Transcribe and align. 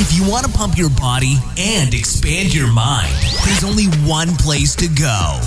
If 0.00 0.16
you 0.16 0.28
want 0.30 0.46
to 0.46 0.52
pump 0.52 0.78
your 0.78 0.90
body 0.90 1.36
and 1.58 1.92
expand 1.92 2.54
your 2.54 2.72
mind, 2.72 3.12
there's 3.44 3.64
only 3.64 3.86
one 4.08 4.28
place 4.36 4.74
to 4.76 4.88
go. 4.88 5.40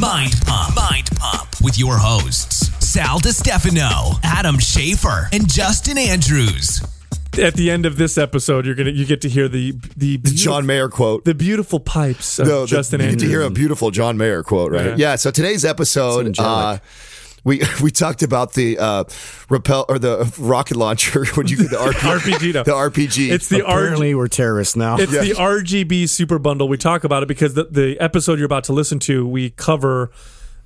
Mind 0.00 0.34
Pump. 0.46 0.76
Mind 0.76 1.08
Pump 1.16 1.48
with 1.62 1.78
your 1.78 1.96
hosts, 1.96 2.68
Sal 2.86 3.18
DiStefano, 3.20 4.18
Adam 4.22 4.56
Schafer, 4.56 5.28
and 5.32 5.48
Justin 5.48 5.96
Andrews. 5.98 6.82
At 7.40 7.54
the 7.54 7.70
end 7.70 7.84
of 7.86 7.96
this 7.96 8.16
episode, 8.18 8.64
you're 8.66 8.74
gonna 8.74 8.90
you 8.90 9.04
get 9.06 9.20
to 9.22 9.28
hear 9.28 9.48
the 9.48 9.72
the 9.96 10.16
The 10.18 10.30
John 10.30 10.66
Mayer 10.66 10.88
quote. 10.88 11.24
the 11.24 11.34
beautiful 11.34 11.80
pipes 11.80 12.38
of 12.38 12.46
No, 12.48 12.60
the- 12.62 12.66
Justin 12.66 13.00
you 13.00 13.10
get 13.10 13.18
to 13.20 13.26
hear 13.26 13.42
a 13.42 13.50
beautiful 13.50 13.90
John 13.90 14.16
Mayer 14.16 14.42
quote, 14.42 14.72
right? 14.72 14.86
Yeah. 14.86 14.94
Yeah. 14.96 15.16
so 15.16 15.30
today's 15.30 15.64
episode, 15.64 16.26
It's 16.26 16.38
uh, 16.38 16.42
angelic. 16.42 16.82
We 17.46 17.62
we 17.82 17.90
talked 17.90 18.22
about 18.22 18.52
the 18.52 18.76
uh, 18.78 19.04
repel 19.48 19.86
or 19.88 19.98
the 19.98 20.30
rocket 20.38 20.76
launcher. 20.76 21.24
when 21.34 21.46
you 21.46 21.56
get 21.56 21.70
the 21.70 21.76
RPG? 21.76 22.18
RPG, 22.20 22.54
no. 22.54 22.62
The 22.64 22.72
RPG. 22.72 23.30
It's 23.30 23.48
the 23.48 23.62
R- 23.62 23.78
Apparently, 23.78 24.14
we're 24.14 24.28
terrorists 24.28 24.76
now. 24.76 24.98
It's 24.98 25.12
the 25.12 25.30
RGB 25.30 26.08
Super 26.10 26.38
Bundle. 26.38 26.68
We 26.68 26.76
talk 26.76 27.04
about 27.04 27.22
it 27.22 27.26
because 27.26 27.54
the, 27.54 27.64
the 27.64 27.98
episode 28.00 28.38
you're 28.38 28.46
about 28.46 28.64
to 28.64 28.72
listen 28.74 28.98
to, 29.00 29.26
we 29.26 29.50
cover 29.50 30.10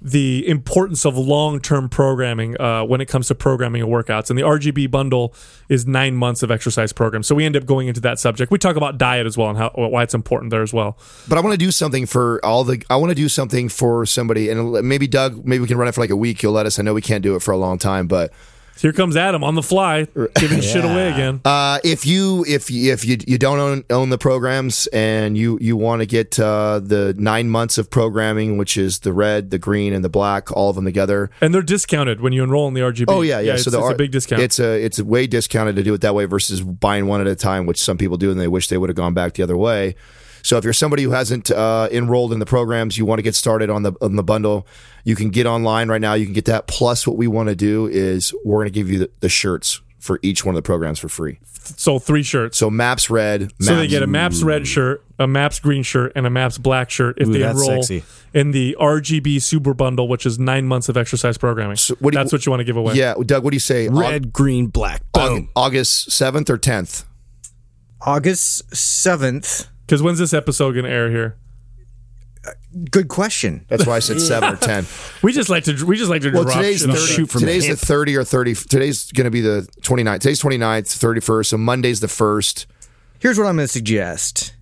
the 0.03 0.47
importance 0.49 1.05
of 1.05 1.17
long 1.17 1.61
term 1.61 1.89
programming 1.89 2.59
uh, 2.61 2.85
when 2.85 3.01
it 3.01 3.07
comes 3.07 3.29
to 3.29 3.35
programming 3.35 3.83
and 3.83 3.91
workouts. 3.91 4.31
And 4.31 4.39
the 4.39 4.43
RGB 4.43 4.91
bundle 4.91 5.35
is 5.69 5.87
nine 5.87 6.17
months 6.17 6.43
of 6.43 6.51
exercise 6.51 6.93
program. 6.93 7.23
So 7.23 7.35
we 7.35 7.45
end 7.45 7.57
up 7.57 7.67
going 7.67 7.89
into 7.89 8.01
that 8.01 8.19
subject. 8.19 8.51
We 8.51 8.59
talk 8.59 8.77
about 8.77 8.99
diet 8.99 9.27
as 9.27 9.37
well 9.37 9.51
and 9.51 9.59
how 9.59 9.71
why 9.75 10.03
it's 10.03 10.15
important 10.15 10.51
there 10.51 10.63
as 10.63 10.73
well. 10.73 10.99
but 11.29 11.37
I 11.37 11.41
want 11.43 11.53
to 11.53 11.59
do 11.59 11.71
something 11.71 12.07
for 12.07 12.45
all 12.45 12.65
the. 12.65 12.83
I 12.89 12.97
want 12.97 13.11
to 13.11 13.15
do 13.15 13.29
something 13.29 13.69
for 13.69 14.07
somebody, 14.07 14.49
and 14.49 14.73
maybe 14.87 15.07
Doug. 15.07 15.45
Maybe 15.45 15.61
we 15.61 15.69
can 15.69 15.77
run 15.77 15.89
it 15.89 15.93
for 15.93 16.01
like 16.01 16.11
a 16.11 16.17
week. 16.17 16.43
You'll 16.43 16.53
let 16.53 16.67
us. 16.67 16.79
I 16.79 16.83
know 16.83 16.95
we 16.95 17.03
can't 17.03 17.23
do 17.23 17.37
it 17.37 17.43
for 17.43 17.53
a 17.53 17.59
long 17.59 17.79
time, 17.79 18.07
but 18.07 18.33
Here 18.79 18.93
comes 18.93 19.15
Adam 19.15 19.45
on 19.45 19.57
the 19.57 19.63
fly, 19.63 20.07
giving 20.37 20.63
shit 20.63 20.85
away 20.85 21.13
again. 21.13 21.43
Uh, 21.45 21.81
if 21.85 22.07
you 22.07 22.45
if 22.49 22.71
you, 22.71 22.93
if 22.93 23.05
you 23.05 23.19
you 23.27 23.37
don't 23.37 23.59
own, 23.59 23.85
own 23.91 24.09
the 24.09 24.17
programs 24.17 24.87
and 24.89 25.37
you 25.37 25.59
you 25.61 25.77
want 25.77 26.01
to 26.01 26.07
get 26.07 26.41
uh, 26.41 26.81
the 26.83 27.15
nine 27.19 27.51
months 27.51 27.77
of 27.77 27.91
programming, 27.91 28.57
which 28.57 28.79
is 28.79 29.01
the 29.01 29.13
red, 29.13 29.51
the 29.51 29.59
green, 29.59 29.93
and 29.93 30.03
the 30.03 30.09
black, 30.09 30.51
all 30.53 30.71
of 30.71 30.77
them 30.77 30.87
together. 30.87 31.31
And 31.43 31.53
they're 31.53 31.61
discounted 31.61 32.23
when 32.23 32.33
you 32.33 32.43
enroll 32.43 32.69
in 32.69 32.75
the 32.75 32.81
RGB. 32.81 33.05
Oh 33.09 33.21
yeah, 33.21 33.41
yeah. 33.41 33.55
it's, 33.55 33.65
so 33.65 33.71
the 33.71 33.79
it's 33.79 33.85
R- 33.85 33.93
a 33.93 33.97
big 33.97 34.13
discount. 34.13 34.41
It's 34.41 34.59
a 34.59 34.83
it's 34.83 34.99
a 34.99 35.05
way 35.05 35.27
discounted 35.27 35.77
to 35.77 35.83
do 35.83 35.93
it 35.93 36.01
that 36.01 36.15
way 36.15 36.25
versus 36.25 36.63
buying 36.63 37.07
one 37.07 37.21
at 37.21 37.27
a 37.27 37.37
time, 37.37 37.67
which 37.67 37.83
some 37.83 37.99
people 37.99 38.17
do, 38.17 38.31
and 38.31 38.41
they 38.41 38.49
wish 38.49 38.69
they 38.69 38.79
would 38.79 38.89
have 38.89 38.97
gone 38.97 39.13
back 39.13 39.35
the 39.35 39.43
other 39.43 39.59
way. 39.59 39.95
So 40.43 40.57
if 40.59 40.65
you're 40.65 40.73
somebody 40.73 41.03
who 41.03 41.11
hasn't 41.11 41.51
uh, 41.51 41.89
enrolled 41.91 42.33
in 42.33 42.39
the 42.39 42.47
programs, 42.47 42.97
you 42.99 43.05
want 43.05 43.19
to 43.19 43.23
get 43.23 43.35
started 43.35 43.71
on 43.71 43.83
the 43.83 43.93
on 44.01 44.17
the 44.17 44.23
bundle, 44.23 44.67
you 45.05 45.15
can 45.17 45.31
get 45.31 45.47
online 45.47 45.89
right 45.89 46.01
now. 46.01 46.15
You 46.15 46.25
can 46.27 46.35
get 46.35 46.45
that. 46.47 46.67
Plus, 46.67 47.07
what 47.07 47.17
we 47.17 47.27
want 47.27 47.49
to 47.49 47.55
do 47.57 47.87
is 47.87 48.35
we're 48.45 48.59
going 48.59 48.67
to 48.67 48.71
give 48.73 48.91
you 48.91 48.99
the, 49.01 49.11
the 49.21 49.29
shirts 49.29 49.81
for 49.99 50.19
each 50.23 50.45
one 50.45 50.55
of 50.55 50.57
the 50.57 50.63
programs 50.67 50.99
for 50.99 51.11
free. 51.11 51.39
so 51.53 51.99
three 51.99 52.23
shirts. 52.23 52.57
So 52.57 52.71
Maps 52.71 53.11
Red, 53.11 53.43
Maps, 53.43 53.67
So 53.67 53.77
they 53.77 53.87
get 53.87 54.03
a 54.03 54.07
Maps 54.07 54.43
red 54.43 54.67
shirt, 54.67 55.05
a 55.19 55.27
Maps 55.27 55.61
green 55.61 55.83
shirt, 55.83 56.13
and 56.17 56.27
a 56.27 56.31
Maps 56.31 56.57
black 56.57 56.89
shirt 56.89 57.19
if 57.19 57.29
Ooh, 57.29 57.33
they 57.35 57.43
enroll 57.43 57.83
sexy. 57.83 58.03
in 58.33 58.53
the 58.53 58.75
RGB 58.81 59.43
Super 59.43 59.75
Bundle, 59.75 60.09
which 60.09 60.25
is 60.25 60.39
nine 60.39 60.67
months 60.67 60.89
of 60.89 60.97
exercise 60.97 61.37
programming. 61.37 61.77
what 61.99 62.13
do 62.13 62.17
you- 62.19 62.23
That's 62.23 62.33
what 62.33 62.47
you 62.47 62.51
want 62.51 62.61
to 62.61 62.65
give 62.65 62.79
away. 62.79 62.95
Yeah, 62.95 63.13
Doug, 63.27 63.45
what 63.45 63.51
do 63.51 63.57
you 63.57 63.61
say? 63.61 63.89
Red, 63.91 64.33
green, 64.33 64.69
black. 64.69 65.03
Boom. 65.13 65.51
August 65.55 66.11
seventh 66.11 66.49
or 66.49 66.57
tenth? 66.57 67.05
August 68.03 68.71
7th. 68.71 69.69
Because 69.91 70.05
when's 70.05 70.21
this 70.21 70.33
episode 70.33 70.75
going 70.75 70.85
to 70.85 70.91
air 70.91 71.11
here? 71.11 71.37
Good 72.93 73.09
question. 73.09 73.67
That's 73.67 73.87
why 73.87 73.97
I 73.97 73.99
said 73.99 74.21
seven 74.21 74.55
or 74.55 74.57
ten. 74.57 74.87
We 75.23 75.33
just 75.33 75.49
like 75.49 75.65
to 75.65 75.85
we 75.85 75.97
just 75.97 76.09
like 76.09 76.23
to 76.23 76.31
Well, 76.31 76.45
drop 76.45 76.59
today's 76.59 76.83
shit 76.83 76.91
on 76.91 76.95
30, 76.95 77.07
there. 77.07 77.17
shoot 77.17 77.31
from 77.31 77.41
today's 77.41 77.67
the 77.67 77.71
the 77.73 77.77
thirty 77.87 78.17
or 78.17 78.23
thirty. 78.23 78.55
Today's 78.55 79.11
going 79.11 79.25
to 79.25 79.33
be 79.33 79.41
the 79.41 79.69
29th. 79.81 80.21
Today's 80.21 80.41
29th, 80.41 80.97
thirty 80.97 81.21
first. 81.21 81.51
So 81.51 81.59
Monday's 81.59 81.99
the 81.99 82.07
first. 82.07 82.67
Here's 83.19 83.37
what 83.37 83.49
I'm 83.49 83.57
going 83.57 83.65
to 83.67 83.73
suggest. 83.73 84.55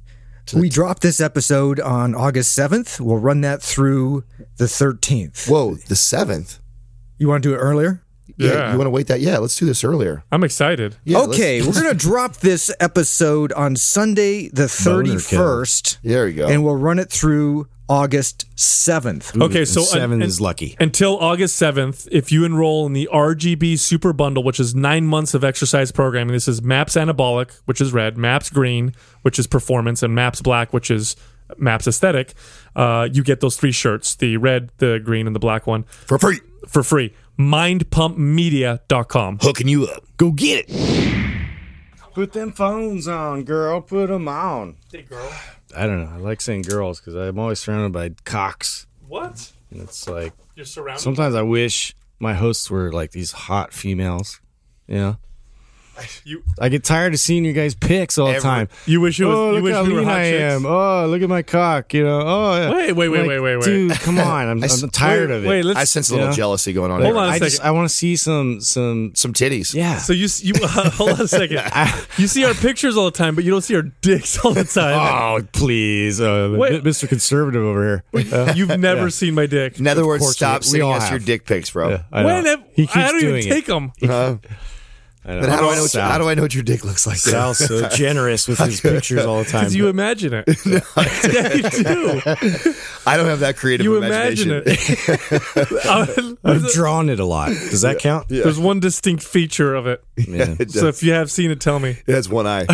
We 0.55 0.71
drop 0.71 1.01
this 1.01 1.21
episode 1.21 1.79
on 1.79 2.15
August 2.15 2.59
7th. 2.59 2.99
We'll 2.99 3.19
run 3.19 3.43
that 3.43 3.61
through 3.61 4.25
the 4.56 4.65
13th. 4.65 5.47
Whoa, 5.47 5.75
the 5.75 5.95
seventh. 5.95 6.59
You 7.19 7.28
want 7.28 7.43
to 7.43 7.50
do 7.50 7.55
it 7.55 7.59
earlier? 7.59 8.03
Yeah. 8.38 8.72
you 8.72 8.78
want 8.78 8.87
to 8.87 8.91
wait 8.91 9.09
that? 9.09 9.21
Yeah, 9.21 9.38
let's 9.38 9.56
do 9.56 9.66
this 9.66 9.82
earlier. 9.84 10.22
I'm 10.31 10.44
excited. 10.44 10.97
Yeah, 11.04 11.19
let's- 11.19 11.34
okay, 11.34 11.60
we're 11.60 11.72
going 11.72 11.88
to 11.88 11.94
drop 11.94 12.37
this 12.37 12.71
episode 12.81 13.53
on 13.53 13.76
Sunday 13.76 14.49
the 14.49 14.69
31st. 14.69 15.99
There 16.03 16.28
you 16.28 16.34
go. 16.37 16.49
And 16.49 16.65
we'll 16.65 16.76
run 16.76 16.99
it 16.99 17.10
through 17.10 17.69
August 17.88 18.44
7th. 18.54 19.41
Okay, 19.43 19.65
so 19.65 19.81
seven 19.81 20.21
un- 20.21 20.28
is 20.28 20.41
lucky. 20.41 20.76
Until 20.78 21.19
August 21.19 21.60
7th, 21.60 22.06
if 22.12 22.31
you 22.31 22.44
enroll 22.44 22.87
in 22.87 22.93
the 22.93 23.09
RGB 23.12 23.78
Super 23.78 24.12
Bundle, 24.12 24.43
which 24.44 24.60
is 24.60 24.75
nine 24.75 25.06
months 25.06 25.32
of 25.34 25.43
exercise 25.43 25.91
programming, 25.91 26.32
this 26.34 26.49
is 26.49 26.60
MAPS 26.62 26.94
Anabolic, 26.97 27.50
which 27.65 27.81
is 27.81 27.93
red, 27.93 28.16
MAPS 28.19 28.50
Green, 28.50 28.93
which 29.22 29.38
is 29.38 29.47
performance, 29.47 30.03
and 30.03 30.15
MAPS 30.15 30.43
Black, 30.43 30.72
which 30.72 30.91
is 30.91 31.16
MAPS 31.56 31.87
Aesthetic, 31.88 32.34
uh, 32.76 33.09
you 33.10 33.22
get 33.22 33.41
those 33.41 33.56
three 33.56 33.72
shirts 33.72 34.15
the 34.16 34.37
red, 34.37 34.70
the 34.78 35.00
green, 35.03 35.26
and 35.26 35.34
the 35.34 35.41
black 35.41 35.66
one 35.66 35.84
for 35.84 36.19
free, 36.19 36.41
for 36.69 36.82
free. 36.82 37.15
MindPumpMedia.com. 37.38 39.38
hooking 39.41 39.69
you 39.69 39.87
up. 39.87 40.04
Go 40.16 40.32
get 40.32 40.66
it. 40.69 40.75
Put 42.15 42.32
them 42.32 42.53
phones 42.53 43.06
on, 43.06 43.44
girl. 43.44 43.81
Put 43.81 44.09
them 44.09 44.26
on. 44.28 44.76
Hey, 44.93 45.03
girl. 45.03 45.31
I 45.76 45.87
don't 45.87 46.03
know. 46.04 46.10
I 46.12 46.16
like 46.16 46.41
saying 46.41 46.62
girls 46.62 47.00
because 47.00 47.15
I'm 47.15 47.38
always 47.38 47.60
surrounded 47.60 47.93
by 47.93 48.10
cocks. 48.25 48.87
What? 49.06 49.53
And 49.71 49.82
it's 49.82 50.09
like 50.09 50.32
You're 50.56 50.66
surrounded. 50.66 51.03
sometimes 51.03 51.34
I 51.34 51.43
wish 51.43 51.94
my 52.19 52.34
hosts 52.34 52.71
were 52.71 52.91
like 52.91 53.12
these 53.12 53.32
hot 53.32 53.72
females. 53.72 54.41
You 54.88 54.97
know, 54.97 55.16
you, 56.25 56.42
I 56.60 56.69
get 56.69 56.84
tired 56.84 57.14
of 57.14 57.20
seeing 57.20 57.44
you 57.44 57.53
guys 57.53 57.75
pics 57.75 58.19
all 58.19 58.26
the 58.26 58.32
Every- 58.34 58.42
time. 58.42 58.69
you 58.86 59.00
wish 59.00 59.19
it 59.20 59.25
was. 59.25 59.34
oh, 59.36 59.47
you 59.48 59.53
look 59.56 59.64
wish 59.64 59.75
how 59.75 59.82
we 59.84 59.92
were 59.92 59.98
lean 60.00 60.09
hot 60.09 60.19
I 60.19 60.31
chicks. 60.31 60.54
am. 60.54 60.66
Oh, 60.66 61.06
look 61.06 61.22
at 61.22 61.28
my 61.28 61.42
cock. 61.42 61.94
You 61.94 62.04
know. 62.04 62.20
Oh, 62.20 62.54
yeah. 62.56 62.70
Wait, 62.72 62.92
wait, 62.92 63.09
wait, 63.09 63.20
I'm 63.20 63.26
wait, 63.26 63.41
wait, 63.41 63.56
wait. 63.56 63.64
Dude, 63.64 63.92
come 63.92 64.19
on. 64.19 64.48
I'm, 64.48 64.62
s- 64.64 64.82
I'm 64.82 64.91
tired 64.91 65.31
wait, 65.31 65.37
of 65.37 65.44
it. 65.44 65.48
Wait, 65.48 65.64
let's. 65.64 65.78
I 65.81 65.84
sense 65.84 66.10
a 66.10 66.14
little 66.14 66.28
Yeah. 66.28 66.34
jealousy 66.34 66.72
going 66.72 66.91
on. 66.91 67.00
Hold 67.03 67.14
here. 67.14 67.22
on 67.22 67.28
a 67.28 67.32
I 67.32 67.38
just 67.38 67.56
second. 67.56 67.69
I 67.69 67.70
want 67.72 67.88
to 67.88 67.94
see 67.94 68.16
some 68.16 68.60
some 68.60 69.12
Some 69.14 69.32
titties. 69.32 69.75
yeah. 69.75 69.98
So 69.98 70.12
you 70.12 70.28
you 70.38 70.54
hold 70.62 71.10
on 71.10 71.20
a 71.20 71.28
second. 71.28 71.60
You 72.19 72.26
see 72.26 72.44
our 72.44 72.54
pictures 72.54 72.97
all 72.97 73.04
the 73.04 73.10
time, 73.12 73.34
but 73.37 73.44
you 73.44 73.50
don't 73.53 73.62
see 73.62 73.76
our 73.76 73.82
dicks 73.82 74.44
all 74.44 74.53
the 74.53 74.64
time. 74.64 74.94
Oh, 74.94 75.47
please, 75.53 76.20
uh, 76.20 76.54
Wait. 76.58 76.82
Mr. 76.82 77.08
Conservative 77.08 77.62
over 77.62 78.03
here. 78.12 78.32
Uh, 78.32 78.53
You've 78.56 78.76
never 78.78 79.08
seen 79.10 79.34
my 79.34 79.47
dick. 79.47 79.78
In 79.78 79.87
other 79.87 80.04
words, 80.06 80.22
course 80.25 80.37
stop 80.37 80.62
we- 80.62 80.66
we 80.66 80.70
sending 80.70 80.88
all 80.88 80.94
us 80.94 81.10
your 81.10 81.19
dick 81.20 81.47
pics, 81.47 81.70
bro. 81.70 82.00
I 82.12 82.22
know. 82.22 82.26
When 82.26 82.47
have, 82.47 82.64
he 82.75 82.82
keeps 82.87 82.97
I 82.97 83.08
don't 83.08 83.16
even 83.20 83.28
doing 83.31 83.47
it. 83.47 83.50
take 83.50 83.66
them. 83.66 83.92
Uh, 84.03 84.37
I 85.25 85.34
know. 85.34 85.49
how 85.49 85.61
do 85.61 85.69
I 85.69 85.75
know? 85.75 85.83
What, 85.83 85.91
Sal. 85.91 86.11
how 86.11 86.19
do 86.19 86.29
I 86.29 86.34
know 86.34 86.43
what 86.43 86.55
your 86.55 86.62
dick 86.62 86.84
looks 86.84 87.06
like? 87.06 87.17
Sal's 87.17 87.59
so 87.67 87.89
generous 87.89 88.49
with 88.49 88.59
his 88.59 88.81
pictures 88.81 89.27
all 89.27 89.39
the 89.39 89.45
time. 89.45 89.62
Because 89.62 89.75
you 89.77 89.89
imagine 89.89 90.33
it. 90.34 90.47
yeah, 90.67 91.55
you 91.55 91.62
do. 91.62 92.75
I 93.06 93.17
don't 93.17 93.27
have 93.27 93.41
that 93.41 93.56
creative 93.56 93.84
You 93.84 93.97
imagine 93.97 94.51
imagination. 94.51 95.27
it. 95.27 95.87
Uh, 95.87 96.34
I've 96.45 96.69
drawn 96.73 97.09
it 97.09 97.21
a 97.21 97.25
lot. 97.25 97.49
Does 97.49 97.83
that 97.83 97.99
count? 97.99 98.27
Yeah. 98.31 98.45
There's 98.45 98.59
one 98.59 98.81
distinct 98.81 99.23
feature 99.23 99.75
of 99.75 99.87
it. 99.87 100.03
Yeah. 100.17 100.56
It 100.59 100.71
So 100.71 100.89
if 100.89 101.03
you 101.03 101.12
have 101.12 101.31
seen 101.31 101.50
it, 101.50 101.61
tell 101.61 101.79
me. 101.79 101.97
It 102.06 102.15
has 102.15 102.29
one 102.29 102.47
eye. 102.47 102.67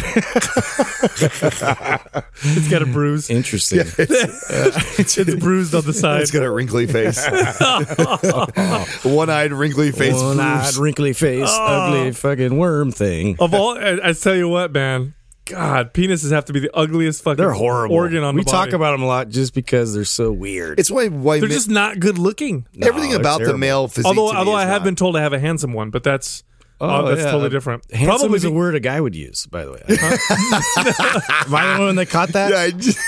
It's 2.47 2.69
got 2.69 2.83
a 2.83 2.87
bruise. 2.87 3.31
Interesting. 3.31 3.81
It's 3.99 5.35
bruised 5.37 5.75
on 5.75 5.85
the 5.85 5.93
side. 5.93 6.23
It's 6.23 6.31
got 6.31 6.43
a 6.43 6.51
wrinkly 6.51 6.87
face. 6.87 7.25
One-eyed, 9.05 9.53
wrinkly 9.53 9.93
face. 9.93 10.15
One-eyed, 10.15 10.63
Bruce. 10.63 10.79
wrinkly 10.79 11.13
face, 11.13 11.49
oh. 11.49 11.67
ugly 11.67 12.13
fucking 12.13 12.44
worm 12.53 12.93
thing. 12.93 13.37
Of 13.39 13.55
all, 13.55 13.79
I, 13.79 13.99
I 14.03 14.13
tell 14.13 14.35
you 14.35 14.49
what, 14.49 14.73
man. 14.73 15.15
God, 15.47 15.93
penises 15.93 16.31
have 16.33 16.47
to 16.47 16.55
be 16.55 16.61
the 16.61 16.75
ugliest 16.75 17.23
fucking 17.23 17.37
They're 17.37 17.53
horrible. 17.53 17.95
organ 17.97 18.23
on 18.25 18.35
we 18.35 18.45
the 18.45 18.51
talk 18.51 18.73
about 18.73 18.93
them 18.93 19.03
a 19.03 19.07
lot 19.07 19.29
just 19.29 19.53
because 19.53 19.93
they're 19.93 20.05
so 20.07 20.33
weird. 20.33 20.81
It's 20.81 20.91
why 20.91 21.09
why 21.09 21.39
They're 21.39 21.51
ma- 21.51 21.55
just 21.55 21.69
not 21.69 22.01
good 22.01 22.17
looking. 22.17 22.67
everything 22.81 23.11
they're 23.11 23.21
about 23.21 23.41
the 23.41 23.45
terrible. 23.47 23.59
male 23.59 23.89
physique. 23.89 24.07
Although, 24.07 24.29
to 24.29 24.33
me 24.33 24.39
although 24.39 24.57
is 24.57 24.65
I 24.65 24.67
have 24.67 24.81
not. 24.81 24.85
been 24.85 24.97
told 24.97 25.17
I 25.19 25.21
have 25.21 25.35
a 25.35 25.39
handsome 25.39 25.75
one, 25.75 25.91
but 25.91 26.03
that's 26.03 26.45
oh, 26.81 26.89
uh, 26.89 27.03
that's 27.11 27.21
yeah. 27.25 27.31
totally 27.31 27.51
different. 27.51 27.85
Handsome 27.93 28.07
Probably 28.21 28.37
is 28.37 28.45
a 28.45 28.49
be- 28.49 28.55
word 28.57 28.75
a 28.75 28.81
guy 28.81 28.99
would 28.99 29.15
use, 29.15 29.45
by 29.45 29.67
the 29.67 29.73
way. 29.73 29.83
Am 29.89 31.55
I 31.55 31.77
the 31.79 31.85
one 31.85 31.97
that 31.97 32.09
caught 32.09 32.31
that? 32.31 32.51
Yeah, 32.51 32.59
I 32.61 32.71
just- 32.71 32.99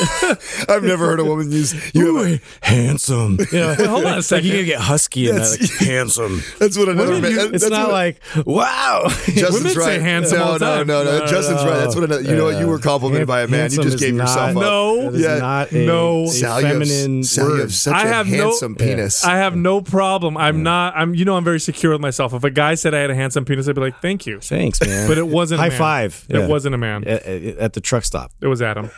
I've 0.68 0.82
never 0.84 1.06
heard 1.06 1.20
a 1.20 1.24
woman 1.24 1.50
use 1.50 1.72
you. 1.94 2.16
Have 2.16 2.26
a, 2.26 2.34
Ooh, 2.34 2.38
handsome. 2.62 3.38
Yeah, 3.52 3.74
hold 3.74 4.04
on 4.04 4.18
a 4.18 4.22
second. 4.22 4.46
you 4.46 4.52
gotta 4.54 4.64
get 4.64 4.80
husky 4.80 5.28
in 5.28 5.36
that. 5.36 5.40
That's- 5.42 5.80
Like, 5.80 5.88
handsome. 5.88 6.42
that's 6.58 6.78
what 6.78 6.88
another 6.88 7.12
Women 7.14 7.34
man. 7.34 7.52
use- 7.52 7.62
It's 7.62 7.70
not 7.70 7.88
what- 7.88 7.92
like 7.92 8.20
wow. 8.46 9.02
Justin's 9.08 9.52
women 9.54 9.70
say 9.72 9.78
right. 9.80 10.00
handsome 10.00 10.38
No, 10.38 10.44
all 10.44 10.52
no, 10.52 10.58
time. 10.58 10.86
no, 10.86 11.04
no, 11.04 11.18
No, 11.20 11.26
Justin's 11.26 11.62
no. 11.64 11.70
right. 11.70 11.78
That's 11.78 11.94
what 11.94 12.04
another. 12.04 12.22
You 12.22 12.36
know 12.36 12.44
what? 12.44 12.58
You 12.58 12.66
were 12.68 12.78
complimented 12.78 13.26
by 13.28 13.42
a 13.42 13.48
man. 13.48 13.70
You 13.70 13.78
just 13.82 13.94
is 13.96 14.00
gave 14.00 14.14
yourself 14.14 14.54
not- 14.54 14.62
up. 14.64 14.70
No. 14.70 15.10
Yeah. 15.12 15.38
not 15.38 15.72
a, 15.72 15.86
No. 15.86 16.24
a 16.24 16.28
Sal, 16.28 16.60
feminine 16.60 17.24
Sal, 17.24 17.48
you 17.50 17.60
have 17.60 17.74
such 17.74 17.94
I 17.94 18.04
a 18.04 18.08
have 18.08 18.28
no- 18.28 18.36
handsome 18.44 18.74
penis. 18.76 19.24
I 19.24 19.36
have 19.38 19.56
no 19.56 19.80
problem. 19.80 20.36
I'm 20.36 20.62
not. 20.62 20.94
I'm. 20.96 21.14
You 21.14 21.24
know, 21.24 21.36
I'm 21.36 21.44
very 21.44 21.60
secure 21.60 21.92
with 21.92 22.00
myself. 22.00 22.32
If 22.32 22.44
a 22.44 22.50
guy 22.50 22.74
said 22.74 22.94
I 22.94 22.98
had 23.00 23.10
a 23.10 23.14
handsome 23.14 23.44
penis, 23.44 23.68
I'd 23.68 23.74
be 23.74 23.80
like, 23.80 24.00
"Thank 24.00 24.26
you," 24.26 24.40
Thanks, 24.40 24.80
man. 24.80 25.08
but 25.08 25.18
it 25.18 25.26
wasn't. 25.26 25.60
High 25.60 25.70
five. 25.70 26.24
It 26.28 26.48
wasn't 26.48 26.74
a 26.74 26.78
man. 26.78 27.04
at, 27.04 27.22
at- 27.24 27.58
at 27.58 27.72
the 27.74 27.80
truck 27.80 28.04
stop. 28.04 28.32
It 28.40 28.46
was 28.46 28.62
Adam. 28.62 28.90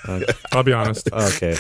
I'll 0.53 0.63
be 0.63 0.73
honest. 0.73 0.92
Okay. 1.13 1.57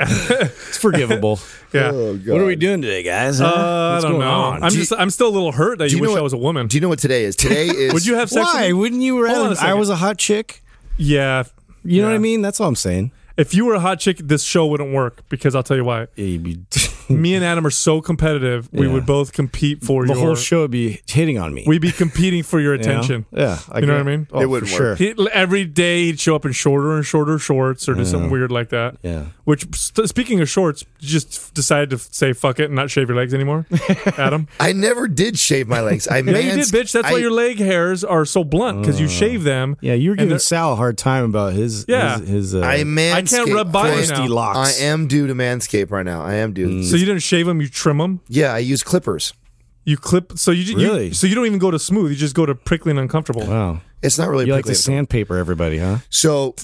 it's 0.00 0.78
forgivable. 0.78 1.38
Yeah. 1.72 1.90
Oh, 1.90 2.14
What 2.16 2.38
are 2.40 2.44
we 2.44 2.54
doing 2.56 2.82
today, 2.82 3.02
guys? 3.02 3.40
Uh, 3.40 3.48
huh? 3.48 3.96
I 3.96 4.00
don't 4.02 4.10
going 4.12 4.20
know. 4.20 4.30
on? 4.30 4.62
I'm 4.62 4.68
Do 4.68 4.74
you- 4.76 4.82
just. 4.82 4.92
I'm 5.00 5.08
still 5.08 5.28
a 5.28 5.30
little 5.30 5.52
hurt 5.52 5.78
that 5.78 5.90
you, 5.90 5.96
you 5.96 6.02
know 6.02 6.10
wish 6.10 6.18
I 6.18 6.22
was 6.22 6.34
a 6.34 6.36
woman. 6.38 6.66
Do 6.66 6.76
you 6.76 6.82
know 6.82 6.90
what 6.90 6.98
today 6.98 7.24
is? 7.24 7.34
Today 7.34 7.66
is. 7.68 7.94
Would 7.94 8.04
you 8.04 8.14
have 8.16 8.28
sex? 8.28 8.44
with 8.46 8.54
Why 8.54 8.66
me? 8.68 8.72
wouldn't 8.74 9.00
you 9.00 9.14
Hold 9.24 9.28
on 9.38 9.46
a 9.46 9.48
rather? 9.54 9.60
I 9.66 9.72
was 9.72 9.88
a 9.88 9.96
hot 9.96 10.18
chick. 10.18 10.62
yeah. 10.98 11.44
You 11.84 12.02
know 12.02 12.08
what 12.08 12.14
I 12.14 12.18
mean? 12.18 12.42
That's 12.42 12.60
all 12.60 12.68
I'm 12.68 12.74
saying. 12.76 13.10
If 13.36 13.54
you 13.54 13.64
were 13.64 13.74
a 13.74 13.80
hot 13.80 14.00
chick, 14.00 14.18
this 14.18 14.42
show 14.44 14.66
wouldn't 14.66 14.92
work 14.92 15.28
because 15.28 15.54
I'll 15.54 15.62
tell 15.62 15.76
you 15.76 15.84
why. 15.84 16.08
Yeah, 16.16 16.24
you'd 16.26 16.42
be- 16.44 16.58
Me 17.08 17.34
and 17.34 17.44
Adam 17.50 17.66
are 17.66 17.70
so 17.70 18.00
competitive. 18.00 18.68
We 18.72 18.86
Yeah. 18.86 18.92
would 18.94 19.06
both 19.06 19.32
compete 19.32 19.82
for 19.84 20.06
the 20.06 20.14
your. 20.14 20.24
whole 20.24 20.34
show 20.34 20.60
would 20.62 20.70
be 20.70 21.00
hitting 21.08 21.38
on 21.38 21.52
me. 21.52 21.64
We'd 21.66 21.82
be 21.82 21.92
competing 21.92 22.42
for 22.42 22.60
your 22.60 22.74
you 22.76 22.82
know? 22.82 22.90
attention. 22.90 23.26
Yeah, 23.32 23.58
I 23.70 23.80
You 23.80 23.86
know 23.86 23.94
what 23.94 24.00
I 24.00 24.02
mean? 24.04 24.28
Oh, 24.32 24.40
It 24.40 24.48
wouldn't 24.48 24.70
for 24.70 24.82
work. 24.82 24.98
Sure. 24.98 25.14
He, 25.14 25.28
every 25.32 25.64
day 25.64 26.04
he'd 26.04 26.20
show 26.20 26.34
up 26.36 26.46
in 26.46 26.52
shorter 26.52 26.94
and 26.96 27.04
shorter 27.04 27.38
shorts 27.38 27.88
or 27.88 27.94
do 27.94 28.04
something 28.04 28.30
weird 28.30 28.50
like 28.52 28.68
that. 28.70 28.96
Yeah. 29.02 29.26
Which, 29.44 29.66
st- 29.74 30.08
speaking 30.08 30.40
of 30.40 30.48
shorts, 30.48 30.84
you 31.00 31.08
just 31.08 31.52
decided 31.54 31.90
to 31.90 31.98
say 31.98 32.32
fuck 32.32 32.60
it 32.60 32.66
and 32.66 32.74
not 32.74 32.90
shave 32.90 33.08
your 33.08 33.16
legs 33.16 33.34
anymore, 33.34 33.66
Adam. 34.16 34.46
I 34.60 34.72
never 34.72 35.08
did 35.08 35.38
shave 35.38 35.66
my 35.68 35.80
legs. 35.80 36.06
I 36.06 36.18
Yeah, 36.18 36.38
you 36.38 36.52
did, 36.52 36.66
bitch. 36.68 36.92
That's 36.92 37.10
why 37.10 37.18
your 37.18 37.32
leg 37.32 37.58
hairs 37.58 38.04
are 38.04 38.24
so 38.24 38.44
blunt 38.44 38.80
because 38.80 39.00
you 39.00 39.08
shave 39.08 39.42
them. 39.42 39.76
Yeah, 39.80 39.94
you 39.94 40.10
were 40.10 40.14
And 40.14 40.18
giving 40.20 40.30
they're- 40.30 40.38
Sal 40.38 40.72
a 40.74 40.76
hard 40.76 40.96
time 40.96 41.24
about 41.24 41.52
his 41.54 41.84
Yeah. 41.88 42.18
his, 42.20 42.28
his 42.28 42.54
uh, 42.54 42.60
I 42.60 42.78
manscape. 42.84 43.14
I 43.14 43.21
can't 43.30 43.52
rub 43.52 43.72
by 43.72 43.88
you 43.88 43.94
Chris. 43.96 44.10
now. 44.10 44.26
locks. 44.26 44.80
I 44.80 44.84
am 44.84 45.06
due 45.08 45.26
to 45.26 45.34
manscape 45.34 45.90
right 45.90 46.04
now. 46.04 46.22
I 46.22 46.34
am 46.34 46.52
due. 46.52 46.68
Mm. 46.68 46.84
So 46.84 46.96
you 46.96 47.04
didn't 47.06 47.22
shave 47.22 47.46
them, 47.46 47.60
you 47.60 47.68
trim 47.68 47.98
them. 47.98 48.20
yeah, 48.28 48.52
I 48.54 48.58
use 48.58 48.82
clippers. 48.82 49.32
You 49.84 49.96
clip. 49.96 50.38
So 50.38 50.50
you, 50.52 50.62
you 50.62 50.76
Really? 50.76 51.12
so 51.12 51.26
you 51.26 51.34
don't 51.34 51.46
even 51.46 51.58
go 51.58 51.70
to 51.70 51.78
smooth. 51.78 52.10
You 52.12 52.16
just 52.16 52.34
go 52.36 52.46
to 52.46 52.54
prickly 52.54 52.90
and 52.90 53.00
uncomfortable. 53.00 53.46
Wow. 53.46 53.80
It's 54.02 54.16
not 54.18 54.28
really 54.28 54.46
You 54.46 54.52
like 54.52 54.64
prickly. 54.64 54.74
to 54.76 54.80
sandpaper 54.80 55.36
everybody, 55.36 55.78
huh? 55.78 55.98
So 56.08 56.54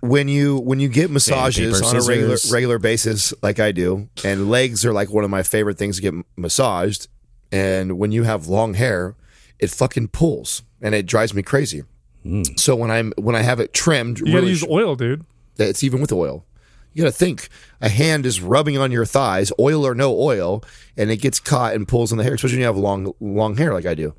when 0.00 0.28
you 0.28 0.58
when 0.58 0.78
you 0.78 0.88
get 0.88 1.10
massages 1.10 1.78
Sandpaper, 1.78 1.96
on 1.96 2.02
a 2.02 2.06
regular 2.06 2.36
regular 2.52 2.78
basis, 2.78 3.32
like 3.42 3.58
I 3.58 3.72
do, 3.72 4.08
and 4.24 4.50
legs 4.50 4.84
are 4.84 4.92
like 4.92 5.10
one 5.10 5.24
of 5.24 5.30
my 5.30 5.42
favorite 5.42 5.78
things 5.78 5.96
to 5.96 6.02
get 6.02 6.14
massaged. 6.36 7.08
And 7.50 7.98
when 7.98 8.12
you 8.12 8.24
have 8.24 8.46
long 8.48 8.74
hair, 8.74 9.16
it 9.58 9.70
fucking 9.70 10.08
pulls 10.08 10.62
and 10.82 10.94
it 10.94 11.06
drives 11.06 11.32
me 11.34 11.42
crazy. 11.42 11.84
Mm. 12.26 12.58
So 12.60 12.76
when 12.76 12.90
I'm 12.90 13.12
when 13.16 13.34
I 13.34 13.40
have 13.42 13.60
it 13.60 13.72
trimmed, 13.72 14.18
You 14.20 14.32
got 14.32 14.40
to 14.40 14.46
use 14.46 14.58
sh- 14.60 14.64
oil, 14.68 14.94
dude. 14.94 15.24
It's 15.58 15.82
even 15.82 16.00
with 16.00 16.12
oil. 16.12 16.44
You 16.92 17.04
got 17.04 17.10
to 17.10 17.16
think 17.16 17.48
a 17.80 17.88
hand 17.88 18.26
is 18.26 18.40
rubbing 18.40 18.78
on 18.78 18.90
your 18.90 19.04
thighs, 19.04 19.52
oil 19.58 19.86
or 19.86 19.94
no 19.94 20.18
oil, 20.18 20.64
and 20.96 21.10
it 21.10 21.18
gets 21.18 21.38
caught 21.38 21.74
and 21.74 21.86
pulls 21.86 22.10
on 22.10 22.18
the 22.18 22.24
hair, 22.24 22.34
especially 22.34 22.56
when 22.56 22.60
you 22.60 22.66
have 22.66 22.76
long 22.76 23.12
long 23.20 23.56
hair 23.56 23.72
like 23.72 23.86
I 23.86 23.94
do. 23.94 24.14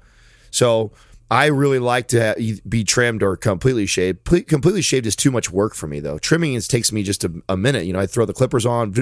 So 0.51 0.91
I 1.31 1.45
really 1.47 1.79
like 1.79 2.07
to 2.09 2.19
ha- 2.35 2.59
be 2.67 2.83
trimmed 2.83 3.21
or 3.21 3.37
completely 3.37 3.85
shaved. 3.85 4.23
Ple- 4.23 4.41
completely 4.43 4.81
shaved 4.81 5.05
is 5.05 5.15
too 5.15 5.29
much 5.31 5.51
work 5.51 5.75
for 5.75 5.85
me 5.87 5.99
though. 5.99 6.17
Trimming 6.17 6.55
is 6.55 6.67
takes 6.67 6.91
me 6.91 7.03
just 7.03 7.23
a, 7.23 7.31
a 7.47 7.55
minute. 7.55 7.85
You 7.85 7.93
know, 7.93 7.99
I 7.99 8.07
throw 8.07 8.25
the 8.25 8.33
clippers 8.33 8.65
on, 8.65 8.93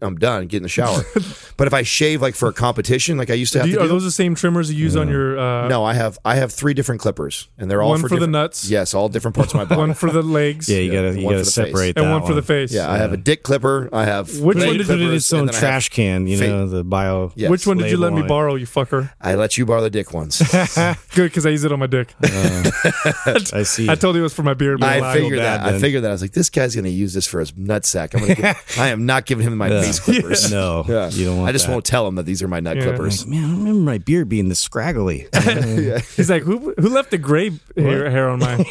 I'm 0.00 0.16
done, 0.16 0.46
get 0.46 0.58
in 0.58 0.62
the 0.62 0.68
shower. 0.68 1.02
but 1.56 1.66
if 1.66 1.74
I 1.74 1.82
shave 1.82 2.22
like 2.22 2.34
for 2.34 2.48
a 2.48 2.52
competition, 2.52 3.18
like 3.18 3.30
I 3.30 3.34
used 3.34 3.52
to 3.54 3.58
have 3.58 3.66
Do 3.66 3.70
you, 3.72 3.76
to 3.78 3.82
are 3.82 3.86
do, 3.86 3.88
those 3.88 4.04
the 4.04 4.10
same 4.10 4.34
trimmers 4.34 4.72
you 4.72 4.78
use 4.78 4.96
on 4.96 5.08
your? 5.08 5.38
Uh, 5.38 5.68
no, 5.68 5.84
I 5.84 5.94
have 5.94 6.18
I 6.24 6.36
have 6.36 6.52
three 6.52 6.74
different 6.74 7.00
clippers, 7.00 7.48
and 7.58 7.70
they're 7.70 7.82
all 7.82 7.90
One 7.90 8.00
for, 8.00 8.08
for 8.08 8.20
the 8.20 8.26
nuts. 8.28 8.68
Yes, 8.70 8.94
all 8.94 9.08
different 9.08 9.34
parts 9.36 9.52
of 9.52 9.58
my 9.58 9.64
body. 9.66 9.78
One 9.80 9.94
for 9.94 10.10
the 10.10 10.22
legs. 10.22 10.68
Yeah, 10.68 10.78
you 10.78 10.92
gotta 10.92 11.18
you 11.18 11.24
one 11.24 11.34
gotta 11.34 11.44
for 11.44 11.50
face. 11.50 11.54
separate 11.54 11.96
and 11.98 12.06
that 12.06 12.12
one 12.12 12.24
for 12.26 12.34
the 12.34 12.42
face. 12.42 12.72
yeah, 12.72 12.90
I 12.90 12.98
have 12.98 13.12
a 13.12 13.16
dick 13.16 13.42
clipper. 13.42 13.88
I 13.92 14.04
have 14.04 14.28
Which 14.40 14.58
one 14.58 14.66
did 14.66 14.78
you 14.80 14.84
Put 14.84 14.94
it 14.94 14.98
clippers, 14.98 15.14
its 15.24 15.32
own 15.32 15.40
and 15.40 15.48
then 15.48 15.54
I 15.54 15.58
have- 15.58 15.60
trash 15.68 15.88
can, 15.88 16.26
you 16.26 16.38
fa- 16.38 16.46
know, 16.46 16.68
the 16.68 16.84
bio. 16.84 17.32
Yes. 17.34 17.50
Which 17.50 17.66
one 17.66 17.78
did 17.78 17.90
you 17.90 17.96
let 17.96 18.12
me 18.12 18.20
it. 18.20 18.28
borrow, 18.28 18.54
you 18.54 18.66
fucker? 18.66 19.10
I 19.20 19.34
let 19.34 19.58
you 19.58 19.66
borrow 19.66 19.80
the 19.82 19.90
dick 19.90 20.12
ones. 20.14 20.38
Good, 21.14 21.24
because 21.30 21.46
I 21.46 21.50
use 21.50 21.63
it 21.64 21.72
on 21.72 21.78
my 21.78 21.86
dick. 21.86 22.14
Uh, 22.24 23.40
I 23.52 23.62
see. 23.62 23.88
I 23.90 23.94
told 23.94 24.14
you 24.16 24.20
it 24.20 24.24
was 24.24 24.34
for 24.34 24.42
my 24.42 24.54
beard. 24.54 24.80
but 24.80 24.88
I 25.02 25.14
figured 25.14 25.38
bad 25.38 25.62
that. 25.62 25.74
I 25.74 25.78
figured 25.78 26.04
that. 26.04 26.08
I 26.08 26.12
was 26.12 26.22
like, 26.22 26.32
this 26.32 26.50
guy's 26.50 26.74
going 26.74 26.84
to 26.84 26.90
use 26.90 27.14
this 27.14 27.26
for 27.26 27.40
his 27.40 27.52
nutsack. 27.52 28.14
I'm 28.14 28.20
gonna 28.20 28.34
give, 28.34 28.74
I 28.78 28.88
am 28.88 29.06
not 29.06 29.24
giving 29.26 29.46
him 29.46 29.56
my 29.56 29.68
face 29.68 30.00
clippers. 30.00 30.50
No, 30.50 30.84
Yeah. 30.88 31.08
you 31.10 31.24
don't 31.24 31.38
want 31.38 31.48
I 31.48 31.52
just 31.52 31.66
that. 31.66 31.72
won't 31.72 31.84
tell 31.84 32.06
him 32.06 32.16
that 32.16 32.24
these 32.24 32.42
are 32.42 32.48
my 32.48 32.60
nut 32.60 32.76
Yeah. 32.76 32.84
clippers. 32.84 33.26
Man, 33.26 33.44
I 33.44 33.50
remember 33.50 33.80
my 33.80 33.98
beard 33.98 34.28
being 34.28 34.48
this 34.48 34.58
scraggly. 34.58 35.28
He's 36.16 36.28
like, 36.30 36.42
who 36.42 36.74
who 36.78 36.88
left 36.88 37.10
the 37.10 37.18
gray 37.18 37.50
hair, 37.76 38.10
hair 38.10 38.28
on 38.28 38.40
my? 38.40 38.64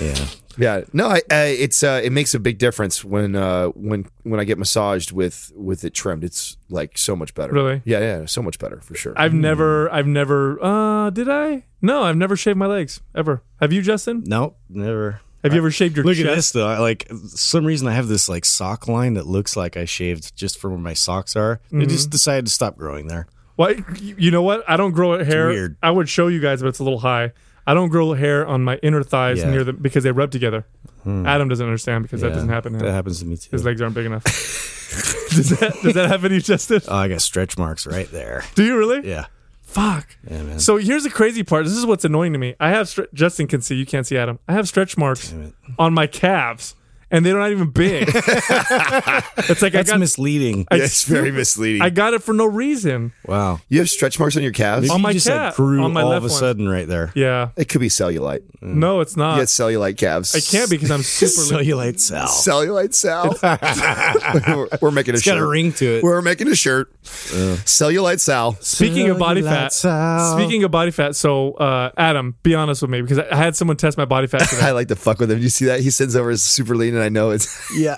yeah. 0.00 0.26
Yeah, 0.58 0.82
no, 0.92 1.08
I, 1.08 1.22
I, 1.30 1.44
it's 1.46 1.82
uh, 1.82 2.00
it 2.02 2.10
makes 2.12 2.34
a 2.34 2.38
big 2.38 2.58
difference 2.58 3.04
when 3.04 3.36
uh, 3.36 3.68
when 3.68 4.06
when 4.22 4.40
I 4.40 4.44
get 4.44 4.58
massaged 4.58 5.12
with 5.12 5.52
with 5.54 5.84
it 5.84 5.94
trimmed. 5.94 6.24
It's 6.24 6.56
like 6.68 6.96
so 6.98 7.14
much 7.16 7.34
better. 7.34 7.52
Really? 7.52 7.82
Yeah, 7.84 8.00
yeah, 8.00 8.26
so 8.26 8.42
much 8.42 8.58
better 8.58 8.80
for 8.80 8.94
sure. 8.94 9.14
I've 9.16 9.34
never, 9.34 9.92
I've 9.92 10.06
never. 10.06 10.62
Uh, 10.62 11.10
did 11.10 11.28
I? 11.28 11.64
No, 11.82 12.02
I've 12.02 12.16
never 12.16 12.36
shaved 12.36 12.58
my 12.58 12.66
legs 12.66 13.00
ever. 13.14 13.42
Have 13.60 13.72
you, 13.72 13.82
Justin? 13.82 14.22
Nope, 14.26 14.58
never. 14.68 15.20
Have 15.42 15.52
you 15.52 15.58
ever 15.58 15.70
shaved 15.70 15.94
your 15.96 16.06
Look 16.06 16.16
chest? 16.16 16.26
at 16.26 16.34
this 16.34 16.50
though. 16.52 16.66
I, 16.66 16.78
like 16.78 17.06
some 17.26 17.66
reason 17.66 17.86
I 17.86 17.92
have 17.92 18.08
this 18.08 18.30
like 18.30 18.46
sock 18.46 18.88
line 18.88 19.12
that 19.14 19.26
looks 19.26 19.56
like 19.56 19.76
I 19.76 19.84
shaved 19.84 20.34
just 20.34 20.58
for 20.58 20.70
where 20.70 20.78
my 20.78 20.94
socks 20.94 21.36
are. 21.36 21.60
Mm-hmm. 21.66 21.80
They 21.80 21.86
just 21.86 22.08
decided 22.08 22.46
to 22.46 22.52
stop 22.52 22.78
growing 22.78 23.08
there. 23.08 23.26
Why? 23.56 23.84
You 24.00 24.30
know 24.30 24.42
what? 24.42 24.64
I 24.68 24.76
don't 24.78 24.92
grow 24.92 25.22
hair. 25.22 25.48
weird. 25.48 25.76
I 25.82 25.90
would 25.90 26.08
show 26.08 26.28
you 26.28 26.40
guys, 26.40 26.62
but 26.62 26.68
it's 26.68 26.78
a 26.78 26.84
little 26.84 26.98
high. 27.00 27.32
I 27.66 27.74
don't 27.74 27.88
grow 27.88 28.12
hair 28.12 28.46
on 28.46 28.62
my 28.62 28.76
inner 28.82 29.02
thighs 29.02 29.38
Yeah. 29.38 29.50
near 29.50 29.64
them 29.64 29.76
because 29.80 30.04
they 30.04 30.12
rub 30.12 30.30
together. 30.30 30.66
Hmm. 31.02 31.26
Adam 31.26 31.48
doesn't 31.48 31.64
understand 31.64 32.02
because 32.02 32.20
that 32.20 32.28
Yeah, 32.28 32.34
doesn't 32.34 32.48
happen 32.50 32.72
to 32.74 32.78
That 32.78 32.88
him. 32.88 32.94
happens 32.94 33.20
to 33.20 33.26
me 33.26 33.36
too. 33.36 33.48
His 33.52 33.64
legs 33.64 33.80
aren't 33.80 33.94
big 33.94 34.06
enough. 34.06 34.24
does 35.30 35.50
that 35.58 35.74
does 35.82 35.94
that 35.94 36.08
happen 36.08 36.28
to 36.30 36.34
you, 36.36 36.40
Justin? 36.40 36.80
Oh, 36.88 36.96
I 36.96 37.08
got 37.08 37.20
stretch 37.22 37.56
marks 37.58 37.86
right 37.86 38.10
there. 38.10 38.44
Do 38.54 38.64
you 38.64 38.76
really? 38.78 39.08
Yeah. 39.08 39.26
Fuck. 39.62 40.16
Yeah, 40.30 40.42
man. 40.42 40.60
So 40.60 40.76
here's 40.76 41.02
the 41.04 41.10
crazy 41.10 41.42
part. 41.42 41.64
This 41.64 41.74
is 41.76 41.84
what's 41.84 42.04
annoying 42.04 42.32
to 42.32 42.38
me. 42.38 42.54
I 42.60 42.68
have 42.70 42.86
stre- 42.86 43.12
Justin 43.12 43.48
can 43.48 43.60
see. 43.60 43.74
You 43.74 43.84
can't 43.86 44.06
see 44.06 44.16
Adam. 44.16 44.38
I 44.46 44.52
have 44.52 44.68
stretch 44.68 44.96
marks 44.96 45.30
Damn 45.30 45.42
it. 45.46 45.52
on 45.78 45.92
my 45.94 46.06
calves, 46.06 46.74
and 47.14 47.24
they're 47.24 47.38
not 47.38 47.50
even 47.50 47.70
big. 47.70 48.08
it's 48.14 49.62
like 49.62 49.72
That's 49.72 49.90
I 49.90 49.92
got. 49.94 50.00
misleading. 50.00 50.66
I, 50.70 50.76
it's 50.76 51.04
very 51.04 51.30
misleading. 51.30 51.82
I 51.82 51.90
got 51.90 52.14
it 52.14 52.22
for 52.22 52.32
no 52.32 52.46
reason. 52.46 53.12
wow. 53.26 53.60
you 53.68 53.78
have 53.78 53.90
stretch 53.90 54.18
marks 54.18 54.36
on 54.36 54.42
your 54.42 54.52
calves. 54.52 54.82
Maybe 54.82 54.90
On 54.94 54.98
you 55.00 55.02
my 55.02 55.12
just 55.12 55.26
calf, 55.28 55.52
like 55.52 55.56
grew 55.56 55.84
on 55.84 55.92
my 55.92 56.02
all 56.02 56.08
left 56.10 56.24
of 56.24 56.30
a 56.30 56.32
one. 56.32 56.38
sudden 56.40 56.68
right 56.68 56.88
there. 56.88 57.12
Yeah. 57.14 57.50
it 57.56 57.68
could 57.68 57.80
be 57.80 57.88
cellulite. 57.88 58.42
No, 58.60 59.00
it's 59.00 59.16
not. 59.16 59.34
You 59.36 59.42
get 59.42 59.48
cellulite 59.48 59.98
calves. 59.98 60.34
I 60.34 60.40
can't 60.40 60.70
because 60.70 60.90
I'm 60.90 61.02
super. 61.02 61.56
lean. 61.58 61.66
Cellulite 61.66 62.00
Sal. 62.00 62.26
Cellulite 62.28 62.94
Sal. 62.94 63.36
we're, 64.56 64.68
we're 64.80 64.90
making 64.90 65.14
a 65.14 65.18
It's 65.18 65.26
got 65.26 65.34
shirt. 65.34 65.42
a 65.42 65.46
ring 65.46 65.72
to 65.74 65.98
it. 65.98 66.02
We're 66.02 66.22
making 66.22 66.48
a 66.48 66.54
shirt. 66.54 66.90
Cellulite 67.02 68.20
Sal. 68.20 68.54
Speaking 68.60 69.10
of 69.10 69.18
body 69.18 69.42
fat. 69.42 69.72
Sal. 69.72 70.36
Speaking 70.38 70.64
of 70.64 70.70
body 70.70 70.90
fat, 70.90 71.14
so 71.14 71.52
uh, 71.54 71.90
Adam, 71.96 72.36
be 72.42 72.54
honest 72.54 72.80
with 72.82 72.90
me 72.90 73.02
because 73.02 73.18
I 73.18 73.34
I 73.34 73.36
had 73.36 73.56
someone 73.56 73.76
test 73.76 73.98
my 73.98 74.04
body 74.04 74.26
fat 74.26 74.50
I 74.62 74.70
like 74.70 74.88
to 74.88 74.96
fuck 74.96 75.18
with 75.18 75.30
him. 75.30 75.40
You 75.40 75.48
see 75.50 75.66
that? 75.66 75.80
He 75.80 75.90
sends 75.90 76.14
over 76.16 76.30
his 76.30 76.42
super 76.42 76.74
lean, 76.76 76.94
and 76.94 77.03
I 77.04 77.08
know 77.08 77.30
it's 77.30 77.70
Yeah. 77.76 77.96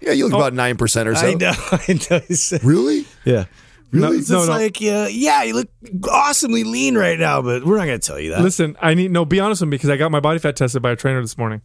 yeah. 0.00 0.12
You 0.12 0.24
look 0.24 0.34
about 0.34 0.52
oh, 0.52 0.56
nine 0.56 0.76
percent 0.76 1.08
or 1.08 1.14
so. 1.14 1.26
I 1.26 1.34
know. 1.34 1.52
I 1.70 2.00
know. 2.10 2.20
Really? 2.62 3.06
Yeah. 3.24 3.44
Really? 3.90 4.18
It's 4.18 4.28
No, 4.28 4.44
no. 4.44 4.50
like, 4.50 4.80
yeah, 4.82 5.06
yeah, 5.06 5.42
you 5.44 5.54
look 5.54 5.68
awesomely 6.10 6.62
lean 6.62 6.96
right 6.98 7.18
now, 7.18 7.40
but 7.40 7.64
we're 7.64 7.78
not 7.78 7.86
going 7.86 7.98
to 7.98 8.06
tell 8.06 8.20
you 8.20 8.32
that. 8.32 8.42
Listen, 8.42 8.76
I 8.82 8.92
need 8.92 9.10
no. 9.10 9.24
Be 9.24 9.40
honest 9.40 9.62
with 9.62 9.68
me 9.68 9.76
because 9.76 9.88
I 9.88 9.96
got 9.96 10.10
my 10.10 10.20
body 10.20 10.38
fat 10.38 10.56
tested 10.56 10.82
by 10.82 10.90
a 10.90 10.96
trainer 10.96 11.22
this 11.22 11.38
morning. 11.38 11.62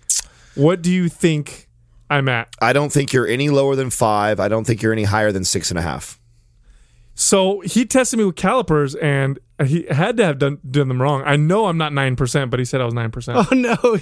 What 0.56 0.82
do 0.82 0.90
you 0.90 1.10
think 1.10 1.68
I'm 2.10 2.30
at? 2.30 2.48
I 2.62 2.72
don't 2.72 2.94
think 2.94 3.12
you're 3.12 3.28
any 3.28 3.50
lower 3.50 3.76
than 3.76 3.90
five. 3.90 4.40
I 4.40 4.48
don't 4.48 4.66
think 4.66 4.82
you're 4.82 4.94
any 4.94 5.04
higher 5.04 5.34
than 5.34 5.44
six 5.44 5.70
and 5.70 5.78
a 5.78 5.82
half. 5.82 6.18
So 7.16 7.60
he 7.62 7.86
tested 7.86 8.20
me 8.20 8.26
with 8.26 8.36
calipers, 8.38 8.96
and 8.96 9.38
he 9.64 9.86
had 9.90 10.18
to 10.18 10.26
have 10.26 10.40
done 10.40 10.58
done 10.70 10.88
them 10.88 11.02
wrong. 11.02 11.22
I 11.26 11.36
know 11.36 11.68
I'm 11.68 11.78
not 11.78 11.94
nine 11.94 12.16
percent, 12.16 12.50
but 12.50 12.60
he 12.60 12.66
said 12.66 12.82
I 12.82 12.86
was 12.86 12.94
nine 12.94 13.12
percent. 13.12 13.38
oh, 13.38 13.56
no. 13.56 13.76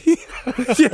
yeah, 0.79 0.87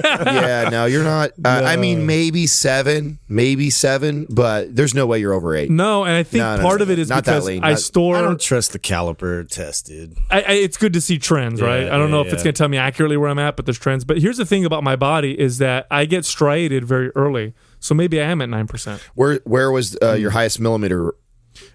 yeah, 0.63 0.69
no, 0.69 0.85
you're 0.85 1.03
not. 1.03 1.31
Uh, 1.45 1.61
I 1.63 1.75
mean, 1.75 2.05
maybe 2.07 2.47
seven, 2.47 3.19
maybe 3.27 3.69
seven, 3.69 4.25
but 4.29 4.75
there's 4.75 4.95
no 4.95 5.05
way 5.05 5.19
you're 5.19 5.33
over 5.33 5.55
eight. 5.55 5.69
No, 5.69 6.03
and 6.05 6.13
I 6.13 6.23
think 6.23 6.41
No, 6.41 6.55
no, 6.55 6.61
part 6.63 6.79
no, 6.79 6.83
of 6.83 6.89
it 6.89 6.97
is 6.97 7.09
not 7.09 7.25
that 7.25 7.31
because 7.33 7.45
lean. 7.45 7.63
I 7.63 7.71
Not- 7.71 7.79
store. 7.79 8.17
I 8.17 8.21
don't 8.21 8.41
trust 8.41 8.73
the 8.73 8.79
caliper 8.79 9.47
tested. 9.47 10.17
I, 10.31 10.41
I, 10.41 10.51
it's 10.53 10.77
good 10.77 10.93
to 10.93 11.01
see 11.01 11.19
trends, 11.19 11.61
right? 11.61 11.85
Yeah, 11.85 11.95
I 11.95 11.97
don't 11.97 12.09
know 12.09 12.21
yeah, 12.21 12.27
if 12.27 12.33
it's 12.33 12.43
going 12.43 12.53
to 12.53 12.57
tell 12.57 12.67
me 12.69 12.77
accurately 12.77 13.17
where 13.17 13.29
I'm 13.29 13.39
at, 13.39 13.55
but 13.57 13.65
there's 13.65 13.79
trends. 13.79 14.05
But 14.05 14.19
here's 14.19 14.37
the 14.37 14.45
thing 14.45 14.65
about 14.65 14.83
my 14.83 14.95
body 14.95 15.39
is 15.39 15.59
that 15.59 15.85
I 15.91 16.05
get 16.05 16.25
striated 16.25 16.83
very 16.83 17.09
early, 17.15 17.53
so 17.79 17.93
maybe 17.93 18.19
I 18.19 18.25
am 18.25 18.41
at 18.41 18.49
nine 18.49 18.67
percent. 18.67 19.01
Where 19.13 19.39
where 19.43 19.71
was 19.71 19.97
uh, 20.01 20.13
your 20.13 20.31
highest 20.31 20.59
millimeter 20.59 21.13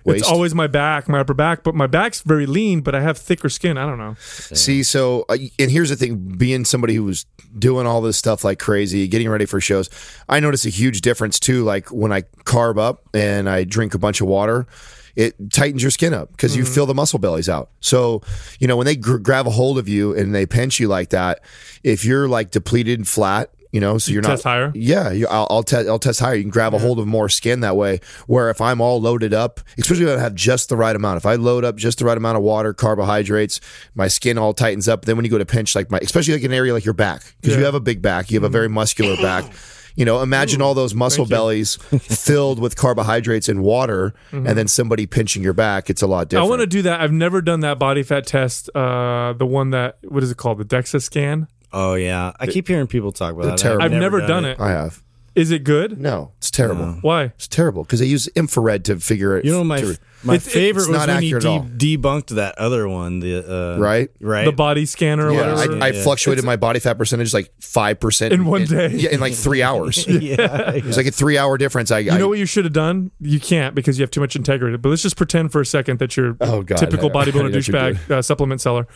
waist? 0.04 0.20
It's 0.20 0.28
always 0.30 0.54
my 0.54 0.66
back, 0.66 1.08
my 1.08 1.20
upper 1.20 1.34
back, 1.34 1.62
but 1.62 1.74
my 1.74 1.86
back's 1.86 2.22
very 2.22 2.46
lean, 2.46 2.80
but 2.80 2.94
I 2.94 3.00
have 3.00 3.18
thicker 3.18 3.48
skin. 3.48 3.78
I 3.78 3.86
don't 3.86 3.98
know. 3.98 4.14
See, 4.18 4.82
so 4.82 5.24
uh, 5.28 5.36
and 5.58 5.70
here's 5.70 5.90
the 5.90 5.96
thing: 5.96 6.16
being 6.36 6.64
somebody 6.64 6.94
who 6.94 7.04
was 7.04 7.26
doing 7.58 7.86
all 7.86 8.00
this 8.00 8.16
stuff 8.16 8.44
like 8.44 8.58
crazy, 8.58 9.06
getting 9.08 9.28
ready 9.28 9.46
for 9.46 9.60
shows, 9.60 9.90
I 10.28 10.40
notice 10.40 10.64
a 10.66 10.70
huge 10.70 11.00
difference 11.00 11.38
too. 11.38 11.64
Like 11.64 11.88
when 11.90 12.12
I 12.12 12.22
carb 12.44 12.78
up 12.78 13.08
and 13.14 13.48
I 13.48 13.64
drink 13.64 13.94
a 13.94 13.98
bunch 13.98 14.20
of 14.20 14.26
water. 14.26 14.66
It 15.14 15.50
tightens 15.52 15.82
your 15.82 15.90
skin 15.90 16.14
up 16.14 16.30
because 16.30 16.56
you 16.56 16.64
feel 16.64 16.86
the 16.86 16.94
muscle 16.94 17.18
bellies 17.18 17.46
out. 17.46 17.68
So, 17.80 18.22
you 18.58 18.66
know, 18.66 18.78
when 18.78 18.86
they 18.86 18.96
gr- 18.96 19.18
grab 19.18 19.46
a 19.46 19.50
hold 19.50 19.76
of 19.76 19.86
you 19.86 20.16
and 20.16 20.34
they 20.34 20.46
pinch 20.46 20.80
you 20.80 20.88
like 20.88 21.10
that, 21.10 21.40
if 21.84 22.02
you're 22.02 22.28
like 22.28 22.50
depleted 22.50 22.98
and 22.98 23.06
flat, 23.06 23.50
you 23.72 23.80
know, 23.80 23.96
so 23.98 24.12
you're 24.12 24.22
not 24.22 24.28
test 24.28 24.44
not 24.44 24.50
higher? 24.50 24.72
Yeah, 24.74 25.10
you, 25.10 25.26
I'll, 25.26 25.46
I'll, 25.50 25.62
te- 25.62 25.88
I'll 25.88 25.98
test 25.98 26.20
higher. 26.20 26.34
You 26.34 26.42
can 26.42 26.50
grab 26.50 26.74
a 26.74 26.78
hold 26.78 26.98
of 26.98 27.06
more 27.06 27.28
skin 27.30 27.60
that 27.60 27.74
way. 27.74 28.00
Where 28.26 28.50
if 28.50 28.60
I'm 28.60 28.80
all 28.82 29.00
loaded 29.00 29.32
up, 29.32 29.60
especially 29.78 30.04
if 30.04 30.18
I 30.18 30.20
have 30.22 30.34
just 30.34 30.68
the 30.68 30.76
right 30.76 30.94
amount, 30.94 31.16
if 31.16 31.26
I 31.26 31.34
load 31.36 31.64
up 31.64 31.76
just 31.76 31.98
the 31.98 32.04
right 32.04 32.16
amount 32.16 32.36
of 32.36 32.42
water, 32.44 32.74
carbohydrates, 32.74 33.60
my 33.94 34.08
skin 34.08 34.36
all 34.36 34.52
tightens 34.52 34.88
up. 34.88 35.06
Then 35.06 35.16
when 35.16 35.24
you 35.24 35.30
go 35.30 35.38
to 35.38 35.46
pinch, 35.46 35.74
like 35.74 35.90
my, 35.90 35.98
especially 35.98 36.34
like 36.34 36.44
an 36.44 36.52
area 36.52 36.72
like 36.74 36.84
your 36.84 36.94
back, 36.94 37.22
because 37.40 37.56
you 37.56 37.64
have 37.64 37.74
a 37.74 37.80
big 37.80 38.02
back, 38.02 38.30
you 38.30 38.36
have 38.36 38.44
a 38.44 38.50
very 38.52 38.68
muscular 38.68 39.16
back. 39.16 39.50
You 39.94 40.06
know, 40.06 40.22
imagine 40.22 40.62
all 40.62 40.72
those 40.74 40.94
muscle 40.94 41.26
bellies 41.26 41.76
filled 42.00 42.58
with 42.58 42.76
carbohydrates 42.76 43.48
and 43.48 43.62
water, 43.62 44.14
and 44.32 44.46
then 44.46 44.68
somebody 44.68 45.06
pinching 45.06 45.42
your 45.42 45.52
back. 45.52 45.90
It's 45.90 46.02
a 46.02 46.06
lot 46.06 46.28
different 46.28 46.46
I 46.46 46.50
want 46.50 46.60
to 46.60 46.66
do 46.66 46.82
that. 46.82 47.00
I've 47.00 47.12
never 47.12 47.40
done 47.42 47.60
that 47.60 47.78
body 47.78 48.02
fat 48.02 48.26
test. 48.26 48.70
Uh, 48.74 49.32
the 49.34 49.46
one 49.46 49.70
that 49.70 49.98
what 50.02 50.22
is 50.22 50.30
it 50.30 50.36
called? 50.36 50.58
The 50.58 50.64
DEXA 50.64 51.02
scan. 51.02 51.48
Oh 51.72 51.94
yeah, 51.94 52.32
I 52.38 52.46
keep 52.46 52.68
hearing 52.68 52.86
people 52.86 53.12
talk 53.12 53.32
about 53.32 53.42
They're 53.42 53.50
that. 53.52 53.58
terrible. 53.58 53.84
I've 53.84 53.92
never 53.92 54.20
done 54.20 54.44
it. 54.44 54.60
I 54.60 54.70
have. 54.70 55.02
Is 55.34 55.50
it 55.50 55.64
good? 55.64 55.98
No, 55.98 56.32
it's 56.36 56.50
terrible. 56.50 56.98
Why? 57.00 57.22
It's 57.24 57.48
terrible 57.48 57.84
because 57.84 58.00
they 58.00 58.06
use 58.06 58.28
infrared 58.36 58.84
to 58.84 59.00
figure 59.00 59.34
it. 59.38 59.46
You 59.46 59.52
know, 59.52 59.64
my 59.64 59.80
to- 59.80 59.96
my 60.24 60.34
It's- 60.34 60.44
it's 60.46 60.54
favorite 60.54 60.88
was 60.88 60.90
not 60.90 61.08
when 61.08 61.22
you 61.22 61.36
accurate 61.38 61.44
at 61.44 61.48
all. 61.48 61.66
de- 61.74 61.96
debunked 61.98 62.26
that 62.36 62.56
other 62.58 62.86
one. 62.86 63.20
The 63.20 63.38
uh, 63.76 63.78
Right? 63.80 64.10
right, 64.20 64.44
The 64.44 64.52
body 64.52 64.84
scanner 64.84 65.28
or 65.28 65.32
yeah, 65.32 65.52
whatever. 65.54 65.82
I, 65.82 65.86
I 65.86 65.90
Yeah. 65.92 66.02
fluctuated 66.02 66.44
my 66.44 66.56
body 66.56 66.80
fat 66.80 66.98
percentage 66.98 67.32
like 67.32 67.50
five 67.60 67.98
percent 67.98 68.34
In 68.34 68.44
one 68.44 68.66
day. 68.66 68.90
Yeah, 68.92 69.08
in 69.10 69.20
like 69.20 69.32
three 69.32 69.62
hours. 69.62 70.06
yeah, 70.06 70.72
was 70.84 70.98
like 70.98 71.06
a 71.06 71.10
three 71.10 71.38
hour 71.38 71.56
difference. 71.56 71.90
I, 71.90 72.02
got. 72.02 72.12
You 72.12 72.18
know 72.18 72.28
what 72.28 72.38
you 72.38 72.44
should 72.46 72.64
have 72.66 72.74
done? 72.74 73.10
You 73.18 73.40
can't 73.40 73.74
because 73.74 73.98
you 73.98 74.02
have 74.02 74.10
too 74.10 74.20
much 74.20 74.36
integrity. 74.36 74.76
But 74.76 74.90
let's 74.90 75.02
just 75.02 75.16
pretend 75.16 75.50
for 75.50 75.62
a 75.62 75.66
second 75.66 75.98
that 76.00 76.14
you're 76.14 76.36
Oh, 76.42 76.62
God. 76.62 76.76
typical 76.76 77.10
I- 77.16 77.20
I 77.22 77.24
bodybuilder 77.24 77.34
know 77.36 77.42
what 77.44 77.52
you're 77.54 77.62
douchebag 77.96 78.10
uh, 78.10 78.20
supplement 78.20 78.60
seller. 78.60 78.86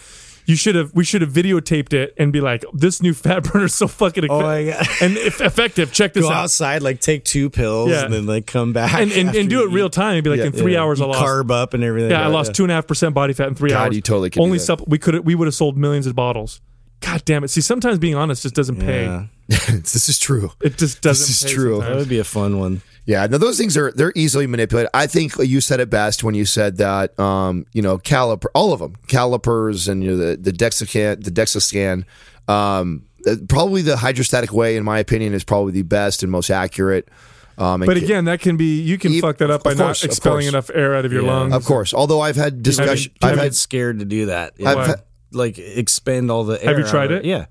You 0.46 0.56
should 0.56 0.74
have. 0.76 0.94
We 0.94 1.04
should 1.04 1.22
have 1.22 1.32
videotaped 1.32 1.92
it 1.92 2.14
and 2.16 2.32
be 2.32 2.40
like, 2.40 2.64
"This 2.72 3.02
new 3.02 3.12
fat 3.14 3.42
burner 3.44 3.64
is 3.66 3.74
so 3.74 3.88
fucking 3.88 4.26
Oh 4.30 4.40
my 4.40 4.64
God. 4.64 4.86
and 5.02 5.16
if 5.16 5.40
effective. 5.40 5.92
Check 5.92 6.12
this 6.14 6.22
go 6.22 6.30
out." 6.30 6.44
outside, 6.44 6.82
like 6.82 7.00
take 7.00 7.24
two 7.24 7.50
pills, 7.50 7.90
Yeah. 7.90 8.04
and 8.04 8.14
then 8.14 8.26
like 8.26 8.46
come 8.46 8.72
back 8.72 8.94
And, 8.94 9.10
and, 9.12 9.34
and 9.34 9.50
do 9.50 9.64
it 9.64 9.72
real 9.72 9.86
eat. 9.86 9.92
time 9.92 10.14
and 10.14 10.24
be 10.24 10.30
like, 10.30 10.40
in 10.40 10.52
three 10.52 10.74
Yeah. 10.74 10.82
hours, 10.82 11.00
I 11.00 11.04
You 11.06 11.10
lost. 11.12 11.24
carb 11.24 11.50
up 11.50 11.74
and 11.74 11.82
everything. 11.82 12.12
Yeah, 12.12 12.22
I 12.24 12.28
lost 12.28 12.54
two 12.54 12.62
and 12.64 12.70
a 12.70 12.76
half 12.76 12.86
percent 12.86 13.12
body 13.14 13.32
fat 13.32 13.48
in 13.48 13.54
three 13.56 13.70
God, 13.70 13.86
hours. 13.88 13.96
you 13.96 14.02
totally 14.02 14.30
could 14.30 14.38
do 14.38 14.44
Only 14.44 14.58
supp- 14.58 14.86
we 14.88 14.98
could 14.98 15.24
we 15.26 15.34
would 15.34 15.46
have 15.48 15.54
sold 15.54 15.76
millions 15.76 16.06
of 16.06 16.14
bottles. 16.14 16.60
God 17.00 17.22
damn 17.26 17.44
it! 17.44 17.48
See, 17.48 17.60
sometimes 17.60 17.98
being 17.98 18.14
honest 18.14 18.42
just 18.42 18.54
doesn't 18.54 18.76
pay. 18.76 19.28
This 19.48 20.08
is 20.08 20.18
true. 20.18 20.50
It 20.60 20.76
just 20.78 21.02
doesn't. 21.02 21.26
This 21.28 21.42
is 21.44 21.48
pay 21.48 21.54
true. 21.54 21.80
that 21.80 21.94
would 21.94 22.08
be 22.08 22.18
a 22.18 22.24
fun 22.24 22.58
one. 22.58 22.82
Yeah, 23.06 23.26
no, 23.28 23.38
those 23.38 23.56
things 23.56 23.76
are 23.76 23.92
they're 23.92 24.12
easily 24.16 24.48
manipulated. 24.48 24.90
I 24.92 25.06
think 25.06 25.34
you 25.38 25.60
said 25.60 25.78
it 25.78 25.88
best 25.88 26.24
when 26.24 26.34
you 26.34 26.44
said 26.44 26.78
that. 26.78 27.18
Um, 27.20 27.64
you 27.72 27.80
know, 27.80 27.98
caliper, 27.98 28.46
all 28.54 28.72
of 28.72 28.80
them, 28.80 28.96
calipers, 29.06 29.86
and 29.86 30.02
you 30.02 30.10
know, 30.10 30.16
the 30.16 30.36
the 30.36 30.52
Dexascan, 30.52 31.22
the 31.22 31.30
Dexascan. 31.30 32.04
Um, 32.52 33.04
uh, 33.26 33.36
probably 33.48 33.82
the 33.82 33.96
hydrostatic 33.96 34.52
way, 34.52 34.76
in 34.76 34.82
my 34.84 34.98
opinion, 34.98 35.34
is 35.34 35.44
probably 35.44 35.72
the 35.72 35.82
best 35.82 36.22
and 36.24 36.32
most 36.32 36.50
accurate. 36.50 37.08
Um, 37.58 37.80
But 37.80 37.96
again, 37.96 38.26
that 38.26 38.40
can 38.40 38.56
be 38.56 38.80
you 38.82 38.98
can 38.98 39.14
Ev- 39.14 39.20
fuck 39.20 39.38
that 39.38 39.50
up 39.50 39.62
by 39.62 39.72
of 39.72 39.78
not 39.78 40.02
expelling 40.04 40.46
enough 40.46 40.68
air 40.74 40.94
out 40.94 41.04
of 41.04 41.12
your 41.12 41.22
Yeah. 41.22 41.32
lungs. 41.32 41.54
of 41.54 41.64
course, 41.64 41.94
although 41.94 42.20
I've 42.20 42.36
had 42.36 42.62
discussion, 42.62 43.12
I've 43.22 43.28
I've 43.30 43.34
been 43.36 43.44
had 43.44 43.54
scared 43.54 44.00
to 44.00 44.04
do 44.04 44.26
that. 44.26 44.54
I've 44.64 45.00
like 45.32 45.58
expend 45.58 46.30
all 46.30 46.44
the 46.44 46.60
air. 46.62 46.68
Have 46.70 46.78
you 46.78 46.84
out 46.84 46.90
tried 46.90 47.12
of 47.12 47.18
it? 47.20 47.24
Yeah. 47.24 47.46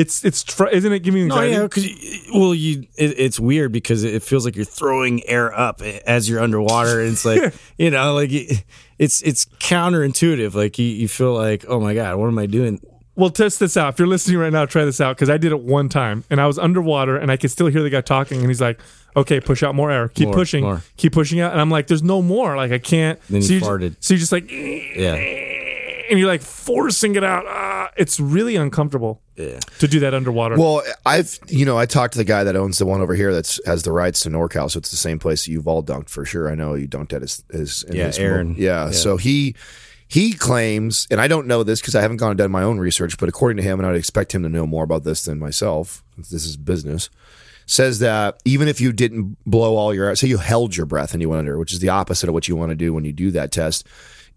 It's 0.00 0.24
it's 0.24 0.42
fr- 0.44 0.68
isn't 0.68 0.92
it 0.92 1.00
giving 1.00 1.22
you 1.22 1.28
No, 1.28 1.34
anxiety? 1.34 1.54
yeah, 1.54 1.62
because 1.62 2.30
well, 2.32 2.54
you 2.54 2.86
it, 2.96 3.18
it's 3.18 3.40
weird 3.40 3.72
because 3.72 4.04
it 4.04 4.22
feels 4.22 4.44
like 4.44 4.54
you're 4.54 4.64
throwing 4.64 5.26
air 5.26 5.52
up 5.58 5.82
as 5.82 6.28
you're 6.28 6.40
underwater, 6.40 7.00
and 7.00 7.12
it's 7.12 7.24
like 7.24 7.52
you 7.78 7.90
know, 7.90 8.14
like 8.14 8.30
it- 8.32 8.64
it's 8.98 9.22
it's 9.22 9.44
counterintuitive. 9.60 10.54
Like 10.54 10.78
you, 10.78 10.86
you 10.86 11.08
feel 11.08 11.34
like, 11.34 11.64
oh 11.68 11.80
my 11.80 11.94
god, 11.94 12.16
what 12.16 12.26
am 12.28 12.38
I 12.38 12.46
doing? 12.46 12.80
Well, 13.16 13.30
test 13.30 13.58
this 13.58 13.76
out. 13.76 13.94
If 13.94 13.98
you're 13.98 14.06
listening 14.06 14.38
right 14.38 14.52
now, 14.52 14.64
try 14.66 14.84
this 14.84 15.00
out 15.00 15.16
because 15.16 15.28
I 15.30 15.38
did 15.38 15.50
it 15.50 15.60
one 15.60 15.88
time 15.88 16.22
and 16.30 16.40
I 16.40 16.46
was 16.46 16.56
underwater 16.58 17.16
and 17.16 17.32
I 17.32 17.36
could 17.36 17.50
still 17.50 17.66
hear 17.66 17.82
the 17.82 17.90
guy 17.90 18.00
talking 18.00 18.38
and 18.38 18.46
he's 18.46 18.60
like, 18.60 18.78
"Okay, 19.16 19.40
push 19.40 19.64
out 19.64 19.74
more 19.74 19.90
air. 19.90 20.06
Keep 20.08 20.28
More, 20.28 20.34
pushing. 20.36 20.62
more. 20.62 20.82
Keep 20.96 21.14
pushing 21.14 21.40
out." 21.40 21.50
And 21.50 21.60
I'm 21.60 21.70
like, 21.70 21.88
"There's 21.88 22.04
no 22.04 22.22
more. 22.22 22.56
Like 22.56 22.70
I 22.70 22.78
can't." 22.78 23.18
Then 23.28 23.42
so 23.42 23.54
you 23.54 23.58
you 23.58 23.64
farted. 23.64 23.96
So 23.98 24.14
you're 24.14 24.20
just 24.20 24.30
like, 24.30 24.48
Yeah, 24.48 25.16
and 26.10 26.18
you're 26.18 26.28
like 26.28 26.42
forcing 26.42 27.14
it 27.16 27.24
out. 27.24 27.44
Ah, 27.46 27.90
it's 27.96 28.18
really 28.20 28.56
uncomfortable 28.56 29.20
yeah. 29.36 29.58
to 29.78 29.88
do 29.88 30.00
that 30.00 30.14
underwater. 30.14 30.56
Well, 30.56 30.82
I've 31.06 31.38
you 31.48 31.64
know 31.64 31.78
I 31.78 31.86
talked 31.86 32.12
to 32.12 32.18
the 32.18 32.24
guy 32.24 32.44
that 32.44 32.56
owns 32.56 32.78
the 32.78 32.86
one 32.86 33.00
over 33.00 33.14
here 33.14 33.32
that's 33.32 33.60
has 33.66 33.82
the 33.82 33.92
rights 33.92 34.20
to 34.20 34.30
NorCal, 34.30 34.70
so 34.70 34.78
it's 34.78 34.90
the 34.90 34.96
same 34.96 35.18
place 35.18 35.44
that 35.44 35.52
you've 35.52 35.68
all 35.68 35.82
dunked 35.82 36.08
for 36.08 36.24
sure. 36.24 36.50
I 36.50 36.54
know 36.54 36.74
you 36.74 36.88
dunked 36.88 37.12
at 37.12 37.22
his, 37.22 37.44
his 37.50 37.82
in 37.84 37.96
Yeah, 37.96 38.06
his 38.06 38.18
Aaron. 38.18 38.54
Yeah, 38.58 38.86
Yeah. 38.86 38.90
so 38.92 39.16
he 39.16 39.54
he 40.08 40.32
claims, 40.32 41.06
and 41.10 41.20
I 41.20 41.28
don't 41.28 41.46
know 41.46 41.62
this 41.62 41.80
because 41.80 41.94
I 41.94 42.00
haven't 42.00 42.16
gone 42.16 42.30
and 42.30 42.38
done 42.38 42.50
my 42.50 42.62
own 42.62 42.78
research, 42.78 43.18
but 43.18 43.28
according 43.28 43.58
to 43.58 43.62
him, 43.62 43.78
and 43.78 43.86
I'd 43.86 43.94
expect 43.94 44.34
him 44.34 44.42
to 44.42 44.48
know 44.48 44.66
more 44.66 44.82
about 44.84 45.04
this 45.04 45.24
than 45.26 45.38
myself. 45.38 46.02
This 46.16 46.46
is 46.46 46.56
business. 46.56 47.10
Says 47.66 47.98
that 47.98 48.40
even 48.46 48.66
if 48.68 48.80
you 48.80 48.94
didn't 48.94 49.36
blow 49.44 49.76
all 49.76 49.92
your, 49.92 50.10
out, 50.10 50.16
say 50.16 50.26
you 50.26 50.38
held 50.38 50.74
your 50.74 50.86
breath 50.86 51.12
and 51.12 51.20
you 51.20 51.28
went 51.28 51.40
under, 51.40 51.58
which 51.58 51.74
is 51.74 51.80
the 51.80 51.90
opposite 51.90 52.26
of 52.26 52.32
what 52.32 52.48
you 52.48 52.56
want 52.56 52.70
to 52.70 52.74
do 52.74 52.94
when 52.94 53.04
you 53.04 53.12
do 53.12 53.30
that 53.32 53.52
test, 53.52 53.86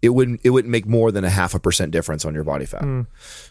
it 0.02 0.10
wouldn't 0.10 0.40
it 0.44 0.50
wouldn't 0.50 0.70
make 0.70 0.86
more 0.86 1.12
than 1.12 1.24
a 1.24 1.30
half 1.30 1.54
a 1.54 1.60
percent 1.60 1.92
difference 1.92 2.24
on 2.24 2.34
your 2.34 2.44
body 2.44 2.66
fat. 2.66 2.82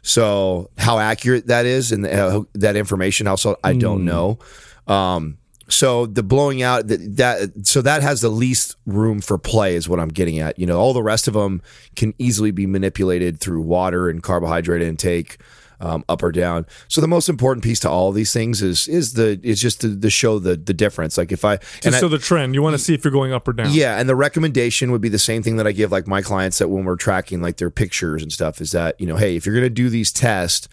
So 0.02 0.70
how 0.78 1.00
accurate 1.00 1.48
that 1.48 1.66
is 1.66 1.92
and 1.92 2.06
uh, 2.06 2.44
that 2.54 2.76
information 2.76 3.26
also 3.28 3.56
I 3.64 3.74
don't 3.74 4.06
know. 4.06 4.40
Um, 4.88 5.38
so 5.70 6.06
the 6.06 6.22
blowing 6.24 6.62
out 6.62 6.88
that, 6.88 7.16
that 7.16 7.66
so 7.66 7.82
that 7.82 8.02
has 8.04 8.20
the 8.20 8.30
least 8.30 8.76
room 8.86 9.22
for 9.22 9.38
play 9.38 9.76
is 9.76 9.88
what 9.88 10.00
I'm 10.00 10.10
getting 10.10 10.40
at. 10.40 10.60
You 10.60 10.66
know, 10.66 10.78
all 10.78 10.94
the 10.94 11.02
rest 11.02 11.30
of 11.30 11.34
them 11.34 11.62
can 11.96 12.14
easily 12.18 12.52
be 12.52 12.68
manipulated 12.68 13.40
through 13.40 13.62
water 13.62 14.10
and 14.10 14.22
carbohydrate 14.22 14.82
intake. 14.82 15.38
Um, 15.84 16.06
up 16.08 16.22
or 16.22 16.32
down. 16.32 16.68
So 16.90 17.02
the 17.02 17.08
most 17.08 17.28
important 17.28 17.64
piece 17.64 17.80
to 17.80 17.90
all 17.90 18.12
these 18.12 18.32
things 18.32 18.62
is 18.62 18.88
is 18.88 19.14
the 19.14 19.40
is 19.42 19.60
just 19.60 19.82
to, 19.82 20.00
to 20.00 20.10
show 20.12 20.38
the 20.38 20.56
the 20.56 20.76
difference. 20.76 21.18
Like 21.18 21.32
if 21.32 21.44
I 21.44 21.58
and 21.84 21.96
I- 21.96 22.00
so 22.00 22.08
the 22.08 22.20
trend, 22.20 22.54
you 22.54 22.62
want 22.62 22.76
to 22.76 22.78
see 22.78 22.94
if 22.94 23.04
you're 23.04 23.12
going 23.12 23.34
up 23.34 23.48
or 23.48 23.54
down. 23.54 23.74
yeah, 23.74 24.00
and 24.00 24.08
the 24.08 24.16
recommendation 24.16 24.92
would 24.92 25.02
be 25.02 25.10
the 25.10 25.18
same 25.18 25.42
thing 25.42 25.56
that 25.56 25.66
I 25.66 25.72
give 25.72 25.92
like 25.92 26.06
my 26.08 26.22
clients 26.22 26.60
that 26.60 26.68
when 26.68 26.86
we're 26.86 26.98
tracking 26.98 27.42
like 27.42 27.58
their 27.58 27.72
pictures 27.72 28.22
and 28.22 28.32
stuff 28.32 28.62
is 28.62 28.72
that, 28.74 29.02
you 29.02 29.08
know, 29.08 29.16
hey, 29.16 29.36
if 29.36 29.46
you're 29.48 29.56
going 29.56 29.66
to 29.66 29.72
do 29.72 29.90
these 29.90 30.12
tests, 30.12 30.68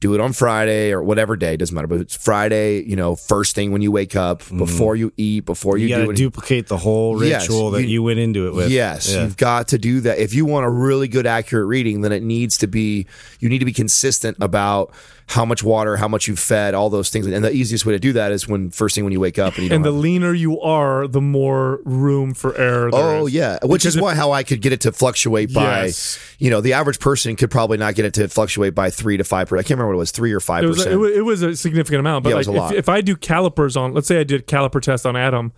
do 0.00 0.14
it 0.14 0.20
on 0.20 0.32
Friday 0.32 0.92
or 0.92 1.02
whatever 1.02 1.36
day, 1.36 1.56
doesn't 1.56 1.74
matter, 1.74 1.86
but 1.86 2.00
it's 2.00 2.14
Friday, 2.14 2.82
you 2.82 2.96
know, 2.96 3.16
first 3.16 3.54
thing 3.54 3.72
when 3.72 3.80
you 3.80 3.90
wake 3.90 4.14
up, 4.14 4.42
mm-hmm. 4.42 4.58
before 4.58 4.94
you 4.94 5.12
eat, 5.16 5.46
before 5.46 5.78
you, 5.78 5.88
You 5.88 5.96
got 5.96 6.06
do 6.06 6.12
duplicate 6.12 6.66
the 6.68 6.76
whole 6.76 7.24
Yes, 7.24 7.48
ritual 7.48 7.70
that 7.72 7.82
you- 7.82 7.88
you, 7.88 8.02
went 8.02 8.18
into 8.18 8.46
it 8.46 8.54
with. 8.54 8.70
Yes, 8.70 9.12
Yeah. 9.12 9.22
you've 9.24 9.36
got 9.38 9.68
to 9.68 9.78
do 9.78 10.00
that. 10.02 10.18
If 10.18 10.34
you 10.34 10.44
want 10.44 10.66
a 10.66 10.70
really 10.70 11.08
good, 11.08 11.26
accurate 11.26 11.66
reading, 11.66 12.02
then 12.02 12.12
it 12.12 12.22
needs 12.22 12.58
to 12.58 12.66
be 12.66 13.06
you 13.40 13.48
need 13.48 13.58
to 13.60 13.64
be 13.64 13.72
consistent 13.72 14.36
about 14.40 14.92
how 15.28 15.44
much 15.44 15.62
water, 15.64 15.96
how 15.96 16.06
much 16.06 16.28
you've 16.28 16.38
fed, 16.38 16.72
all 16.72 16.88
those 16.88 17.10
things. 17.10 17.26
And 17.26 17.44
the 17.44 17.50
easiest 17.52 17.84
way 17.84 17.92
to 17.92 17.98
do 17.98 18.12
that 18.12 18.30
is 18.30 18.46
when 18.46 18.70
first 18.70 18.94
thing 18.94 19.02
when 19.02 19.12
you 19.12 19.18
wake 19.18 19.40
up 19.40 19.56
and 19.56 19.66
you 19.66 19.74
And 19.74 19.84
the 19.84 19.90
leaner 19.90 20.32
you 20.32 20.60
are, 20.60 21.08
the 21.08 21.20
more 21.20 21.80
room 21.84 22.32
for 22.32 22.56
error. 22.56 22.90
there 22.92 23.00
Oh 23.02 23.26
is. 23.26 23.34
yeah, 23.34 23.58
which 23.64 23.82
Because 23.82 23.96
is 23.96 24.00
why 24.00 24.14
how 24.14 24.30
I 24.30 24.44
could 24.44 24.62
get 24.62 24.72
it 24.72 24.82
to 24.82 24.92
fluctuate 24.92 25.52
by, 25.52 25.86
Yes. 25.86 26.16
you 26.38 26.48
know, 26.48 26.60
the 26.60 26.74
average 26.74 27.00
person 27.00 27.34
could 27.34 27.50
probably 27.50 27.76
not 27.76 27.96
get 27.96 28.04
it 28.04 28.14
to 28.14 28.28
fluctuate 28.28 28.74
by 28.76 28.88
three 28.90 29.16
to 29.16 29.24
five 29.24 29.48
percent. 29.48 29.66
I 29.66 29.68
can't 29.68 29.78
remember 29.78 29.88
what 29.88 29.94
it 29.94 29.98
was, 29.98 30.10
three 30.12 30.32
or 30.32 30.38
five 30.40 30.62
percent. 30.64 30.92
it, 30.92 30.96
was, 30.96 31.10
it 31.16 31.24
was 31.24 31.42
a 31.42 31.56
significant 31.56 31.98
amount, 32.00 32.22
but 32.22 32.30
Yeah, 32.30 32.34
it 32.34 32.38
like 32.38 32.46
was 32.46 32.56
a 32.56 32.60
lot. 32.60 32.72
if, 32.74 32.78
if 32.78 32.88
I 32.88 33.00
do 33.00 33.16
calipers 33.16 33.76
on, 33.76 33.94
let's 33.94 34.06
say 34.06 34.20
I 34.20 34.24
did 34.24 34.42
a 34.42 34.44
caliper 34.44 34.80
test 34.80 35.04
on 35.04 35.16
Adam, 35.16 35.52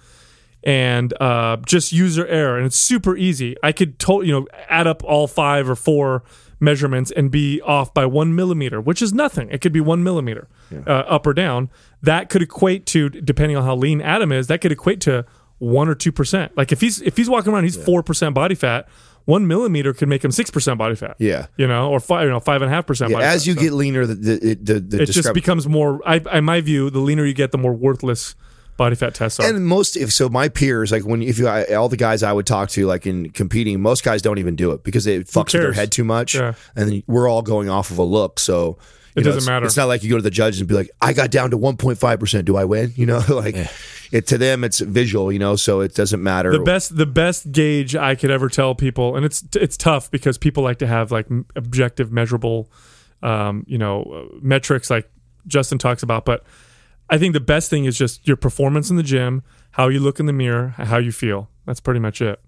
and 0.65 1.13
uh, 1.21 1.57
just 1.67 1.93
user 1.93 2.27
error, 2.27 2.57
and 2.57 2.67
it's 2.67 2.77
super 2.77 3.17
easy. 3.17 3.55
I 3.63 3.73
could 3.73 3.99
to, 4.01 4.23
you 4.25 4.33
know 4.33 4.47
add 4.71 4.87
up 4.87 5.05
all 5.05 5.27
five 5.29 5.69
or 5.69 5.77
four 5.77 6.25
measurements 6.61 7.11
and 7.11 7.31
be 7.31 7.61
off 7.63 7.93
by 7.95 8.05
one 8.07 8.35
millimeter, 8.35 8.81
which 8.81 9.01
is 9.03 9.13
nothing. 9.13 9.49
It 9.51 9.61
could 9.61 9.73
be 9.73 9.81
one 9.81 10.03
millimeter 10.03 10.49
uh, 10.87 10.91
up 10.91 11.27
or 11.27 11.35
down. 11.35 11.71
That 12.03 12.29
could 12.29 12.43
equate 12.43 12.87
to, 12.87 13.09
depending 13.09 13.57
on 13.57 13.65
how 13.65 13.77
lean 13.77 14.01
Adam 14.01 14.33
is, 14.33 14.47
that 14.49 14.61
could 14.61 14.73
equate 14.73 15.01
to 15.03 15.25
one 15.59 15.89
or 15.89 15.95
two 15.95 16.13
percent. 16.13 16.57
Like 16.57 16.73
if 16.73 16.81
he's 16.81 17.01
if 17.03 17.17
he's 17.17 17.29
walking 17.29 17.53
around, 17.53 17.65
he's 17.65 17.77
four 17.83 18.03
percent 18.03 18.35
body 18.35 18.55
fat. 18.55 18.89
One 19.25 19.47
millimeter 19.47 19.93
could 19.93 20.09
make 20.09 20.25
him 20.25 20.31
six 20.31 20.51
percent 20.51 20.79
body 20.79 20.95
fat. 20.95 21.17
Yeah. 21.19 21.49
you 21.59 21.67
know, 21.67 21.91
or 21.91 22.01
five, 22.01 22.25
you 22.25 22.31
know, 22.31 22.41
five 22.41 22.63
and 22.63 22.71
a 22.71 22.75
half 22.75 22.87
percent. 22.87 23.11
Yeah, 23.11 23.19
as 23.19 23.43
fat. 23.43 23.47
you 23.49 23.55
So- 23.55 23.61
get 23.61 23.73
leaner, 23.75 24.07
the 24.07 24.15
the 24.15 24.55
the, 24.55 24.81
the 24.81 25.03
it 25.03 25.07
just 25.07 25.35
becomes 25.35 25.69
more. 25.69 26.01
I, 26.07 26.17
in 26.39 26.45
my 26.45 26.61
view, 26.61 26.89
the 26.91 27.01
leaner 27.01 27.27
you 27.27 27.35
get, 27.35 27.53
the 27.53 27.59
more 27.59 27.75
worthless 27.75 28.35
body 28.79 28.97
fat 28.97 29.15
tests 29.15 29.39
are. 29.39 29.47
And 29.47 29.67
most, 29.67 29.95
if 29.97 30.11
so, 30.11 30.31
my 30.31 30.49
peers, 30.49 30.91
like 30.91 31.05
when 31.05 31.21
if 31.23 31.39
you 31.39 31.47
I, 31.49 31.75
all 31.75 31.91
the 31.91 31.99
guys 31.99 32.23
I 32.23 32.33
would 32.33 32.47
talk 32.47 32.71
to, 32.71 32.87
like 32.87 33.07
in 33.07 33.29
competing, 33.31 33.83
most 33.83 34.03
guys 34.05 34.23
don't 34.23 34.39
even 34.39 34.57
do 34.57 34.71
it 34.71 34.83
because 34.85 35.07
it 35.07 35.27
fucks 35.27 35.53
with 35.53 35.61
their 35.63 35.73
head 35.75 35.93
too 35.93 36.05
much, 36.05 36.35
Yeah. 36.35 36.55
and 36.75 36.89
then 36.91 37.03
we're 37.07 37.29
all 37.29 37.43
going 37.43 37.69
off 37.69 37.91
of 37.91 37.99
a 37.99 38.03
look. 38.03 38.41
So 38.41 38.79
It 39.15 39.21
know, 39.21 39.25
doesn't 39.25 39.39
it's- 39.43 39.47
matter. 39.47 39.67
It's 39.67 39.77
not 39.77 39.89
like 39.89 40.03
you 40.03 40.09
go 40.11 40.17
to 40.17 40.23
the 40.23 40.31
judge 40.31 40.59
and 40.61 40.67
be 40.69 40.75
like, 40.75 40.91
"I 41.03 41.13
got 41.13 41.31
down 41.31 41.51
to 41.51 41.57
one 41.59 41.77
point 41.77 41.99
five 41.99 42.19
percent. 42.21 42.47
Do 42.47 42.57
I 42.57 42.65
win?" 42.65 42.93
You 42.97 43.05
know, 43.07 43.23
like 43.29 43.57
it 44.13 44.27
to 44.29 44.39
them, 44.39 44.63
it's 44.65 44.79
visual. 44.81 45.31
You 45.33 45.39
know, 45.41 45.57
so 45.57 45.81
it 45.81 45.95
doesn't 45.95 46.23
matter. 46.23 46.53
the 46.53 46.61
best, 46.61 46.97
the 46.97 47.05
best 47.07 47.51
gauge 47.53 47.95
I 47.97 48.15
could 48.15 48.31
ever 48.31 48.49
tell 48.49 48.75
people, 48.75 49.17
and 49.17 49.27
it's 49.27 49.43
it's 49.57 49.77
tough 49.77 50.11
because 50.11 50.39
people 50.39 50.63
like 50.63 50.79
to 50.79 50.87
have 50.87 51.11
like 51.11 51.27
objective, 51.57 52.13
measurable, 52.13 52.71
um, 53.23 53.65
you 53.67 53.77
know, 53.79 54.03
uh, 54.33 54.37
metrics 54.41 54.89
like 54.89 55.11
Justin 55.49 55.79
talks 55.79 56.03
about. 56.05 56.25
But 56.25 56.45
I 57.11 57.19
think 57.19 57.33
the 57.33 57.41
best 57.41 57.71
thing 57.71 57.85
is 57.85 57.97
just 57.97 58.27
your 58.27 58.37
performance 58.37 58.91
in 58.91 58.97
the 58.97 59.03
gym, 59.03 59.43
how 59.73 59.89
you 59.89 60.01
look 60.01 60.21
in 60.21 60.27
the 60.27 60.33
mirror, 60.33 60.75
how 60.77 60.99
you 60.99 61.13
feel. 61.13 61.49
That's 61.67 61.81
pretty 61.81 62.01
much 62.01 62.21
it. 62.21 62.41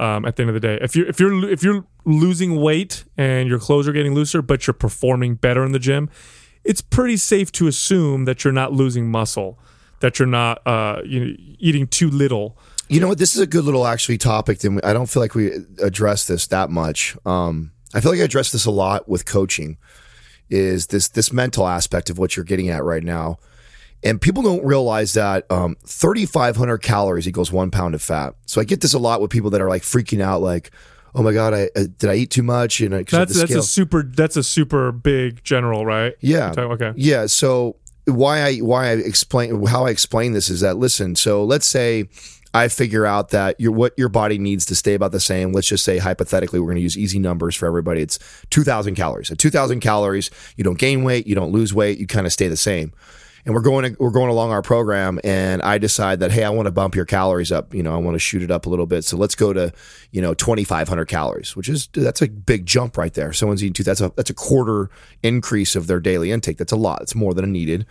Um, 0.00 0.24
at 0.24 0.36
the 0.36 0.42
end 0.44 0.50
of 0.50 0.54
the 0.54 0.60
day, 0.60 0.78
if 0.80 0.94
you're 0.94 1.08
if 1.08 1.18
you're 1.18 1.50
if 1.50 1.64
you're 1.64 1.84
losing 2.04 2.60
weight 2.60 3.04
and 3.16 3.48
your 3.48 3.58
clothes 3.58 3.88
are 3.88 3.92
getting 3.92 4.14
looser, 4.14 4.40
but 4.40 4.64
you're 4.64 4.74
performing 4.74 5.34
better 5.34 5.64
in 5.64 5.72
the 5.72 5.80
gym, 5.80 6.08
it's 6.62 6.80
pretty 6.80 7.16
safe 7.16 7.50
to 7.52 7.66
assume 7.66 8.24
that 8.24 8.44
you're 8.44 8.52
not 8.52 8.72
losing 8.72 9.10
muscle, 9.10 9.58
that 9.98 10.20
you're 10.20 10.28
not 10.28 10.64
uh, 10.64 11.00
you 11.04 11.20
know, 11.20 11.34
eating 11.58 11.88
too 11.88 12.08
little. 12.10 12.56
You 12.88 13.00
know 13.00 13.08
what? 13.08 13.18
This 13.18 13.34
is 13.34 13.40
a 13.40 13.46
good 13.46 13.64
little 13.64 13.86
actually 13.86 14.18
topic. 14.18 14.62
And 14.62 14.80
I 14.84 14.92
don't 14.92 15.06
feel 15.06 15.20
like 15.20 15.34
we 15.34 15.50
address 15.82 16.26
this 16.28 16.46
that 16.46 16.70
much. 16.70 17.16
Um, 17.26 17.72
I 17.92 18.00
feel 18.00 18.12
like 18.12 18.20
I 18.20 18.24
address 18.24 18.52
this 18.52 18.66
a 18.66 18.70
lot 18.70 19.08
with 19.08 19.26
coaching. 19.26 19.78
Is 20.48 20.86
this 20.86 21.08
this 21.08 21.32
mental 21.32 21.66
aspect 21.66 22.08
of 22.08 22.18
what 22.18 22.36
you're 22.36 22.44
getting 22.44 22.68
at 22.68 22.84
right 22.84 23.02
now? 23.02 23.38
And 24.04 24.20
people 24.20 24.42
don't 24.42 24.64
realize 24.64 25.14
that 25.14 25.50
um, 25.50 25.76
3,500 25.86 26.78
calories 26.78 27.26
equals 27.26 27.50
one 27.50 27.70
pound 27.70 27.94
of 27.94 28.02
fat. 28.02 28.34
So 28.46 28.60
I 28.60 28.64
get 28.64 28.80
this 28.80 28.94
a 28.94 28.98
lot 28.98 29.20
with 29.20 29.30
people 29.30 29.50
that 29.50 29.60
are 29.60 29.68
like 29.68 29.82
freaking 29.82 30.20
out, 30.20 30.40
like, 30.40 30.70
oh 31.14 31.22
my 31.22 31.32
god, 31.32 31.52
I 31.52 31.70
uh, 31.74 31.86
did 31.98 32.08
I 32.08 32.14
eat 32.14 32.30
too 32.30 32.44
much? 32.44 32.80
And 32.80 32.94
of 32.94 33.06
That's 33.06 33.34
that's 33.34 33.50
scale. 33.50 33.60
a 33.60 33.62
super 33.62 34.02
that's 34.04 34.36
a 34.36 34.42
super 34.44 34.92
big 34.92 35.42
general, 35.42 35.84
right? 35.84 36.14
Yeah. 36.20 36.54
Okay. 36.56 36.92
Yeah. 36.96 37.26
So 37.26 37.76
why 38.06 38.40
I 38.40 38.56
why 38.58 38.86
I 38.86 38.92
explain 38.92 39.66
how 39.66 39.86
I 39.86 39.90
explain 39.90 40.32
this 40.32 40.48
is 40.48 40.60
that 40.60 40.76
listen. 40.76 41.16
So 41.16 41.44
let's 41.44 41.66
say 41.66 42.08
I 42.54 42.68
figure 42.68 43.04
out 43.04 43.30
that 43.30 43.60
your 43.60 43.72
what 43.72 43.92
your 43.98 44.08
body 44.08 44.38
needs 44.38 44.64
to 44.66 44.74
stay 44.74 44.94
about 44.94 45.12
the 45.12 45.20
same. 45.20 45.52
Let's 45.52 45.68
just 45.68 45.84
say 45.84 45.98
hypothetically, 45.98 46.60
we're 46.60 46.66
going 46.66 46.76
to 46.76 46.82
use 46.82 46.96
easy 46.96 47.18
numbers 47.18 47.54
for 47.54 47.66
everybody. 47.66 48.00
It's 48.00 48.18
two 48.50 48.64
thousand 48.64 48.94
calories. 48.94 49.30
At 49.30 49.38
two 49.38 49.50
thousand 49.50 49.80
calories, 49.80 50.30
you 50.56 50.64
don't 50.64 50.78
gain 50.78 51.04
weight, 51.04 51.26
you 51.26 51.34
don't 51.34 51.52
lose 51.52 51.74
weight, 51.74 51.98
you 51.98 52.06
kind 52.06 52.26
of 52.26 52.32
stay 52.32 52.48
the 52.48 52.56
same. 52.56 52.92
And 53.44 53.54
we're 53.54 53.62
going 53.62 53.96
we're 53.98 54.10
going 54.10 54.30
along 54.30 54.50
our 54.50 54.62
program, 54.62 55.20
and 55.24 55.62
I 55.62 55.78
decide 55.78 56.20
that 56.20 56.30
hey, 56.30 56.44
I 56.44 56.50
want 56.50 56.66
to 56.66 56.72
bump 56.72 56.94
your 56.94 57.04
calories 57.04 57.50
up. 57.50 57.72
You 57.72 57.82
know, 57.82 57.94
I 57.94 57.98
want 57.98 58.14
to 58.14 58.18
shoot 58.18 58.42
it 58.42 58.50
up 58.50 58.66
a 58.66 58.68
little 58.68 58.86
bit. 58.86 59.04
So 59.04 59.16
let's 59.16 59.34
go 59.34 59.52
to 59.52 59.72
you 60.10 60.20
know 60.20 60.34
twenty 60.34 60.64
five 60.64 60.88
hundred 60.88 61.06
calories, 61.06 61.56
which 61.56 61.68
is 61.68 61.88
that's 61.92 62.20
a 62.20 62.28
big 62.28 62.66
jump 62.66 62.96
right 62.96 63.14
there. 63.14 63.32
Someone's 63.32 63.62
eating 63.62 63.74
two. 63.74 63.84
That's 63.84 64.00
a 64.00 64.12
that's 64.16 64.30
a 64.30 64.34
quarter 64.34 64.90
increase 65.22 65.76
of 65.76 65.86
their 65.86 66.00
daily 66.00 66.30
intake. 66.30 66.58
That's 66.58 66.72
a 66.72 66.76
lot. 66.76 67.02
It's 67.02 67.14
more 67.14 67.34
than 67.34 67.50
needed 67.52 67.86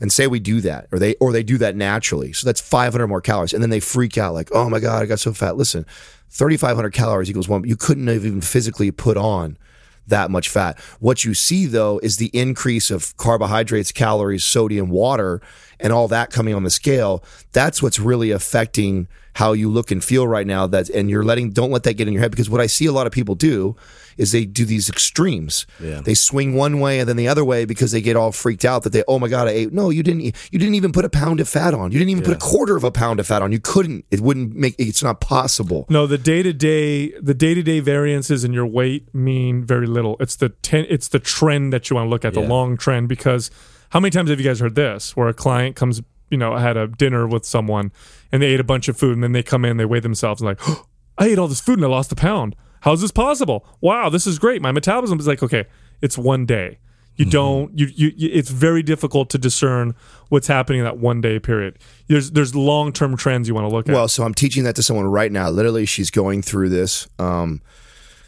and 0.00 0.12
say 0.12 0.26
we 0.26 0.40
do 0.40 0.60
that 0.60 0.86
or 0.92 0.98
they 0.98 1.14
or 1.16 1.32
they 1.32 1.42
do 1.42 1.58
that 1.58 1.76
naturally 1.76 2.32
so 2.32 2.46
that's 2.46 2.60
500 2.60 3.06
more 3.06 3.20
calories 3.20 3.52
and 3.52 3.62
then 3.62 3.70
they 3.70 3.80
freak 3.80 4.18
out 4.18 4.34
like 4.34 4.50
oh 4.52 4.68
my 4.68 4.80
god 4.80 5.02
i 5.02 5.06
got 5.06 5.20
so 5.20 5.32
fat 5.32 5.56
listen 5.56 5.86
3500 6.30 6.92
calories 6.92 7.30
equals 7.30 7.48
one 7.48 7.64
you 7.64 7.76
couldn't 7.76 8.06
have 8.06 8.24
even 8.24 8.40
physically 8.40 8.90
put 8.90 9.16
on 9.16 9.56
that 10.06 10.30
much 10.30 10.48
fat. 10.48 10.78
What 11.00 11.24
you 11.24 11.34
see 11.34 11.66
though 11.66 11.98
is 12.02 12.16
the 12.16 12.30
increase 12.32 12.90
of 12.90 13.16
carbohydrates 13.16 13.92
calories 13.92 14.44
sodium 14.44 14.88
water 14.88 15.40
and 15.78 15.92
all 15.92 16.08
that 16.08 16.30
coming 16.30 16.54
on 16.54 16.62
the 16.62 16.70
scale. 16.70 17.22
That's 17.52 17.82
what's 17.82 17.98
really 17.98 18.30
affecting 18.30 19.08
how 19.34 19.52
you 19.52 19.68
look 19.68 19.90
and 19.90 20.02
feel 20.02 20.26
right 20.26 20.46
now. 20.46 20.66
That 20.66 20.88
and 20.90 21.10
you're 21.10 21.24
letting 21.24 21.50
don't 21.50 21.70
let 21.70 21.82
that 21.82 21.94
get 21.94 22.08
in 22.08 22.14
your 22.14 22.22
head 22.22 22.30
because 22.30 22.48
what 22.48 22.60
i 22.60 22.66
see 22.66 22.86
a 22.86 22.92
lot 22.92 23.06
of 23.06 23.12
people 23.12 23.34
do 23.34 23.76
is 24.16 24.32
they 24.32 24.44
do 24.44 24.64
these 24.64 24.88
extremes 24.88 25.66
Yeah. 25.80 26.00
they 26.00 26.14
swing 26.14 26.54
one 26.54 26.80
way 26.80 26.98
and 27.00 27.08
then 27.08 27.16
the 27.16 27.28
other 27.28 27.44
way 27.44 27.64
because 27.64 27.92
they 27.92 28.00
get 28.00 28.16
all 28.16 28.32
freaked 28.32 28.64
out 28.64 28.82
that 28.84 28.90
they 28.92 29.02
oh 29.08 29.18
my 29.18 29.28
god 29.28 29.48
I 29.48 29.52
ate 29.52 29.72
no 29.72 29.90
you 29.90 30.02
didn't 30.02 30.22
you 30.22 30.58
didn't 30.58 30.74
even 30.74 30.92
put 30.92 31.04
a 31.04 31.08
pound 31.10 31.40
of 31.40 31.48
fat 31.48 31.74
on 31.74 31.92
you 31.92 31.98
didn't 31.98 32.10
even 32.10 32.24
put 32.24 32.34
a 32.34 32.38
quarter 32.38 32.76
of 32.76 32.84
a 32.84 32.90
pound 32.90 33.20
of 33.20 33.26
fat 33.26 33.42
on 33.42 33.52
you 33.52 33.60
couldn't 33.60 34.04
it 34.10 34.20
wouldn't 34.20 34.54
make 34.54 34.74
it's 34.78 35.02
not 35.02 35.20
possible 35.20 35.86
No, 35.88 36.06
the 36.06 36.18
day 36.18 36.42
to 36.42 36.52
day 36.52 37.10
the 37.20 37.34
day 37.34 37.54
to 37.54 37.62
day 37.62 37.80
variances 37.80 38.44
in 38.44 38.52
your 38.52 38.66
weight 38.66 39.12
mean 39.14 39.64
very 39.64 39.86
little. 39.86 40.16
It's 40.20 40.36
the 40.36 40.50
ten, 40.50 40.86
it's 40.88 41.08
the 41.08 41.18
trend 41.18 41.72
that 41.72 41.88
you 41.90 41.96
want 41.96 42.06
to 42.06 42.10
look 42.10 42.24
at, 42.24 42.34
the 42.34 42.40
long 42.40 42.76
trend. 42.76 43.08
Because 43.08 43.50
how 43.90 44.00
many 44.00 44.10
times 44.10 44.30
have 44.30 44.38
you 44.40 44.44
guys 44.46 44.60
heard 44.60 44.74
this, 44.74 45.16
where 45.16 45.28
a 45.28 45.34
client 45.34 45.76
comes, 45.76 46.02
you 46.30 46.36
know, 46.38 46.56
had 46.56 46.76
a 46.76 46.86
dinner 46.88 47.26
with 47.26 47.44
someone 47.44 47.92
and 48.32 48.42
they 48.42 48.46
ate 48.48 48.60
a 48.60 48.64
bunch 48.64 48.88
of 48.88 48.96
food, 48.96 49.14
and 49.14 49.22
then 49.22 49.32
they 49.32 49.42
come 49.42 49.64
in, 49.64 49.76
they 49.76 49.84
weigh 49.84 50.00
themselves, 50.00 50.40
and 50.40 50.46
like, 50.48 50.58
oh, 50.68 50.84
I 51.18 51.26
ate 51.28 51.38
all 51.38 51.48
this 51.48 51.60
food 51.60 51.78
and 51.78 51.84
I 51.84 51.88
lost 51.88 52.12
a 52.12 52.16
pound. 52.16 52.54
How's 52.80 53.00
this 53.00 53.10
possible? 53.10 53.66
Wow, 53.80 54.08
this 54.08 54.26
is 54.26 54.38
great. 54.38 54.62
My 54.62 54.72
metabolism 54.72 55.18
is 55.18 55.26
like, 55.26 55.42
okay, 55.42 55.64
it's 56.02 56.16
one 56.16 56.46
day. 56.46 56.78
You 57.16 57.24
don't. 57.24 57.76
You, 57.78 57.86
you. 57.94 58.12
You. 58.14 58.30
It's 58.30 58.50
very 58.50 58.82
difficult 58.82 59.30
to 59.30 59.38
discern 59.38 59.94
what's 60.28 60.48
happening 60.48 60.80
in 60.80 60.84
that 60.84 60.98
one 60.98 61.22
day 61.22 61.38
period. 61.38 61.78
There's 62.08 62.30
there's 62.32 62.54
long 62.54 62.92
term 62.92 63.16
trends 63.16 63.48
you 63.48 63.54
want 63.54 63.66
to 63.68 63.74
look 63.74 63.88
at. 63.88 63.94
well 63.94 64.06
so 64.06 64.22
i'm 64.22 64.34
teaching 64.34 64.64
that 64.64 64.76
to 64.76 64.82
someone 64.82 65.06
right 65.06 65.32
now 65.32 65.48
literally 65.48 65.86
she's 65.86 66.10
going 66.10 66.42
through 66.42 66.68
this 66.68 67.08
um 67.18 67.62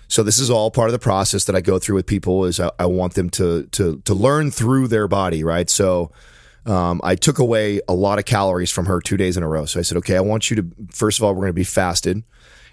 so 0.08 0.22
this 0.22 0.38
is 0.38 0.48
all 0.50 0.70
part 0.70 0.88
of 0.88 0.92
the 0.92 0.98
process 0.98 1.44
that 1.44 1.54
I 1.54 1.60
go 1.60 1.78
through 1.78 1.96
with 1.96 2.06
people 2.06 2.46
is 2.46 2.58
I, 2.58 2.70
I 2.78 2.86
want 2.86 3.12
them 3.14 3.28
to 3.30 3.64
to 3.72 4.00
to 4.06 4.14
learn 4.14 4.50
through 4.50 4.88
their 4.88 5.06
body, 5.06 5.44
right? 5.44 5.68
So 5.68 6.10
um, 6.64 7.02
I 7.04 7.14
took 7.14 7.38
away 7.38 7.80
a 7.88 7.92
lot 7.92 8.18
of 8.18 8.24
calories 8.24 8.70
from 8.70 8.86
her 8.86 9.00
two 9.02 9.18
days 9.18 9.36
in 9.36 9.42
a 9.42 9.48
row. 9.48 9.66
So 9.66 9.78
I 9.78 9.82
said, 9.82 9.98
okay, 9.98 10.16
I 10.16 10.20
want 10.20 10.48
you 10.50 10.56
to 10.56 10.66
first 10.90 11.18
of 11.18 11.24
all, 11.24 11.34
we're 11.34 11.42
going 11.42 11.50
to 11.50 11.52
be 11.52 11.62
fasted, 11.64 12.22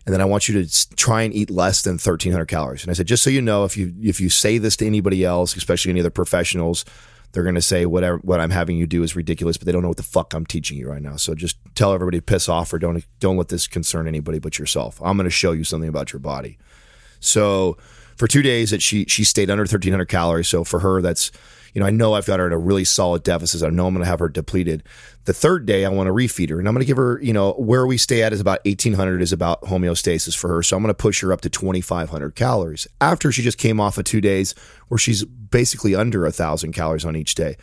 and 0.05 0.13
then 0.13 0.21
I 0.21 0.25
want 0.25 0.47
you 0.47 0.63
to 0.63 0.95
try 0.95 1.23
and 1.23 1.33
eat 1.33 1.49
less 1.49 1.81
than 1.81 1.97
thirteen 1.97 2.31
hundred 2.31 2.47
calories. 2.47 2.83
And 2.83 2.91
I 2.91 2.93
said, 2.93 3.07
just 3.07 3.23
so 3.23 3.29
you 3.29 3.41
know, 3.41 3.63
if 3.63 3.75
you 3.75 3.93
if 4.01 4.21
you 4.21 4.29
say 4.29 4.57
this 4.57 4.75
to 4.77 4.85
anybody 4.85 5.25
else, 5.25 5.55
especially 5.55 5.91
any 5.91 5.99
other 5.99 6.09
professionals, 6.09 6.85
they're 7.31 7.43
going 7.43 7.55
to 7.55 7.61
say 7.61 7.85
whatever 7.85 8.17
what 8.17 8.39
I'm 8.39 8.51
having 8.51 8.77
you 8.77 8.87
do 8.87 9.03
is 9.03 9.15
ridiculous, 9.15 9.57
but 9.57 9.65
they 9.65 9.71
don't 9.71 9.81
know 9.81 9.89
what 9.89 9.97
the 9.97 10.03
fuck 10.03 10.33
I'm 10.33 10.45
teaching 10.45 10.77
you 10.77 10.89
right 10.89 11.01
now. 11.01 11.15
So 11.15 11.35
just 11.35 11.57
tell 11.75 11.93
everybody 11.93 12.19
to 12.19 12.23
piss 12.23 12.47
off 12.47 12.71
or 12.71 12.79
don't 12.79 13.05
don't 13.19 13.37
let 13.37 13.49
this 13.49 13.67
concern 13.67 14.07
anybody 14.07 14.39
but 14.39 14.59
yourself. 14.59 15.01
I'm 15.03 15.17
going 15.17 15.25
to 15.25 15.31
show 15.31 15.51
you 15.51 15.63
something 15.63 15.89
about 15.89 16.13
your 16.13 16.19
body. 16.19 16.57
So 17.19 17.77
for 18.15 18.27
two 18.27 18.41
days 18.41 18.71
that 18.71 18.81
she 18.81 19.05
she 19.05 19.23
stayed 19.23 19.49
under 19.49 19.63
1300 19.63 20.05
calories. 20.05 20.47
So 20.47 20.63
for 20.63 20.79
her, 20.79 21.01
that's 21.01 21.31
you 21.75 21.81
know 21.81 21.85
I 21.85 21.91
know 21.91 22.13
I've 22.13 22.25
got 22.25 22.39
her 22.39 22.47
at 22.47 22.53
a 22.53 22.57
really 22.57 22.85
solid 22.85 23.21
deficit. 23.21 23.61
I 23.61 23.69
know 23.69 23.85
I'm 23.85 23.93
going 23.93 24.03
to 24.03 24.09
have 24.09 24.19
her 24.19 24.29
depleted. 24.29 24.81
The 25.25 25.33
third 25.33 25.65
day 25.65 25.85
I 25.85 25.89
want 25.89 26.07
to 26.07 26.13
refeed 26.13 26.49
her, 26.49 26.57
and 26.57 26.67
I'm 26.67 26.73
going 26.73 26.81
to 26.81 26.87
give 26.87 26.97
her 26.97 27.19
you 27.21 27.33
know 27.33 27.51
where 27.53 27.85
we 27.85 27.97
stay 27.97 28.23
at 28.23 28.33
is 28.33 28.39
about 28.39 28.65
1800 28.65 29.21
is 29.21 29.33
about 29.33 29.61
homeostasis 29.63 30.35
for 30.35 30.47
her. 30.47 30.63
So 30.63 30.77
I'm 30.77 30.81
going 30.81 30.89
to 30.89 30.97
push 30.97 31.21
her 31.21 31.31
up 31.31 31.41
to 31.41 31.49
2500 31.49 32.33
calories 32.33 32.87
after 33.01 33.31
she 33.31 33.43
just 33.43 33.57
came 33.59 33.79
off 33.79 33.97
of 33.97 34.05
two 34.05 34.21
days 34.21 34.55
where 34.87 34.97
she's 34.97 35.25
basically 35.25 35.93
under 35.93 36.25
a 36.25 36.31
thousand 36.31 36.71
calories 36.71 37.05
on 37.05 37.15
each 37.15 37.35
day. 37.35 37.57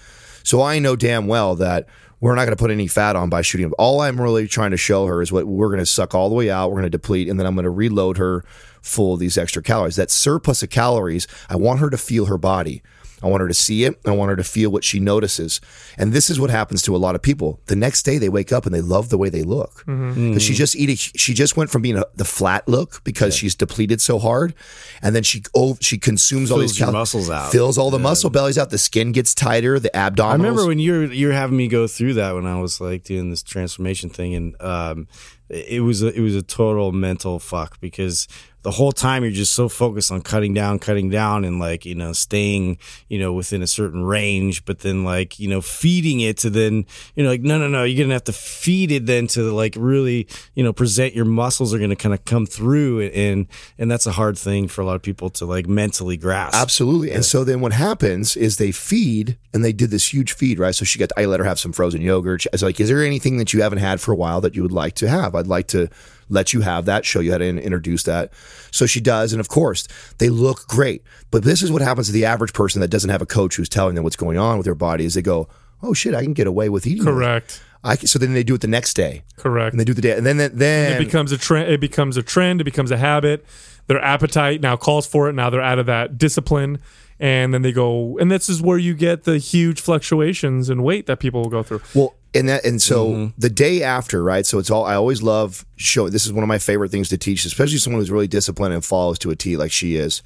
So 0.44 0.62
I 0.62 0.78
know 0.78 0.94
damn 0.94 1.26
well 1.26 1.54
that 1.56 1.88
we're 2.20 2.34
not 2.36 2.44
going 2.44 2.56
to 2.56 2.62
put 2.62 2.70
any 2.70 2.86
fat 2.86 3.16
on 3.16 3.30
by 3.30 3.42
shooting. 3.42 3.72
All 3.78 4.00
I'm 4.00 4.20
really 4.20 4.46
trying 4.46 4.70
to 4.70 4.76
show 4.76 5.06
her 5.06 5.22
is 5.22 5.32
what 5.32 5.46
we're 5.46 5.68
going 5.68 5.80
to 5.80 5.86
suck 5.86 6.14
all 6.14 6.28
the 6.28 6.36
way 6.36 6.50
out. 6.50 6.68
We're 6.68 6.76
going 6.76 6.84
to 6.84 6.90
deplete, 6.90 7.28
and 7.28 7.38
then 7.38 7.46
I'm 7.46 7.54
going 7.54 7.64
to 7.64 7.70
reload 7.70 8.18
her 8.18 8.44
full 8.80 9.14
of 9.14 9.20
these 9.20 9.36
extra 9.36 9.60
calories. 9.60 9.96
That 9.96 10.10
surplus 10.10 10.62
of 10.62 10.70
calories, 10.70 11.26
I 11.48 11.56
want 11.56 11.80
her 11.80 11.90
to 11.90 11.98
feel 11.98 12.26
her 12.26 12.38
body. 12.38 12.82
I 13.22 13.28
want 13.28 13.40
her 13.40 13.48
to 13.48 13.54
see 13.54 13.84
it. 13.84 13.98
I 14.04 14.10
want 14.12 14.30
her 14.30 14.36
to 14.36 14.44
feel 14.44 14.70
what 14.70 14.84
she 14.84 15.00
notices. 15.00 15.60
And 15.96 16.12
this 16.12 16.30
is 16.30 16.40
what 16.40 16.50
happens 16.50 16.82
to 16.82 16.96
a 16.96 16.98
lot 16.98 17.14
of 17.14 17.22
people. 17.22 17.60
The 17.66 17.76
next 17.76 18.02
day 18.02 18.18
they 18.18 18.28
wake 18.28 18.52
up 18.52 18.66
and 18.66 18.74
they 18.74 18.80
love 18.80 19.08
the 19.08 19.18
way 19.18 19.28
they 19.28 19.42
look. 19.42 19.84
Because 19.86 20.42
she 20.42 20.54
just 20.54 20.76
eating, 20.76 20.96
she 20.96 21.34
just 21.34 21.56
went 21.56 21.70
from 21.70 21.82
being 21.82 21.98
a, 21.98 22.04
the 22.14 22.24
flat 22.24 22.66
look 22.68 23.02
because 23.04 23.34
she's 23.34 23.54
depleted 23.54 24.00
so 24.00 24.18
hard. 24.18 24.54
And 25.00 25.14
then 25.14 25.22
she 25.22 25.42
oh, 25.54 25.76
she 25.80 25.98
consumes 25.98 26.50
all 26.50 26.58
these 26.58 26.76
cal- 26.76 26.92
muscles 26.92 27.30
out. 27.30 27.52
Fills 27.52 27.78
all 27.78 27.90
the 27.90 27.98
muscle 27.98 28.30
bellies 28.30 28.58
out. 28.58 28.70
The 28.70 28.78
skin 28.78 29.12
gets 29.12 29.34
tighter. 29.34 29.78
The 29.78 29.90
abdominals. 29.90 30.28
I 30.28 30.32
remember 30.34 30.66
when 30.66 30.78
you 30.78 30.92
were 30.92 31.04
you 31.12 31.26
were 31.28 31.32
having 31.32 31.56
me 31.56 31.68
go 31.68 31.86
through 31.86 32.14
that 32.14 32.34
when 32.34 32.46
I 32.46 32.60
was 32.60 32.80
like 32.80 33.04
doing 33.04 33.30
this 33.30 33.42
transformation 33.42 34.10
thing, 34.10 34.34
and 34.34 34.60
um, 34.62 35.08
it 35.48 35.82
was 35.82 36.02
a, 36.02 36.08
it 36.08 36.20
was 36.20 36.34
a 36.34 36.42
total 36.42 36.92
mental 36.92 37.38
fuck 37.38 37.78
because 37.80 38.26
the 38.62 38.70
whole 38.70 38.92
time 38.92 39.22
you're 39.22 39.32
just 39.32 39.54
so 39.54 39.68
focused 39.68 40.10
on 40.10 40.22
cutting 40.22 40.54
down, 40.54 40.78
cutting 40.78 41.10
down, 41.10 41.44
and 41.44 41.58
like 41.58 41.84
you 41.84 41.94
know 41.94 42.12
staying 42.12 42.78
you 43.08 43.18
know 43.18 43.32
within 43.32 43.62
a 43.62 43.66
certain 43.66 44.04
range, 44.04 44.64
but 44.64 44.80
then 44.80 45.04
like 45.04 45.38
you 45.38 45.48
know 45.48 45.60
feeding 45.60 46.20
it 46.20 46.38
to 46.38 46.50
then 46.50 46.86
you 47.14 47.22
know 47.22 47.30
like 47.30 47.42
no 47.42 47.58
no 47.58 47.68
no 47.68 47.84
you're 47.84 48.02
gonna 48.04 48.14
have 48.14 48.24
to 48.24 48.32
feed 48.32 48.90
it 48.90 49.06
then 49.06 49.26
to 49.28 49.52
like 49.52 49.74
really 49.76 50.26
you 50.54 50.62
know 50.62 50.72
present 50.72 51.14
your 51.14 51.24
muscles 51.24 51.74
are 51.74 51.78
gonna 51.78 51.96
kind 51.96 52.14
of 52.14 52.24
come 52.24 52.46
through 52.46 53.02
and 53.02 53.46
and 53.78 53.90
that's 53.90 54.06
a 54.06 54.12
hard 54.12 54.38
thing 54.38 54.68
for 54.68 54.80
a 54.80 54.84
lot 54.84 54.96
of 54.96 55.02
people 55.02 55.30
to 55.30 55.46
like 55.46 55.66
mentally 55.66 56.16
grasp. 56.16 56.56
Absolutely. 56.56 57.10
And 57.12 57.24
so 57.24 57.44
then 57.44 57.60
what 57.60 57.72
happens 57.72 58.36
is 58.36 58.56
they 58.56 58.72
feed 58.72 59.36
and 59.52 59.64
they 59.64 59.72
did 59.72 59.90
this 59.90 60.12
huge 60.12 60.32
feed, 60.32 60.58
right? 60.58 60.74
So 60.74 60.84
she 60.84 60.98
got, 60.98 61.10
I 61.16 61.26
let 61.26 61.40
her 61.40 61.44
have 61.44 61.58
some 61.58 61.72
frozen 61.72 62.00
yogurt. 62.00 62.46
I 62.46 62.50
was 62.52 62.62
like, 62.62 62.80
is 62.80 62.88
there 62.88 63.02
anything 63.02 63.36
that 63.38 63.52
you 63.52 63.62
haven't 63.62 63.78
had 63.78 64.00
for 64.00 64.12
a 64.12 64.16
while 64.16 64.40
that 64.40 64.54
you 64.54 64.62
would 64.62 64.72
like 64.72 64.94
to 64.96 65.08
have? 65.08 65.34
I'd 65.34 65.46
like 65.46 65.68
to 65.68 65.88
let 66.28 66.52
you 66.52 66.60
have 66.62 66.84
that, 66.86 67.04
show 67.04 67.20
you 67.20 67.32
how 67.32 67.38
to 67.38 67.44
in- 67.44 67.58
introduce 67.58 68.02
that. 68.04 68.32
So 68.70 68.86
she 68.86 69.00
does. 69.00 69.32
And 69.32 69.40
of 69.40 69.48
course, 69.48 69.86
they 70.18 70.28
look 70.28 70.66
great. 70.68 71.02
But 71.30 71.44
this 71.44 71.62
is 71.62 71.70
what 71.70 71.82
happens 71.82 72.06
to 72.06 72.12
the 72.12 72.24
average 72.24 72.52
person 72.52 72.80
that 72.80 72.88
doesn't 72.88 73.10
have 73.10 73.22
a 73.22 73.26
coach 73.26 73.56
who's 73.56 73.68
telling 73.68 73.94
them 73.94 74.04
what's 74.04 74.16
going 74.16 74.38
on 74.38 74.58
with 74.58 74.64
their 74.64 74.74
body 74.74 75.04
is 75.04 75.14
they 75.14 75.22
go, 75.22 75.48
oh 75.82 75.94
shit, 75.94 76.14
I 76.14 76.22
can 76.22 76.32
get 76.32 76.46
away 76.46 76.68
with 76.68 76.86
eating. 76.86 77.04
this." 77.04 77.12
Correct. 77.12 77.62
I 77.84 77.96
can, 77.96 78.06
so 78.06 78.18
then 78.18 78.32
they 78.32 78.44
do 78.44 78.54
it 78.54 78.60
the 78.60 78.68
next 78.68 78.94
day. 78.94 79.24
Correct. 79.36 79.72
And 79.72 79.80
they 79.80 79.84
do 79.84 79.94
the 79.94 80.02
day. 80.02 80.16
And 80.16 80.24
then, 80.24 80.38
then, 80.38 80.92
it 80.92 81.04
becomes 81.04 81.32
a 81.32 81.38
trend. 81.38 81.68
It 81.70 81.80
becomes 81.80 82.16
a 82.16 82.22
trend. 82.22 82.60
It 82.60 82.64
becomes 82.64 82.92
a 82.92 82.96
habit. 82.96 83.44
Their 83.88 84.00
appetite 84.02 84.60
now 84.60 84.76
calls 84.76 85.06
for 85.06 85.28
it. 85.28 85.32
Now 85.32 85.50
they're 85.50 85.60
out 85.60 85.80
of 85.80 85.86
that 85.86 86.16
discipline, 86.16 86.78
and 87.18 87.52
then 87.52 87.62
they 87.62 87.72
go. 87.72 88.16
And 88.18 88.30
this 88.30 88.48
is 88.48 88.62
where 88.62 88.78
you 88.78 88.94
get 88.94 89.24
the 89.24 89.38
huge 89.38 89.80
fluctuations 89.80 90.70
in 90.70 90.84
weight 90.84 91.06
that 91.06 91.18
people 91.18 91.42
will 91.42 91.50
go 91.50 91.64
through. 91.64 91.80
Well, 91.92 92.14
and 92.34 92.48
that 92.48 92.64
and 92.64 92.80
so 92.80 93.08
mm-hmm. 93.08 93.26
the 93.38 93.50
day 93.50 93.82
after, 93.82 94.22
right? 94.22 94.46
So 94.46 94.58
it's 94.58 94.70
all 94.70 94.84
I 94.84 94.94
always 94.94 95.22
love 95.22 95.66
show. 95.76 96.08
This 96.08 96.26
is 96.26 96.32
one 96.32 96.42
of 96.42 96.48
my 96.48 96.58
favorite 96.58 96.90
things 96.90 97.08
to 97.10 97.18
teach, 97.18 97.44
especially 97.44 97.78
someone 97.78 98.00
who's 98.00 98.10
really 98.10 98.28
disciplined 98.28 98.74
and 98.74 98.84
follows 98.84 99.18
to 99.20 99.30
a 99.30 99.36
T 99.36 99.56
like 99.56 99.72
she 99.72 99.96
is. 99.96 100.22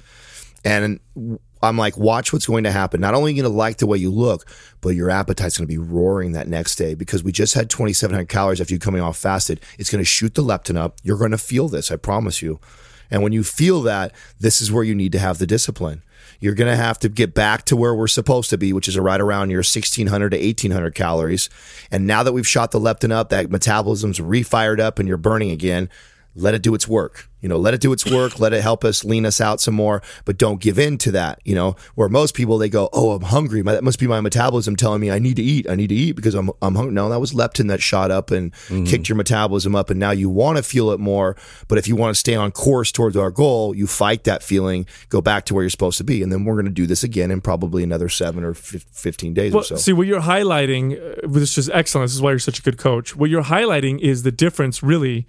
And 0.63 0.99
I'm 1.61 1.77
like, 1.77 1.97
watch 1.97 2.33
what's 2.33 2.45
going 2.45 2.63
to 2.65 2.71
happen. 2.71 3.01
Not 3.01 3.13
only 3.13 3.31
are 3.31 3.35
you 3.35 3.41
going 3.41 3.51
to 3.51 3.57
like 3.57 3.77
the 3.77 3.87
way 3.87 3.97
you 3.97 4.11
look, 4.11 4.45
but 4.81 4.89
your 4.89 5.09
appetite's 5.09 5.57
going 5.57 5.67
to 5.67 5.73
be 5.73 5.77
roaring 5.77 6.33
that 6.33 6.47
next 6.47 6.75
day 6.75 6.93
because 6.93 7.23
we 7.23 7.31
just 7.31 7.53
had 7.53 7.69
2,700 7.69 8.27
calories 8.27 8.61
after 8.61 8.73
you 8.73 8.79
coming 8.79 9.01
off 9.01 9.17
fasted. 9.17 9.59
It's 9.77 9.89
going 9.89 10.01
to 10.01 10.05
shoot 10.05 10.35
the 10.35 10.43
leptin 10.43 10.77
up. 10.77 10.97
You're 11.03 11.17
going 11.17 11.31
to 11.31 11.37
feel 11.37 11.67
this, 11.67 11.91
I 11.91 11.95
promise 11.95 12.41
you. 12.41 12.59
And 13.09 13.23
when 13.23 13.31
you 13.31 13.43
feel 13.43 13.81
that, 13.83 14.13
this 14.39 14.61
is 14.61 14.71
where 14.71 14.83
you 14.83 14.93
need 14.93 15.13
to 15.13 15.19
have 15.19 15.37
the 15.37 15.47
discipline. 15.47 16.03
You're 16.39 16.53
going 16.53 16.71
to 16.71 16.77
have 16.77 16.99
to 16.99 17.09
get 17.09 17.33
back 17.33 17.65
to 17.65 17.75
where 17.75 17.95
we're 17.95 18.07
supposed 18.07 18.49
to 18.51 18.57
be, 18.57 18.73
which 18.73 18.87
is 18.87 18.97
right 18.97 19.19
around 19.19 19.49
your 19.49 19.59
1600 19.59 20.29
to 20.29 20.37
1800 20.37 20.95
calories. 20.95 21.49
And 21.91 22.05
now 22.05 22.23
that 22.23 22.33
we've 22.33 22.47
shot 22.47 22.71
the 22.71 22.79
leptin 22.79 23.11
up, 23.11 23.29
that 23.29 23.49
metabolism's 23.49 24.19
refired 24.19 24.79
up 24.79 24.99
and 24.99 25.07
you're 25.07 25.17
burning 25.17 25.51
again, 25.51 25.89
let 26.35 26.53
it 26.53 26.61
do 26.61 26.75
its 26.75 26.87
work. 26.87 27.29
You 27.47 27.53
You 27.53 27.55
know, 27.57 27.59
let 27.61 27.73
it 27.73 27.79
do 27.79 27.93
its 27.93 28.05
work, 28.05 28.41
let 28.41 28.51
it 28.51 28.61
help 28.61 28.83
us 28.83 29.05
lean 29.05 29.25
us 29.25 29.39
out 29.39 29.61
some 29.61 29.73
more, 29.73 30.01
but 30.25 30.37
don't 30.37 30.59
give 30.59 30.77
in 30.77 30.97
to 30.97 31.11
that. 31.11 31.39
You 31.45 31.55
know, 31.55 31.77
where 31.95 32.09
most 32.09 32.35
people 32.35 32.57
they 32.57 32.67
go, 32.67 32.89
"Oh, 32.91 33.11
I'm 33.11 33.21
hungry. 33.21 33.63
My, 33.63 33.71
that 33.71 33.85
must 33.85 33.99
be 33.99 34.05
my 34.05 34.19
metabolism 34.19 34.75
telling 34.75 34.99
me 34.99 35.09
I 35.11 35.17
need 35.17 35.37
to 35.37 35.41
eat. 35.41 35.65
I 35.69 35.75
need 35.75 35.87
to 35.87 35.95
eat 35.95 36.17
because 36.17 36.35
I'm 36.35 36.51
I'm 36.61 36.75
hungry." 36.75 36.93
No, 36.93 37.07
that 37.07 37.21
was 37.21 37.31
leptin 37.31 37.69
that 37.69 37.81
shot 37.81 38.11
up 38.11 38.31
and 38.31 38.51
kicked 38.85 39.07
your 39.07 39.15
metabolism 39.15 39.77
up, 39.77 39.89
and 39.89 39.97
now 39.97 40.11
you 40.11 40.29
want 40.29 40.57
to 40.57 40.63
feel 40.63 40.91
it 40.91 40.99
more. 40.99 41.37
But 41.69 41.77
if 41.77 41.87
you 41.87 41.95
want 41.95 42.13
to 42.15 42.19
stay 42.19 42.35
on 42.35 42.51
course 42.51 42.91
towards 42.91 43.15
our 43.15 43.31
goal, 43.31 43.73
you 43.73 43.87
fight 43.87 44.25
that 44.25 44.43
feeling, 44.43 44.85
go 45.07 45.21
back 45.21 45.45
to 45.45 45.53
where 45.53 45.63
you're 45.63 45.69
supposed 45.69 45.97
to 45.99 46.03
be, 46.03 46.21
and 46.21 46.29
then 46.33 46.43
we're 46.43 46.55
going 46.55 46.65
to 46.65 46.81
do 46.81 46.85
this 46.85 47.01
again 47.01 47.31
in 47.31 47.39
probably 47.39 47.81
another 47.81 48.09
seven 48.09 48.43
or 48.43 48.55
fif- 48.55 48.83
fifteen 48.91 49.33
days 49.33 49.53
Well, 49.53 49.61
or 49.61 49.63
so. 49.63 49.75
see 49.77 49.93
what 49.93 50.05
you're 50.05 50.19
highlighting, 50.19 50.99
uh, 50.99 51.29
which 51.29 51.57
is 51.57 51.69
excellent. 51.69 52.09
This 52.09 52.15
is 52.15 52.21
why 52.21 52.31
you're 52.31 52.39
such 52.39 52.59
a 52.59 52.61
good 52.61 52.77
coach. 52.77 53.15
What 53.15 53.29
you're 53.29 53.43
highlighting 53.43 54.01
is 54.01 54.23
the 54.23 54.33
difference, 54.33 54.83
really, 54.83 55.25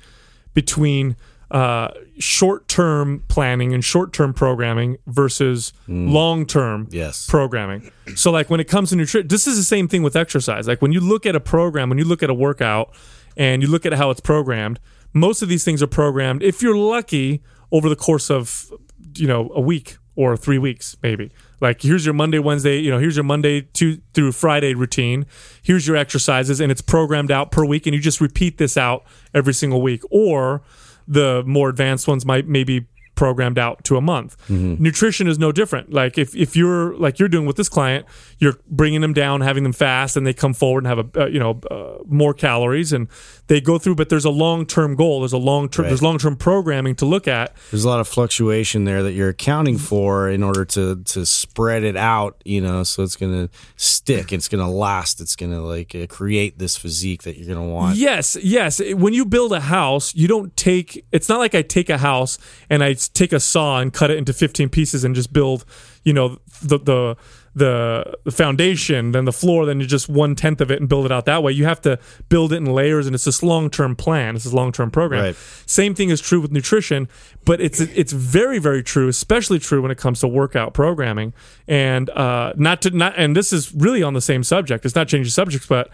between 0.52 1.14
uh, 1.50 1.88
short-term 2.18 3.24
planning 3.28 3.72
and 3.72 3.84
short-term 3.84 4.32
programming 4.34 4.98
versus 5.06 5.72
long-term 5.88 6.88
Yes. 6.90 7.26
programming. 7.26 7.90
So, 8.14 8.30
like 8.30 8.50
when 8.50 8.60
it 8.60 8.68
comes 8.68 8.90
to 8.90 8.96
nutrition, 8.96 9.28
this 9.28 9.46
is 9.46 9.56
the 9.56 9.62
same 9.64 9.88
thing 9.88 10.02
with 10.02 10.16
exercise. 10.16 10.66
Like 10.68 10.82
when 10.82 10.92
you 10.92 11.00
look 11.00 11.26
at 11.26 11.34
a 11.34 11.40
program, 11.40 11.88
when 11.88 11.98
you 11.98 12.04
look 12.04 12.22
at 12.22 12.30
a 12.30 12.34
workout, 12.34 12.92
and 13.36 13.62
you 13.62 13.68
look 13.68 13.86
at 13.86 13.92
how 13.94 14.10
it's 14.10 14.20
programmed, 14.20 14.80
most 15.12 15.42
of 15.42 15.48
these 15.48 15.64
things 15.64 15.82
are 15.82 15.86
programmed. 15.86 16.42
If 16.42 16.60
you're 16.62 16.76
lucky, 16.76 17.42
over 17.70 17.88
the 17.88 17.96
course 17.96 18.30
of 18.30 18.72
you 19.16 19.26
know 19.26 19.50
a 19.54 19.60
week 19.60 19.96
or 20.16 20.36
three 20.36 20.58
weeks, 20.58 20.96
maybe. 21.02 21.30
Like 21.60 21.82
here's 21.82 22.04
your 22.04 22.14
Monday, 22.14 22.38
Wednesday, 22.40 22.78
you 22.78 22.90
know, 22.90 22.98
here's 22.98 23.16
your 23.16 23.24
Monday 23.24 23.62
to 23.62 24.00
through 24.14 24.32
Friday 24.32 24.74
routine. 24.74 25.24
Here's 25.62 25.86
your 25.86 25.96
exercises, 25.96 26.60
and 26.60 26.70
it's 26.72 26.80
programmed 26.82 27.30
out 27.30 27.50
per 27.52 27.64
week, 27.64 27.86
and 27.86 27.94
you 27.94 28.00
just 28.00 28.20
repeat 28.20 28.58
this 28.58 28.76
out 28.76 29.04
every 29.32 29.54
single 29.54 29.80
week. 29.80 30.02
Or 30.10 30.62
the 31.08 31.42
more 31.46 31.70
advanced 31.70 32.06
ones 32.06 32.24
might 32.24 32.46
maybe 32.46 32.86
programmed 33.18 33.58
out 33.58 33.82
to 33.82 33.96
a 33.96 34.00
month. 34.00 34.36
Nutrition 34.48 35.26
is 35.26 35.40
no 35.40 35.50
different. 35.50 35.92
Like 35.92 36.16
if, 36.18 36.36
if 36.36 36.54
you're 36.54 36.96
like 36.96 37.18
you're 37.18 37.28
doing 37.28 37.46
with 37.46 37.56
this 37.56 37.68
client, 37.68 38.06
you're 38.38 38.60
bringing 38.70 39.00
them 39.00 39.12
down, 39.12 39.40
having 39.40 39.64
them 39.64 39.72
fast, 39.72 40.16
and 40.16 40.24
they 40.24 40.32
come 40.32 40.54
forward 40.54 40.84
and 40.84 40.86
have 40.86 41.16
a 41.16 41.22
uh, 41.22 41.26
you 41.26 41.40
know 41.40 41.60
uh, 41.68 41.98
more 42.06 42.32
calories, 42.32 42.92
and 42.92 43.08
they 43.48 43.60
go 43.60 43.76
through. 43.76 43.96
But 43.96 44.08
there's 44.08 44.24
a 44.24 44.30
long 44.30 44.66
term 44.66 44.94
goal. 44.94 45.18
There's 45.18 45.32
a 45.32 45.36
long 45.36 45.68
term. 45.68 45.86
There's 45.86 46.00
long 46.00 46.18
term 46.18 46.36
programming 46.36 46.94
to 46.96 47.06
look 47.06 47.26
at. 47.26 47.56
There's 47.72 47.84
a 47.84 47.88
lot 47.88 47.98
of 47.98 48.06
fluctuation 48.06 48.84
there 48.84 49.02
that 49.02 49.14
you're 49.14 49.30
accounting 49.30 49.78
for 49.78 50.30
in 50.30 50.44
order 50.44 50.64
to 50.64 51.02
to 51.02 51.26
spread 51.26 51.82
it 51.82 51.96
out, 51.96 52.40
you 52.44 52.60
know, 52.60 52.84
so 52.84 53.02
it's 53.02 53.16
going 53.16 53.32
to 53.32 53.52
stick, 53.74 54.32
it's 54.32 54.46
going 54.46 54.64
to 54.64 54.70
last, 54.70 55.20
it's 55.20 55.34
going 55.34 55.50
to 55.50 55.60
like 55.60 55.92
uh, 55.96 56.06
create 56.06 56.58
this 56.60 56.76
physique 56.76 57.24
that 57.24 57.36
you're 57.36 57.52
going 57.52 57.66
to 57.66 57.74
want. 57.74 57.96
Yes, 57.96 58.36
yes. 58.40 58.80
When 58.94 59.12
you 59.12 59.24
build 59.24 59.52
a 59.52 59.60
house, 59.60 60.14
you 60.14 60.28
don't 60.28 60.56
take. 60.56 61.04
It's 61.10 61.28
not 61.28 61.40
like 61.40 61.56
I 61.56 61.62
take 61.62 61.90
a 61.90 61.98
house 61.98 62.38
and 62.70 62.84
I 62.84 62.94
take 63.14 63.32
a 63.32 63.40
saw 63.40 63.80
and 63.80 63.92
cut 63.92 64.10
it 64.10 64.18
into 64.18 64.32
15 64.32 64.68
pieces 64.68 65.04
and 65.04 65.14
just 65.14 65.32
build, 65.32 65.64
you 66.04 66.12
know, 66.12 66.38
the 66.62 66.78
the 66.78 67.16
the, 67.58 68.14
the 68.24 68.30
foundation, 68.30 69.12
then 69.12 69.24
the 69.24 69.32
floor, 69.32 69.66
then 69.66 69.80
you 69.80 69.86
just 69.86 70.08
one 70.08 70.34
tenth 70.34 70.60
of 70.60 70.70
it 70.70 70.80
and 70.80 70.88
build 70.88 71.04
it 71.04 71.12
out 71.12 71.24
that 71.24 71.42
way. 71.42 71.52
You 71.52 71.64
have 71.64 71.80
to 71.82 71.98
build 72.28 72.52
it 72.52 72.56
in 72.56 72.66
layers, 72.66 73.06
and 73.06 73.14
it's 73.14 73.24
this 73.24 73.42
long 73.42 73.68
term 73.68 73.96
plan. 73.96 74.36
It's 74.36 74.44
this 74.44 74.52
long 74.52 74.72
term 74.72 74.90
program. 74.90 75.24
Right. 75.24 75.36
Same 75.66 75.94
thing 75.94 76.10
is 76.10 76.20
true 76.20 76.40
with 76.40 76.52
nutrition, 76.52 77.08
but 77.44 77.60
it's 77.60 77.80
it's 77.80 78.12
very 78.12 78.58
very 78.58 78.82
true, 78.82 79.08
especially 79.08 79.58
true 79.58 79.82
when 79.82 79.90
it 79.90 79.98
comes 79.98 80.20
to 80.20 80.28
workout 80.28 80.72
programming. 80.72 81.34
And 81.66 82.08
uh, 82.10 82.52
not 82.56 82.82
to 82.82 82.90
not 82.90 83.14
and 83.16 83.36
this 83.36 83.52
is 83.52 83.74
really 83.74 84.02
on 84.02 84.14
the 84.14 84.22
same 84.22 84.44
subject. 84.44 84.84
It's 84.84 84.94
not 84.94 85.08
changing 85.08 85.30
subjects, 85.30 85.66
but 85.66 85.90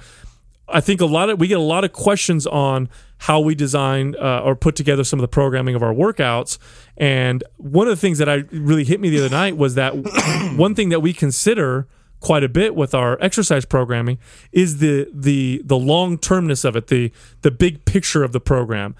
I 0.68 0.80
think 0.80 1.00
a 1.00 1.06
lot 1.06 1.30
of 1.30 1.38
we 1.38 1.48
get 1.48 1.58
a 1.58 1.62
lot 1.62 1.84
of 1.84 1.92
questions 1.92 2.46
on 2.46 2.88
how 3.18 3.40
we 3.40 3.54
design 3.54 4.14
uh, 4.20 4.40
or 4.40 4.56
put 4.56 4.76
together 4.76 5.04
some 5.04 5.18
of 5.18 5.22
the 5.22 5.28
programming 5.28 5.74
of 5.74 5.82
our 5.82 5.92
workouts. 5.94 6.58
And 6.96 7.44
one 7.56 7.86
of 7.86 7.90
the 7.90 8.00
things 8.00 8.18
that 8.18 8.28
I 8.28 8.44
really 8.50 8.84
hit 8.84 9.00
me 9.00 9.10
the 9.10 9.18
other 9.18 9.30
night 9.30 9.56
was 9.56 9.74
that 9.74 9.92
one 10.56 10.74
thing 10.74 10.88
that 10.90 11.00
we 11.00 11.12
consider 11.12 11.86
quite 12.20 12.42
a 12.42 12.48
bit 12.48 12.74
with 12.74 12.94
our 12.94 13.18
exercise 13.20 13.66
programming 13.66 14.18
is 14.50 14.78
the 14.78 15.06
the 15.12 15.60
the 15.64 15.76
long 15.76 16.16
termness 16.16 16.64
of 16.64 16.74
it, 16.74 16.86
the 16.86 17.12
the 17.42 17.50
big 17.50 17.84
picture 17.84 18.24
of 18.24 18.32
the 18.32 18.40
program, 18.40 18.96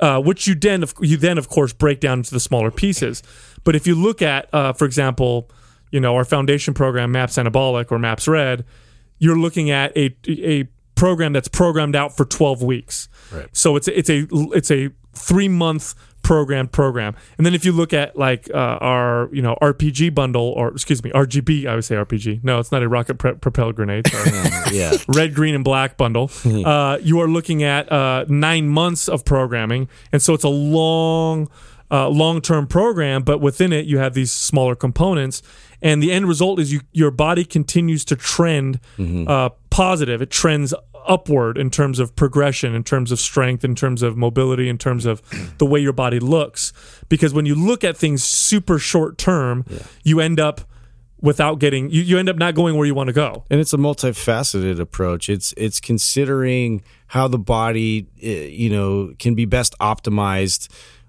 uh, 0.00 0.20
which 0.20 0.46
you 0.46 0.54
then 0.54 0.82
of, 0.82 0.94
you 1.00 1.16
then 1.16 1.38
of 1.38 1.48
course 1.48 1.72
break 1.72 1.98
down 1.98 2.18
into 2.18 2.32
the 2.32 2.40
smaller 2.40 2.70
pieces. 2.70 3.22
But 3.64 3.74
if 3.74 3.86
you 3.86 3.94
look 3.94 4.20
at, 4.22 4.52
uh, 4.52 4.74
for 4.74 4.84
example, 4.84 5.50
you 5.90 5.98
know 5.98 6.14
our 6.14 6.24
foundation 6.24 6.74
program, 6.74 7.10
MAPS 7.12 7.36
Anabolic 7.36 7.90
or 7.90 7.98
MAPS 7.98 8.28
Red, 8.28 8.66
you're 9.18 9.38
looking 9.38 9.70
at 9.70 9.96
a 9.96 10.14
a 10.28 10.68
program 10.98 11.32
that's 11.32 11.48
programmed 11.48 11.96
out 11.96 12.16
for 12.16 12.24
12 12.24 12.62
weeks. 12.62 13.08
Right. 13.32 13.46
So 13.52 13.76
it's 13.76 13.88
a, 13.88 13.98
it's 13.98 14.10
a 14.10 14.26
it's 14.54 14.70
a 14.70 14.90
3 15.14 15.48
month 15.48 15.94
program 16.22 16.68
program. 16.68 17.16
And 17.38 17.46
then 17.46 17.54
if 17.54 17.64
you 17.64 17.72
look 17.72 17.92
at 17.92 18.18
like 18.18 18.50
uh, 18.52 18.78
our, 18.80 19.30
you 19.32 19.40
know, 19.40 19.56
RPG 19.62 20.14
bundle 20.14 20.52
or 20.56 20.68
excuse 20.68 21.02
me, 21.02 21.10
RGB, 21.10 21.66
I 21.66 21.74
would 21.74 21.84
say 21.84 21.94
RPG. 21.94 22.44
No, 22.44 22.58
it's 22.58 22.70
not 22.70 22.82
a 22.82 22.88
rocket 22.88 23.14
pre- 23.18 23.34
propelled 23.34 23.76
grenade. 23.76 24.06
Sorry. 24.08 24.30
Yeah. 24.70 24.92
red, 25.08 25.34
green, 25.34 25.54
and 25.54 25.64
black 25.64 25.96
bundle, 25.96 26.30
uh, 26.44 26.98
you 27.02 27.20
are 27.20 27.28
looking 27.28 27.62
at 27.62 27.90
uh, 27.90 28.26
nine 28.28 28.68
months 28.68 29.08
of 29.08 29.24
programming, 29.24 29.88
and 30.12 30.20
so 30.20 30.34
it's 30.34 30.44
a 30.44 30.50
long, 30.50 31.48
uh, 31.90 32.08
long-term 32.10 32.66
program. 32.66 33.22
But 33.22 33.40
within 33.40 33.72
it, 33.72 33.86
you 33.86 33.96
have 33.96 34.12
these 34.12 34.30
smaller 34.30 34.74
components, 34.74 35.42
and 35.80 36.02
the 36.02 36.12
end 36.12 36.28
result 36.28 36.60
is 36.60 36.70
you 36.70 36.80
your 36.92 37.10
body 37.10 37.46
continues 37.46 38.04
to 38.06 38.16
trend 38.16 38.78
uh, 38.98 39.48
positive. 39.78 40.20
It 40.20 40.30
trends 40.30 40.74
upward 41.06 41.56
in 41.56 41.70
terms 41.70 42.00
of 42.00 42.16
progression, 42.16 42.74
in 42.74 42.82
terms 42.82 43.12
of 43.12 43.20
strength, 43.20 43.64
in 43.64 43.76
terms 43.76 44.02
of 44.02 44.16
mobility, 44.16 44.68
in 44.68 44.76
terms 44.76 45.06
of 45.06 45.22
the 45.58 45.66
way 45.66 45.78
your 45.78 45.92
body 45.92 46.18
looks. 46.18 46.72
Because 47.08 47.32
when 47.32 47.46
you 47.46 47.54
look 47.54 47.84
at 47.84 47.96
things 47.96 48.24
super 48.24 48.80
short 48.80 49.18
term, 49.18 49.64
you 50.02 50.18
end 50.18 50.40
up 50.40 50.62
without 51.20 51.60
getting 51.60 51.90
you, 51.90 52.02
you 52.02 52.18
end 52.18 52.28
up 52.28 52.36
not 52.36 52.56
going 52.56 52.76
where 52.76 52.86
you 52.86 52.94
want 52.94 53.06
to 53.06 53.12
go. 53.12 53.44
and 53.50 53.60
it's 53.60 53.72
a 53.72 53.76
multifaceted 53.76 54.78
approach 54.78 55.28
it's 55.28 55.52
it's 55.56 55.80
considering 55.80 56.80
how 57.08 57.26
the 57.26 57.38
body 57.38 58.06
eh, 58.22 58.44
you 58.46 58.70
know 58.70 59.12
can 59.18 59.34
be 59.34 59.44
best 59.44 59.74
optimized 59.80 60.68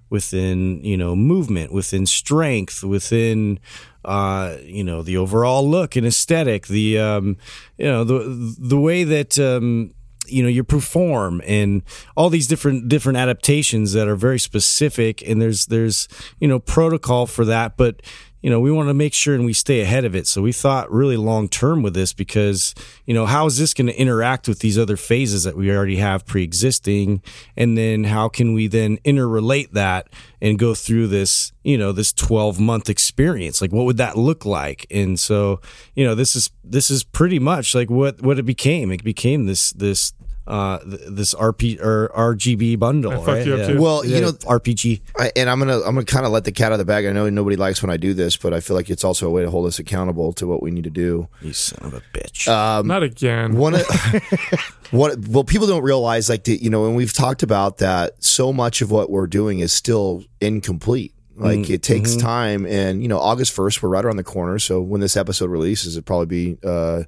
within 0.09 0.83
you 0.83 0.97
know 0.97 1.15
movement 1.15 1.71
within 1.71 2.07
strength 2.07 2.83
within 2.83 3.59
uh 4.05 4.55
you 4.63 4.83
know 4.83 5.01
the 5.01 5.17
overall 5.17 5.67
look 5.67 5.95
and 5.95 6.07
aesthetic 6.07 6.67
the 6.67 6.97
um 6.97 7.35
you 7.77 7.85
know 7.85 8.03
the 8.03 8.55
the 8.57 8.79
way 8.79 9.03
that 9.03 9.37
um 9.37 9.93
you 10.31 10.43
know 10.43 10.49
you 10.49 10.63
perform 10.63 11.41
and 11.45 11.83
all 12.15 12.29
these 12.29 12.47
different 12.47 12.87
different 12.87 13.17
adaptations 13.17 13.93
that 13.93 14.07
are 14.07 14.15
very 14.15 14.39
specific 14.39 15.27
and 15.27 15.41
there's 15.41 15.67
there's 15.67 16.07
you 16.39 16.47
know 16.47 16.59
protocol 16.59 17.25
for 17.25 17.45
that. 17.45 17.77
But 17.77 18.01
you 18.41 18.49
know 18.49 18.59
we 18.59 18.71
want 18.71 18.89
to 18.89 18.93
make 18.93 19.13
sure 19.13 19.35
and 19.35 19.45
we 19.45 19.53
stay 19.53 19.81
ahead 19.81 20.05
of 20.05 20.15
it. 20.15 20.27
So 20.27 20.41
we 20.41 20.51
thought 20.51 20.91
really 20.91 21.17
long 21.17 21.49
term 21.49 21.81
with 21.81 21.93
this 21.93 22.13
because 22.13 22.73
you 23.05 23.13
know 23.13 23.25
how 23.25 23.45
is 23.45 23.57
this 23.57 23.73
going 23.73 23.87
to 23.87 23.99
interact 23.99 24.47
with 24.47 24.59
these 24.59 24.77
other 24.77 24.97
phases 24.97 25.43
that 25.43 25.55
we 25.55 25.71
already 25.71 25.97
have 25.97 26.25
pre-existing? 26.25 27.21
And 27.57 27.77
then 27.77 28.05
how 28.05 28.29
can 28.29 28.53
we 28.53 28.67
then 28.67 28.97
interrelate 28.99 29.71
that 29.71 30.07
and 30.41 30.57
go 30.57 30.73
through 30.73 31.07
this 31.07 31.51
you 31.63 31.77
know 31.77 31.91
this 31.91 32.13
12 32.13 32.59
month 32.59 32.89
experience? 32.89 33.61
Like 33.61 33.71
what 33.71 33.85
would 33.85 33.97
that 33.97 34.17
look 34.17 34.45
like? 34.45 34.85
And 34.89 35.19
so 35.19 35.61
you 35.95 36.05
know 36.05 36.15
this 36.15 36.35
is 36.35 36.49
this 36.63 36.89
is 36.89 37.03
pretty 37.03 37.39
much 37.39 37.75
like 37.75 37.89
what 37.89 38.21
what 38.21 38.39
it 38.39 38.43
became. 38.43 38.91
It 38.91 39.03
became 39.03 39.45
this 39.45 39.71
this 39.71 40.13
uh 40.49 40.79
th- 40.79 41.01
this 41.09 41.33
rp 41.35 41.79
or 41.79 42.09
rgb 42.15 42.77
bundle 42.79 43.11
I 43.11 43.15
fucked 43.17 43.27
right 43.27 43.45
you 43.45 43.55
up 43.55 43.67
too. 43.67 43.79
Well, 43.81 44.03
you 44.03 44.15
Yeah, 44.15 44.19
know- 44.21 44.31
rpg 44.31 45.01
I, 45.17 45.31
and 45.35 45.49
I'm 45.49 45.59
gonna 45.59 45.77
I'm 45.77 45.93
gonna 45.95 46.03
kind 46.05 46.25
of 46.25 46.31
let 46.31 46.43
the 46.43 46.51
cat 46.51 46.67
out 46.67 46.71
of 46.73 46.79
the 46.79 46.85
bag. 46.85 47.05
I 47.05 47.11
know 47.11 47.29
nobody 47.29 47.55
likes 47.55 47.81
when 47.83 47.91
I 47.91 47.97
do 47.97 48.13
this, 48.13 48.35
but 48.35 48.53
I 48.53 48.59
feel 48.59 48.75
like 48.75 48.89
it's 48.89 49.03
also 49.03 49.27
a 49.27 49.29
way 49.29 49.43
to 49.43 49.49
hold 49.51 49.67
us 49.67 49.77
accountable 49.79 50.33
to 50.33 50.47
what 50.47 50.61
we 50.63 50.71
need 50.71 50.83
to 50.85 50.89
do. 50.89 51.27
you 51.41 51.53
son 51.53 51.79
of 51.85 51.93
a 51.93 52.01
bitch 52.13 52.47
not 52.85 53.03
again. 53.03 53.53
One, 53.55 53.75
of- 53.75 53.85
what 54.91 55.17
well, 55.27 55.43
people 55.43 55.67
don't 55.67 55.83
realize 55.83 56.29
like 56.29 56.43
the, 56.45 56.57
you 56.61 56.69
know, 56.69 56.85
and 56.87 56.95
we've 56.95 57.13
talked 57.13 57.43
about 57.43 57.77
that. 57.77 58.23
So 58.23 58.51
much 58.51 58.81
of 58.81 58.89
what 58.91 59.09
we're 59.09 59.27
doing 59.27 59.59
is 59.59 59.71
still 59.71 60.23
incomplete. 60.41 61.13
Like 61.37 61.69
it 61.69 61.81
takes 61.83 62.17
time, 62.17 62.65
and 62.65 63.01
you 63.01 63.07
know, 63.07 63.17
August 63.17 63.53
first, 63.53 63.81
we're 63.81 63.87
right 63.87 64.03
around 64.03 64.17
the 64.17 64.25
corner. 64.25 64.59
So 64.59 64.81
when 64.81 64.99
this 64.99 65.15
episode 65.15 65.49
releases, 65.49 65.95
it'll 65.95 66.05
probably 66.05 66.25
be 66.25 66.57
uh, 66.67 67.03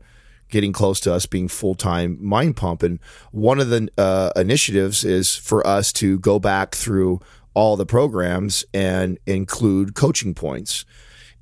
getting 0.51 0.73
close 0.73 0.99
to 1.01 1.13
us 1.13 1.25
being 1.25 1.47
full 1.47 1.75
time 1.75 2.17
mind 2.21 2.55
pump. 2.55 2.83
And 2.83 2.99
one 3.31 3.59
of 3.59 3.69
the 3.69 3.89
uh, 3.97 4.31
initiatives 4.35 5.03
is 5.03 5.35
for 5.35 5.65
us 5.65 5.91
to 5.93 6.19
go 6.19 6.39
back 6.39 6.75
through 6.75 7.19
all 7.53 7.75
the 7.75 7.85
programs 7.85 8.63
and 8.73 9.17
include 9.25 9.95
coaching 9.95 10.33
points 10.33 10.85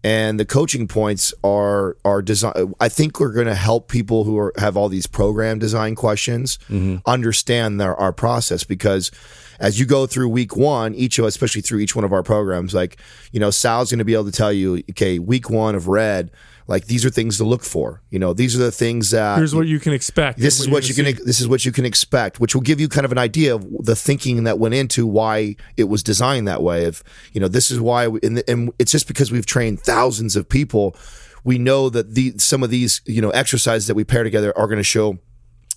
and 0.04 0.40
the 0.40 0.46
coaching 0.46 0.88
points 0.88 1.34
are 1.44 1.98
are 2.06 2.22
design. 2.22 2.74
I 2.80 2.90
think 2.90 3.20
we're 3.20 3.34
going 3.34 3.48
to 3.48 3.56
help 3.56 3.90
people 3.90 4.24
who 4.24 4.38
are, 4.38 4.54
have 4.58 4.78
all 4.78 4.90
these 4.90 5.08
program 5.08 5.60
design 5.60 5.96
questions 5.96 6.58
understand 7.06 7.80
their 7.80 7.96
our 7.96 8.14
process 8.14 8.64
because 8.64 9.12
as 9.60 9.80
you 9.80 9.86
go 9.86 10.06
through 10.06 10.30
week 10.30 10.56
one, 10.56 10.96
each 10.96 11.20
of 11.20 11.26
us, 11.26 11.34
especially 11.36 11.62
through 11.62 11.80
each 11.80 11.96
one 11.96 12.06
of 12.06 12.14
our 12.14 12.24
programs, 12.24 12.74
like 12.74 12.98
you 13.32 13.40
know, 13.40 13.52
Sal's 13.52 13.92
going 13.92 14.00
to 14.00 14.06
be 14.06 14.14
able 14.14 14.26
to 14.26 14.32
tell 14.32 14.54
you, 14.54 14.84
okay, 14.92 15.20
week 15.20 15.50
one 15.50 15.76
of 15.76 15.88
red. 15.88 16.32
Like 16.68 16.86
these 16.86 17.04
are 17.04 17.10
things 17.10 17.38
to 17.38 17.44
look 17.46 17.64
for. 17.64 18.04
You 18.12 18.20
know, 18.20 18.34
these 18.34 18.56
are 18.56 18.60
the 18.60 18.72
things 18.72 19.10
that 19.10 19.38
Here's 19.38 19.56
what 19.56 19.66
you 19.66 19.80
can 19.80 19.92
expect. 19.92 20.38
this 20.38 20.60
is 20.60 20.70
what 20.70 20.88
you 20.88 20.94
can 20.94 21.06
this 21.26 21.40
is 21.40 21.48
what 21.48 21.66
you 21.66 21.72
can 21.72 21.84
expect 21.84 22.40
which 22.40 22.54
will 22.54 22.62
give 22.62 22.80
you 22.80 22.88
kind 22.88 23.06
of 23.06 23.12
an 23.12 23.18
idea 23.18 23.56
of 23.56 23.66
the 23.84 23.96
thinking 23.96 24.44
that 24.44 24.60
went 24.60 24.76
into 24.76 25.08
why 25.08 25.56
it 25.78 25.86
was 25.86 26.04
designed 26.04 26.48
that 26.48 26.62
way 26.62 26.86
of 26.86 27.04
you 27.34 27.42
know 27.42 27.48
this 27.48 27.72
is 27.72 27.82
why 27.82 28.08
we, 28.08 28.20
and, 28.22 28.44
and 28.48 28.72
it's 28.78 28.92
just 28.92 29.08
because 29.08 29.32
we've 29.32 29.48
trained 29.48 29.80
thousands 29.80 30.36
of 30.36 30.48
people 30.48 30.96
we 31.44 31.58
know 31.58 31.90
that 31.90 32.14
the 32.14 32.38
some 32.38 32.62
of 32.62 32.70
these 32.70 33.02
you 33.06 33.22
know 33.22 33.32
exercises 33.32 33.88
that 33.88 33.96
we 33.96 34.04
pair 34.04 34.24
together 34.24 34.56
are 34.56 34.68
going 34.68 34.78
to 34.78 34.84
show 34.84 35.18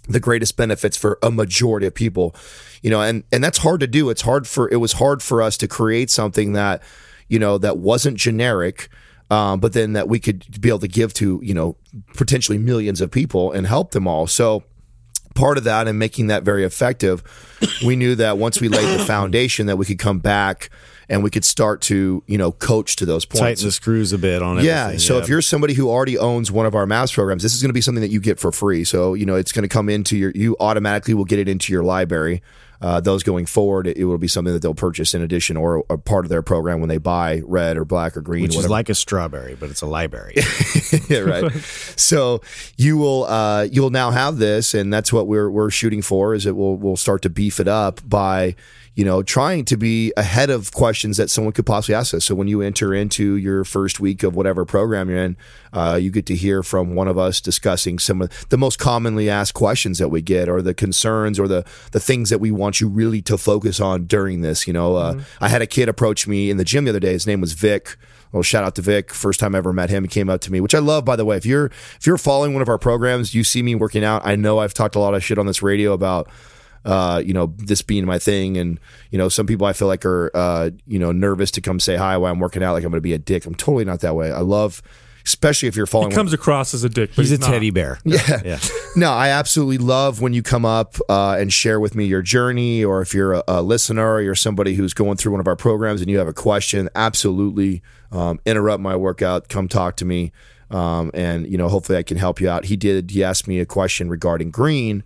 the 0.09 0.21
greatest 0.21 0.57
benefits 0.57 0.97
for 0.97 1.19
a 1.23 1.31
majority 1.31 1.87
of 1.87 1.95
people 1.95 2.35
you 2.83 2.91
know 2.91 3.01
and 3.01 3.25
and 3.33 3.43
that's 3.43 3.59
hard 3.59 3.81
to 3.81 3.87
do. 3.87 4.11
It's 4.11 4.23
hard 4.23 4.47
for 4.47 4.69
it 4.71 4.77
was 4.77 4.93
hard 4.93 5.23
for 5.23 5.41
us 5.41 5.57
to 5.59 5.69
create 5.69 6.11
something 6.11 6.53
that 6.53 6.83
you 7.29 7.39
know 7.39 7.57
that 7.59 7.79
wasn't 7.79 8.19
generic 8.19 8.89
um, 9.31 9.61
but 9.61 9.73
then 9.73 9.95
that 9.95 10.09
we 10.09 10.21
could 10.21 10.61
be 10.61 10.69
able 10.69 10.81
to 10.81 10.89
give 10.89 11.15
to 11.15 11.41
you 11.43 11.55
know 11.55 11.77
potentially 12.15 12.59
millions 12.59 13.01
of 13.01 13.11
people 13.11 13.53
and 13.53 13.67
help 13.67 13.93
them 13.93 14.07
all. 14.07 14.27
So 14.27 14.65
part 15.35 15.57
of 15.57 15.65
that 15.65 15.89
and 15.89 15.99
making 15.99 16.27
that 16.27 16.43
very 16.43 16.63
effective 16.63 17.23
we 17.87 17.97
knew 17.97 18.15
that 18.15 18.37
once 18.37 18.61
we 18.61 18.69
laid 18.69 18.99
the 18.99 19.03
foundation 19.03 19.65
that 19.65 19.79
we 19.79 19.87
could 19.87 19.99
come 19.99 20.19
back 20.19 20.69
and 21.09 21.23
we 21.23 21.31
could 21.31 21.45
start 21.45 21.81
to 21.83 22.23
you 22.27 22.39
know 22.39 22.53
coach 22.53 22.97
to 22.97 23.07
those 23.07 23.25
points 23.25 23.41
Tighten 23.41 23.65
the 23.67 23.73
screws 23.73 24.13
a 24.13 24.19
bit 24.19 24.43
on 24.43 24.59
it. 24.59 24.65
yeah. 24.65 24.97
So 24.97 25.19
if 25.19 25.29
you're 25.29 25.43
somebody 25.43 25.75
who 25.75 25.89
already 25.89 26.19
owns 26.19 26.51
one 26.51 26.67
of 26.67 26.75
our 26.75 26.87
maps 26.87 27.13
programs, 27.13 27.43
this 27.43 27.55
is 27.55 27.63
going 27.63 27.71
to 27.71 27.75
be 27.75 27.81
something 27.81 28.03
that 28.03 28.11
you 28.11 28.21
get 28.21 28.39
for 28.39 28.53
free. 28.53 28.85
So 28.85 29.15
you 29.15 29.27
know 29.27 29.35
it's 29.35 29.53
going 29.53 29.63
to 29.65 29.69
come 29.69 29.89
into 29.89 30.17
your. 30.17 30.33
You 30.35 30.57
automatically 30.61 31.15
will 31.15 31.25
get 31.25 31.39
it 31.39 31.49
into 31.49 31.73
your 31.73 31.83
library. 31.83 32.43
Uh, 32.81 32.99
those 32.99 33.23
going 33.23 33.47
forward, 33.47 33.87
it, 33.87 33.97
it 33.97 34.07
will 34.07 34.19
be 34.19 34.27
something 34.27 34.53
that 34.53 34.61
they'll 34.61 34.75
purchase 34.75 35.15
in 35.15 35.23
addition 35.23 35.57
or 35.57 35.85
a 35.89 35.97
part 35.97 36.25
of 36.25 36.31
their 36.31 36.43
program 36.43 36.81
when 36.81 36.89
they 36.89 36.99
buy 36.99 37.41
red 37.45 37.77
or 37.77 37.85
black 37.85 38.17
or 38.17 38.21
green, 38.21 38.43
which 38.43 38.57
is 38.57 38.69
like 38.69 38.89
a 38.89 38.95
strawberry, 38.95 39.55
but 39.55 39.71
it's 39.71 39.83
a 39.83 39.87
library. 39.87 40.35
yeah, 41.09 41.21
right. 41.21 41.53
So 41.97 42.41
you 42.77 42.97
will 42.97 43.23
uh, 43.25 43.69
you'll 43.71 43.91
now 43.91 44.11
have 44.11 44.39
this, 44.39 44.75
and 44.75 44.93
that's 44.93 45.13
what 45.13 45.29
we're 45.29 45.49
we're 45.49 45.71
shooting 45.71 46.03
for. 46.03 46.35
Is 46.35 46.45
it 46.45 46.57
will 46.57 46.77
we'll 46.77 46.97
start 46.97 47.23
to 47.23 47.31
beef 47.31 47.61
it 47.61 47.69
up 47.69 48.01
by 48.09 48.57
you 48.95 49.05
know 49.05 49.23
trying 49.23 49.65
to 49.65 49.77
be 49.77 50.13
ahead 50.17 50.51
of 50.51 50.73
questions 50.73 51.17
that 51.17 51.31
someone 51.31 51.53
could 51.53 51.67
possibly 51.67 51.95
ask 51.95 52.15
us. 52.15 52.25
So 52.25 52.35
when 52.35 52.49
you 52.49 52.61
enter 52.61 52.93
into 52.95 53.37
your 53.37 53.65
first 53.65 54.01
week 54.01 54.23
of 54.23 54.35
whatever 54.35 54.65
program 54.65 55.09
you're 55.09 55.25
in, 55.25 55.37
uh, 55.73 55.99
you 56.01 56.11
get 56.11 56.27
to 56.27 56.37
hear 56.37 56.63
from 56.63 56.95
one 56.95 57.09
of 57.09 57.17
us 57.17 57.41
discussing 57.41 57.99
some 57.99 58.23
of 58.23 58.49
the 58.49 58.59
most 58.59 58.79
commonly 58.79 59.31
asked 59.31 59.55
questions 59.55 59.99
that 59.99 60.09
we 60.09 60.21
get, 60.21 60.49
or 60.49 60.63
the 60.63 60.75
concerns, 60.75 61.39
or 61.39 61.49
the 61.49 61.65
the 61.93 62.01
things 62.01 62.31
that 62.31 62.39
we 62.39 62.51
want 62.51 62.81
you 62.81 62.89
really 62.89 63.23
to 63.23 63.39
focus 63.39 63.81
on 63.81 64.05
during 64.07 64.43
this. 64.43 64.67
You 64.67 64.73
know, 64.73 64.97
uh, 64.97 65.23
I 65.41 65.49
had 65.49 65.63
a 65.63 65.67
kid 65.67 65.89
approach 65.89 66.27
me 66.27 66.51
in 66.51 66.57
the 66.57 66.65
gym 66.65 66.85
the 66.85 66.91
other 66.91 67.01
day. 67.01 67.13
His 67.13 67.27
name 67.27 67.41
was 67.41 67.53
Vic. 67.53 67.97
Well, 68.33 68.43
shout 68.43 68.65
out 68.65 68.75
to 68.77 68.83
Vic. 68.83 69.13
First 69.13 69.41
time 69.41 69.55
I 69.55 69.59
ever 69.59 69.75
met 69.75 69.91
him, 69.91 70.05
he 70.05 70.09
came 70.09 70.31
up 70.31 70.41
to 70.43 70.53
me, 70.53 70.61
which 70.61 70.75
I 70.75 70.79
love, 70.79 71.05
by 71.05 71.17
the 71.17 71.25
way. 71.25 71.37
If 71.37 71.45
you're 71.45 71.67
if 71.67 72.07
you're 72.07 72.19
following 72.19 72.55
one 72.55 72.63
of 72.63 72.69
our 72.69 72.79
programs, 72.79 73.35
you 73.35 73.45
see 73.45 73.63
me 73.63 73.75
working 73.75 74.05
out. 74.05 74.23
I 74.25 74.37
know 74.37 74.59
I've 74.59 74.75
talked 74.75 74.97
a 74.97 74.99
lot 74.99 75.15
of 75.15 75.23
shit 75.23 75.39
on 75.39 75.47
this 75.47 75.63
radio 75.63 75.93
about 75.93 76.29
uh, 76.85 77.23
you 77.25 77.33
know, 77.33 77.55
this 77.59 77.83
being 77.83 78.05
my 78.05 78.19
thing, 78.19 78.57
and 78.57 78.79
you 79.11 79.19
know, 79.19 79.29
some 79.29 79.47
people 79.47 79.67
I 79.67 79.73
feel 79.73 79.89
like 79.89 80.05
are 80.05 80.31
uh, 80.35 80.71
you 80.87 80.99
know 80.99 81.13
nervous 81.13 81.51
to 81.53 81.61
come 81.61 81.81
say 81.81 81.97
hi 81.97 82.17
while 82.17 82.33
I'm 82.33 82.41
working 82.41 82.63
out, 82.63 82.73
like 82.73 82.85
I'm 82.85 82.91
going 82.91 82.99
to 82.99 83.01
be 83.01 83.13
a 83.13 83.19
dick. 83.19 83.47
I'm 83.47 83.55
totally 83.55 83.85
not 83.85 84.01
that 84.01 84.15
way. 84.17 84.33
I 84.33 84.41
love, 84.41 84.83
especially 85.25 85.69
if 85.69 85.77
you're 85.77 85.87
following. 85.87 86.11
He 86.11 86.17
comes 86.17 86.33
across 86.33 86.75
as 86.75 86.85
a 86.85 86.89
dick, 86.89 87.11
but 87.11 87.23
He's 87.23 87.31
he's, 87.31 87.39
a 87.39 87.41
not. 87.43 87.51
teddy 87.51 87.71
bear. 87.71 87.99
Yeah. 88.05 88.41
Yeah. 88.45 88.59
No, 88.97 89.11
I 89.11 89.29
absolutely 89.29 89.79
love 89.79 90.21
when 90.21 90.33
you 90.35 90.43
come 90.43 90.65
up 90.67 90.97
uh, 91.09 91.37
and 91.39 91.51
share 91.53 91.81
with 91.81 91.95
me 91.95 92.05
your 92.05 92.21
journey, 92.23 92.85
or 92.85 93.01
if 93.01 93.15
you're 93.15 93.35
a, 93.35 93.45
a 93.49 93.63
listener 93.63 94.15
or 94.15 94.21
you're 94.21 94.35
somebody 94.35 94.75
who's 94.75 94.93
going 94.93 95.17
through 95.17 95.33
one 95.33 95.41
of 95.41 95.47
our 95.47 95.57
programs 95.57 96.01
and 96.03 96.11
you 96.11 96.19
have 96.19 96.29
a 96.29 96.35
question, 96.35 96.89
absolutely 96.95 97.83
um, 98.11 98.39
interrupt 98.45 98.83
my 98.83 98.95
workout, 98.97 99.49
come 99.49 99.69
talk 99.69 99.97
to 99.97 100.05
me, 100.05 100.33
um, 100.71 101.11
and 101.15 101.47
you 101.51 101.57
know 101.57 101.69
hopefully 101.69 101.97
I 101.99 102.03
can 102.03 102.17
help 102.19 102.41
you 102.41 102.51
out. 102.51 102.67
He 102.67 102.77
did. 102.77 103.11
He 103.11 103.23
asked 103.25 103.47
me 103.49 103.61
a 103.61 103.67
question 103.67 104.09
regarding 104.11 104.51
green, 104.51 105.05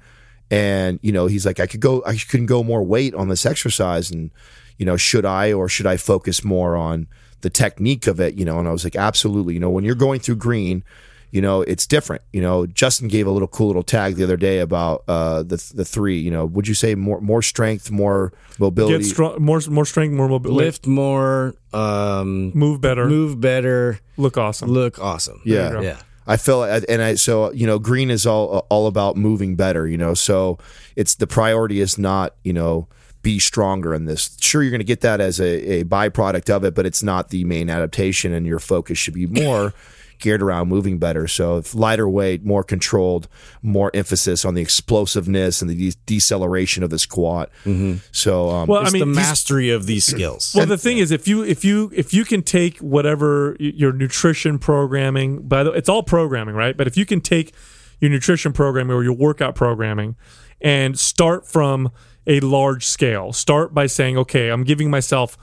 and 0.51 0.99
you 1.03 1.13
know 1.13 1.27
he's 1.27 1.47
like, 1.47 1.61
I 1.61 1.67
could 1.67 1.81
go, 1.81 2.03
I 2.07 2.17
couldn't 2.17 2.47
go 2.47 2.63
more 2.63 2.83
weight 2.83 3.15
on 3.15 3.29
this 3.29 3.47
exercise, 3.47 4.11
and 4.11 4.31
you 4.79 4.87
know 4.87 4.97
should 4.97 5.25
I 5.25 5.53
or 5.53 5.69
should 5.69 5.87
I 5.87 5.97
focus 5.97 6.45
more 6.45 6.77
on 6.77 7.07
the 7.41 7.51
technique 7.51 8.07
of 8.07 8.21
it? 8.21 8.35
You 8.35 8.45
know, 8.45 8.59
and 8.59 8.69
I 8.69 8.73
was 8.73 8.85
like, 8.85 8.97
absolutely. 8.97 9.55
You 9.55 9.61
know, 9.61 9.71
when 9.71 9.85
you're 9.85 9.95
going 9.95 10.21
through 10.21 10.37
green 10.37 10.85
you 11.33 11.43
know 11.43 11.63
it's 11.63 11.87
different 11.89 12.23
you 12.33 12.41
know 12.41 12.67
justin 12.67 13.09
gave 13.09 13.27
a 13.27 13.31
little 13.31 13.49
cool 13.49 13.67
little 13.67 13.83
tag 13.83 14.15
the 14.15 14.23
other 14.23 14.37
day 14.37 14.61
about 14.61 15.03
uh 15.09 15.43
the 15.43 15.57
the 15.75 15.85
three 15.85 16.19
you 16.19 16.31
know 16.31 16.47
would 16.47 16.69
you 16.69 16.73
say 16.73 16.95
more 16.95 17.21
more 17.21 17.43
strength 17.43 17.91
more 17.91 18.33
mobility 18.59 18.99
Get 18.99 19.05
strong, 19.05 19.43
more 19.43 19.61
more 19.69 19.85
strength, 19.85 20.13
more 20.13 20.29
mobility, 20.29 20.65
Lift 20.65 20.87
more, 20.87 21.55
um, 21.73 22.53
move 22.55 22.81
better, 22.81 23.07
move 23.07 23.41
better, 23.41 24.01
look 24.17 24.39
awesome. 24.39 24.71
look 24.71 24.99
awesome. 24.99 25.43
yeah. 25.45 25.81
Yeah. 25.81 25.99
I 26.27 26.37
feel 26.37 26.65
and 26.65 27.03
I 27.03 27.15
so 27.15 27.53
you 27.53 27.67
know 27.67 27.79
green 27.79 28.11
is 28.11 28.27
all 28.27 28.67
all 28.69 28.87
about 28.87 29.17
moving 29.17 29.57
better 29.57 29.87
you 29.87 29.97
know 29.97 30.15
so 30.15 30.59
it's 30.97 31.15
the 31.15 31.27
priority 31.27 31.81
is 31.81 31.99
not 31.99 32.35
you 32.43 32.53
know 32.53 32.89
be 33.23 33.41
stronger 33.41 33.93
in 33.93 34.05
this. 34.05 34.37
Sure 34.41 34.63
you're 34.63 34.71
going 34.71 34.79
to 34.79 34.85
get 34.85 35.01
that 35.01 35.21
as 35.21 35.41
a, 35.41 35.81
a 35.81 35.85
byproduct 35.85 36.49
of 36.49 36.65
it 36.65 36.75
but 36.75 36.87
it's 36.87 37.03
not 37.03 37.31
the 37.31 37.45
main 37.45 37.69
adaptation 37.69 38.33
and 38.33 38.47
your 38.47 38.61
focus 38.61 38.99
should 38.99 39.15
be 39.15 39.27
more 39.27 39.75
geared 40.19 40.43
around 40.43 40.69
moving 40.69 40.99
better 40.99 41.27
so 41.29 41.63
lighter 41.75 42.09
weight 42.09 42.45
more 42.45 42.63
controlled 42.63 43.29
more 43.63 43.91
emphasis 43.95 44.45
on 44.45 44.55
the 44.55 44.63
explosiveness 44.63 45.61
and 45.61 45.71
the 45.71 45.91
de- 45.91 45.97
deceleration 46.07 46.83
of 46.83 46.91
the 46.91 46.99
squat 46.99 47.51
so 48.13 48.51
um, 48.51 48.67
well, 48.69 48.87
I 48.87 48.91
mean, 48.91 49.01
the 49.01 49.07
he's- 49.07 49.17
mastery 49.17 49.71
of 49.71 49.87
these 49.87 50.05
skills. 50.05 50.53
Well, 50.55 50.67
the 50.67 50.79
thing 50.79 50.99
is, 50.99 51.11
if 51.11 51.27
you 51.29 51.43
if 51.43 51.65
you 51.65 51.91
if 51.95 52.15
you 52.15 52.25
can 52.25 52.43
take 52.43 52.79
whatever 52.79 53.57
your 53.59 53.93
nutrition 53.93 54.59
programming, 54.59 55.47
by 55.47 55.63
the 55.63 55.71
way, 55.73 55.79
it's 55.79 55.89
all 55.89 56.03
programming, 56.03 56.55
right? 56.55 56.77
But 56.77 56.87
if 56.87 56.97
you 56.97 57.05
can 57.07 57.21
take 57.21 57.53
your 58.01 58.11
nutrition 58.11 58.53
programming 58.53 58.95
or 58.95 59.03
your 59.03 59.13
workout 59.15 59.55
programming 59.55 60.17
and 60.61 60.99
start 60.99 61.47
from 61.47 61.91
a 62.27 62.41
large 62.41 62.85
scale, 62.87 63.33
start 63.33 63.75
by 63.75 63.87
saying, 63.87 64.17
okay, 64.19 64.49
I'm 64.49 64.65
giving 64.65 64.91
myself 64.91 65.37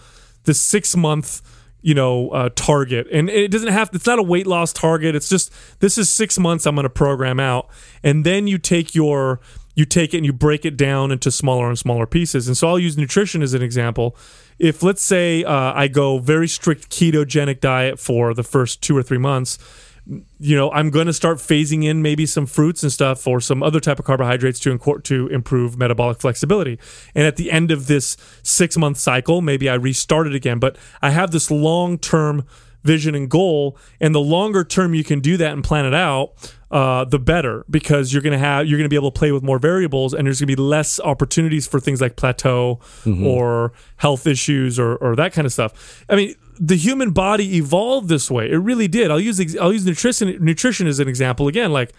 the 0.43 0.53
six 0.53 0.95
month 0.95 1.41
you 1.83 1.93
know 1.93 2.29
uh, 2.29 2.49
target. 2.55 3.07
And 3.11 3.29
it 3.29 3.51
doesn't 3.51 3.71
have 3.71 3.89
it's 3.93 4.07
not 4.07 4.17
a 4.17 4.23
weight 4.23 4.47
loss 4.47 4.73
target. 4.73 5.13
It's 5.15 5.29
just 5.29 5.51
this 5.79 5.97
is 5.97 6.09
six 6.09 6.39
months 6.39 6.65
i'm 6.65 6.75
going 6.75 6.83
to 6.83 6.89
program 6.89 7.39
out. 7.39 7.67
And 8.01 8.25
then 8.25 8.47
you 8.47 8.57
take 8.57 8.95
your 8.95 9.39
you 9.75 9.85
take 9.85 10.13
it 10.13 10.17
and 10.17 10.25
you 10.25 10.33
break 10.33 10.65
it 10.65 10.77
down 10.77 11.11
into 11.11 11.29
smaller 11.31 11.67
and 11.67 11.77
smaller 11.77 12.07
pieces. 12.07 12.47
And 12.47 12.57
so 12.57 12.69
i'll 12.69 12.79
use 12.79 12.97
nutrition 12.97 13.43
as 13.43 13.53
an 13.53 13.61
example. 13.61 14.15
If 14.57 14.81
let's 14.81 15.03
say 15.03 15.43
uh, 15.43 15.73
i 15.75 15.87
go 15.87 16.17
very 16.17 16.47
strict 16.47 16.89
ketogenic 16.89 17.59
diet 17.59 17.99
for 17.99 18.33
the 18.33 18.43
first 18.43 18.81
two 18.81 18.97
or 18.97 19.03
three 19.03 19.19
months 19.19 19.59
you 20.05 20.55
know 20.55 20.69
i'm 20.71 20.89
going 20.89 21.05
to 21.07 21.13
start 21.13 21.37
phasing 21.37 21.85
in 21.85 22.01
maybe 22.01 22.25
some 22.25 22.45
fruits 22.45 22.83
and 22.83 22.91
stuff 22.91 23.25
or 23.25 23.39
some 23.39 23.63
other 23.63 23.79
type 23.79 23.99
of 23.99 24.05
carbohydrates 24.05 24.59
to 24.59 24.77
incor- 24.77 25.01
to 25.03 25.27
improve 25.27 25.77
metabolic 25.77 26.19
flexibility 26.19 26.77
and 27.15 27.25
at 27.25 27.37
the 27.37 27.49
end 27.49 27.71
of 27.71 27.87
this 27.87 28.17
6 28.43 28.77
month 28.77 28.97
cycle 28.97 29.41
maybe 29.41 29.69
i 29.69 29.75
restart 29.75 30.27
it 30.27 30.35
again 30.35 30.59
but 30.59 30.77
i 31.01 31.09
have 31.09 31.31
this 31.31 31.49
long 31.49 31.97
term 31.97 32.45
vision 32.83 33.15
and 33.15 33.29
goal 33.29 33.77
and 34.01 34.13
the 34.13 34.19
longer 34.19 34.63
term 34.63 34.93
you 34.93 35.05
can 35.05 35.21
do 35.21 35.37
that 35.37 35.53
and 35.53 35.63
plan 35.63 35.85
it 35.85 35.93
out 35.93 36.33
uh, 36.69 37.05
the 37.05 37.19
better 37.19 37.63
because 37.69 38.11
you're 38.11 38.21
gonna 38.21 38.37
have 38.37 38.65
you're 38.65 38.79
gonna 38.79 38.89
be 38.89 38.95
able 38.95 39.11
to 39.11 39.17
play 39.17 39.31
with 39.31 39.43
more 39.43 39.59
variables 39.59 40.13
and 40.13 40.25
there's 40.25 40.39
gonna 40.39 40.47
be 40.47 40.55
less 40.55 40.99
opportunities 40.99 41.67
for 41.67 41.79
things 41.79 42.01
like 42.01 42.15
plateau 42.15 42.79
or 43.23 43.71
health 43.97 44.25
issues 44.25 44.79
or, 44.79 44.95
or 44.95 45.15
that 45.15 45.31
kind 45.33 45.45
of 45.45 45.53
stuff. 45.53 46.03
I 46.09 46.15
mean, 46.15 46.33
the 46.59 46.75
human 46.75 47.11
body 47.11 47.57
evolved 47.57 48.09
this 48.09 48.29
way. 48.29 48.49
It 48.51 48.57
really 48.57 48.87
did. 48.87 49.11
I'll 49.11 49.19
use 49.19 49.39
I'll 49.57 49.73
use 49.73 49.85
nutrition 49.85 50.37
nutrition 50.43 50.87
as 50.87 50.99
an 50.99 51.07
example 51.07 51.47
again. 51.47 51.71
Like 51.71 51.93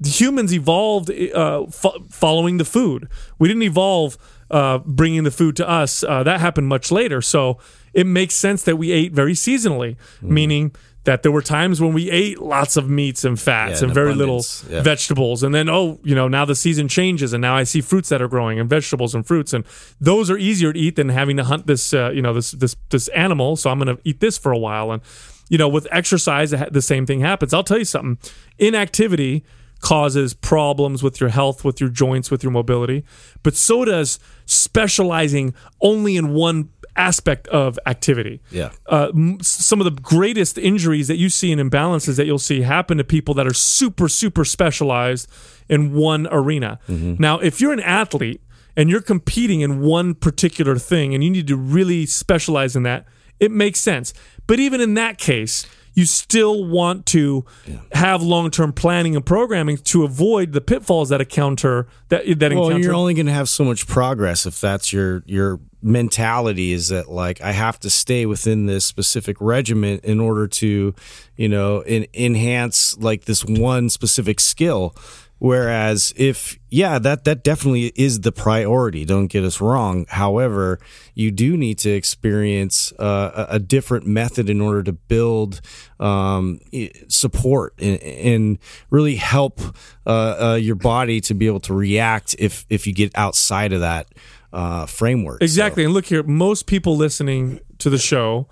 the 0.00 0.10
humans 0.10 0.52
evolved 0.52 1.10
uh, 1.10 1.66
fo- 1.66 2.04
following 2.10 2.56
the 2.56 2.64
food. 2.64 3.08
We 3.38 3.48
didn't 3.48 3.62
evolve 3.62 4.18
uh, 4.50 4.78
bringing 4.78 5.24
the 5.24 5.30
food 5.30 5.56
to 5.56 5.68
us. 5.68 6.02
Uh, 6.02 6.22
that 6.24 6.40
happened 6.40 6.66
much 6.68 6.90
later. 6.90 7.22
So 7.22 7.58
it 7.94 8.06
makes 8.06 8.34
sense 8.34 8.64
that 8.64 8.76
we 8.76 8.90
ate 8.90 9.12
very 9.12 9.34
seasonally, 9.34 9.96
meaning 10.20 10.74
that 11.04 11.22
there 11.24 11.32
were 11.32 11.42
times 11.42 11.80
when 11.80 11.92
we 11.92 12.08
ate 12.10 12.40
lots 12.40 12.76
of 12.76 12.88
meats 12.88 13.24
and 13.24 13.38
fats 13.40 13.80
Yeah, 13.80 13.84
and 13.86 13.90
in 13.90 13.94
very 13.94 14.14
little 14.14 14.44
Yeah. 14.70 14.82
vegetables. 14.82 15.42
And 15.42 15.52
then, 15.52 15.68
oh, 15.68 15.98
you 16.04 16.14
know, 16.14 16.28
now 16.28 16.44
the 16.44 16.54
season 16.54 16.86
changes 16.86 17.32
and 17.32 17.40
now 17.42 17.56
I 17.56 17.64
see 17.64 17.80
fruits 17.80 18.08
that 18.10 18.22
are 18.22 18.28
growing 18.28 18.60
and 18.60 18.70
vegetables 18.70 19.12
and 19.14 19.26
fruits. 19.26 19.52
And 19.52 19.64
those 20.00 20.30
are 20.30 20.38
easier 20.38 20.72
to 20.72 20.78
eat 20.78 20.94
than 20.96 21.08
having 21.08 21.36
to 21.38 21.44
hunt 21.44 21.66
this, 21.66 21.92
uh, 21.92 22.10
you 22.14 22.22
know, 22.22 22.32
this, 22.32 22.52
this, 22.52 22.76
this 22.90 23.08
animal. 23.08 23.56
So 23.56 23.70
I'm 23.70 23.78
going 23.80 23.96
to 23.96 24.00
eat 24.04 24.20
this 24.20 24.38
for 24.38 24.52
a 24.52 24.58
while. 24.58 24.92
And, 24.92 25.02
you 25.48 25.58
know, 25.58 25.68
with 25.68 25.88
exercise, 25.90 26.50
the 26.52 26.82
same 26.82 27.04
thing 27.04 27.20
happens. 27.20 27.52
I'll 27.52 27.64
tell 27.64 27.78
you 27.78 27.84
something 27.84 28.18
inactivity 28.58 29.44
causes 29.82 30.32
problems 30.32 31.02
with 31.02 31.20
your 31.20 31.28
health, 31.28 31.64
with 31.64 31.80
your 31.80 31.90
joints, 31.90 32.30
with 32.30 32.42
your 32.42 32.52
mobility, 32.52 33.04
but 33.42 33.54
so 33.54 33.84
does 33.84 34.18
specializing 34.46 35.52
only 35.82 36.16
in 36.16 36.32
one 36.32 36.70
aspect 36.94 37.48
of 37.48 37.78
activity. 37.84 38.40
Yeah. 38.50 38.70
Uh, 38.86 39.08
m- 39.14 39.38
some 39.42 39.80
of 39.80 39.84
the 39.84 40.00
greatest 40.00 40.56
injuries 40.56 41.08
that 41.08 41.16
you 41.16 41.28
see 41.28 41.50
in 41.50 41.58
imbalances 41.58 42.16
that 42.16 42.26
you'll 42.26 42.38
see 42.38 42.62
happen 42.62 42.96
to 42.98 43.04
people 43.04 43.34
that 43.34 43.46
are 43.46 43.54
super, 43.54 44.08
super 44.08 44.44
specialized 44.44 45.28
in 45.68 45.92
one 45.92 46.28
arena. 46.30 46.78
Now, 46.88 47.38
if 47.40 47.60
you're 47.60 47.72
an 47.72 47.80
athlete 47.80 48.40
and 48.76 48.88
you're 48.88 49.02
competing 49.02 49.62
in 49.62 49.80
one 49.80 50.14
particular 50.14 50.76
thing 50.76 51.14
and 51.14 51.24
you 51.24 51.30
need 51.30 51.46
to 51.48 51.56
really 51.56 52.06
specialize 52.06 52.76
in 52.76 52.84
that, 52.84 53.06
it 53.40 53.50
makes 53.50 53.80
sense. 53.80 54.14
But 54.46 54.60
even 54.60 54.80
in 54.80 54.94
that 54.94 55.18
case, 55.18 55.66
you 55.94 56.04
still 56.06 56.64
want 56.64 57.06
to 57.06 57.44
have 57.92 58.22
long 58.22 58.50
term 58.50 58.72
planning 58.72 59.14
and 59.16 59.24
programming 59.24 59.76
to 59.78 60.04
avoid 60.04 60.52
the 60.52 60.60
pitfalls 60.60 61.08
that 61.10 61.20
encounter 61.20 61.86
that 62.08 62.24
that 62.38 62.52
Well, 62.52 62.66
encounter. 62.68 62.84
you're 62.84 62.94
only 62.94 63.14
going 63.14 63.26
to 63.26 63.32
have 63.32 63.48
so 63.48 63.64
much 63.64 63.86
progress 63.86 64.46
if 64.46 64.60
that's 64.60 64.92
your 64.92 65.22
your 65.26 65.60
mentality 65.82 66.72
is 66.72 66.88
that 66.88 67.10
like 67.10 67.40
I 67.40 67.52
have 67.52 67.78
to 67.80 67.90
stay 67.90 68.24
within 68.26 68.66
this 68.66 68.84
specific 68.84 69.36
regiment 69.40 70.04
in 70.04 70.20
order 70.20 70.46
to, 70.48 70.94
you 71.36 71.48
know, 71.48 71.80
en- 71.80 72.06
enhance 72.14 72.96
like 72.98 73.24
this 73.24 73.44
one 73.44 73.90
specific 73.90 74.40
skill. 74.40 74.94
Whereas 75.42 76.14
if 76.16 76.56
yeah, 76.70 77.00
that 77.00 77.24
that 77.24 77.42
definitely 77.42 77.92
is 77.96 78.20
the 78.20 78.30
priority. 78.30 79.04
Don't 79.04 79.26
get 79.26 79.42
us 79.42 79.60
wrong. 79.60 80.06
However, 80.08 80.78
you 81.16 81.32
do 81.32 81.56
need 81.56 81.78
to 81.78 81.90
experience 81.90 82.92
uh, 82.92 83.46
a, 83.48 83.58
different 83.58 84.06
method 84.06 84.48
in 84.48 84.60
order 84.60 84.84
to 84.84 84.92
build 84.92 85.60
um, 85.98 86.60
support 87.08 87.74
and, 87.80 88.00
and 88.00 88.58
really 88.90 89.16
help 89.16 89.60
uh, 90.06 90.10
uh, 90.52 90.54
your 90.54 90.76
body 90.76 91.20
to 91.22 91.34
be 91.34 91.48
able 91.48 91.58
to 91.58 91.74
react 91.74 92.36
if 92.38 92.64
if 92.70 92.86
you 92.86 92.94
get 92.94 93.10
outside 93.16 93.72
of 93.72 93.80
that 93.80 94.06
uh, 94.52 94.86
framework. 94.86 95.42
Exactly. 95.42 95.82
And 95.84 95.92
look 95.92 96.06
here, 96.06 96.22
most 96.22 96.66
people 96.66 96.96
listening 96.96 97.58
to 97.78 97.90
the 97.90 97.98
show 97.98 98.46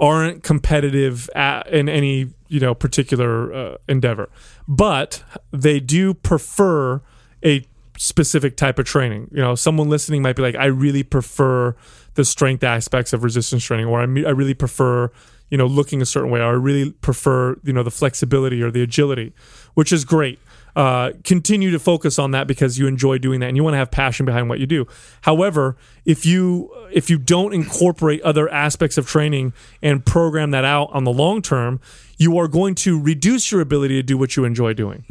aren't 0.00 0.42
competitive 0.42 1.30
at, 1.36 1.68
in 1.68 1.88
any 1.88 2.32
you 2.54 2.60
know 2.60 2.72
particular 2.72 3.52
uh, 3.52 3.76
endeavor, 3.88 4.30
but 4.68 5.24
they 5.50 5.80
do 5.80 6.14
prefer 6.14 7.02
a 7.44 7.66
specific 7.98 8.56
type 8.56 8.78
of 8.78 8.86
training. 8.86 9.28
You 9.32 9.42
know, 9.42 9.56
someone 9.56 9.88
listening 9.88 10.22
might 10.22 10.36
be 10.36 10.42
like, 10.42 10.54
I 10.54 10.66
really 10.66 11.02
prefer 11.02 11.74
the 12.14 12.24
strength 12.24 12.62
aspects 12.62 13.12
of 13.12 13.24
resistance 13.24 13.64
training, 13.64 13.86
or 13.86 14.00
I, 14.00 14.04
I 14.04 14.30
really 14.30 14.54
prefer 14.54 15.10
you 15.50 15.58
know 15.58 15.66
looking 15.66 16.00
a 16.00 16.06
certain 16.06 16.30
way, 16.30 16.38
or 16.38 16.44
I 16.44 16.50
really 16.50 16.92
prefer 16.92 17.58
you 17.64 17.72
know 17.72 17.82
the 17.82 17.90
flexibility 17.90 18.62
or 18.62 18.70
the 18.70 18.82
agility, 18.82 19.32
which 19.74 19.92
is 19.92 20.04
great 20.04 20.38
uh, 20.76 21.12
continue 21.22 21.70
to 21.70 21.78
focus 21.78 22.18
on 22.18 22.32
that 22.32 22.46
because 22.46 22.78
you 22.78 22.86
enjoy 22.86 23.18
doing 23.18 23.40
that 23.40 23.46
and 23.46 23.56
you 23.56 23.62
want 23.62 23.74
to 23.74 23.78
have 23.78 23.90
passion 23.90 24.26
behind 24.26 24.48
what 24.48 24.58
you 24.58 24.66
do. 24.66 24.86
However, 25.22 25.76
if 26.04 26.26
you 26.26 26.70
if 26.92 27.08
you 27.10 27.18
don't 27.18 27.54
incorporate 27.54 28.20
other 28.22 28.48
aspects 28.52 28.98
of 28.98 29.06
training 29.06 29.52
and 29.82 30.04
program 30.04 30.50
that 30.50 30.64
out 30.64 30.90
on 30.92 31.04
the 31.04 31.12
long 31.12 31.42
term, 31.42 31.80
you 32.18 32.36
are 32.38 32.48
going 32.48 32.74
to 32.76 33.00
reduce 33.00 33.50
your 33.52 33.60
ability 33.60 33.94
to 33.94 34.02
do 34.02 34.18
what 34.18 34.36
you 34.36 34.44
enjoy 34.44 34.72
doing. 34.74 35.04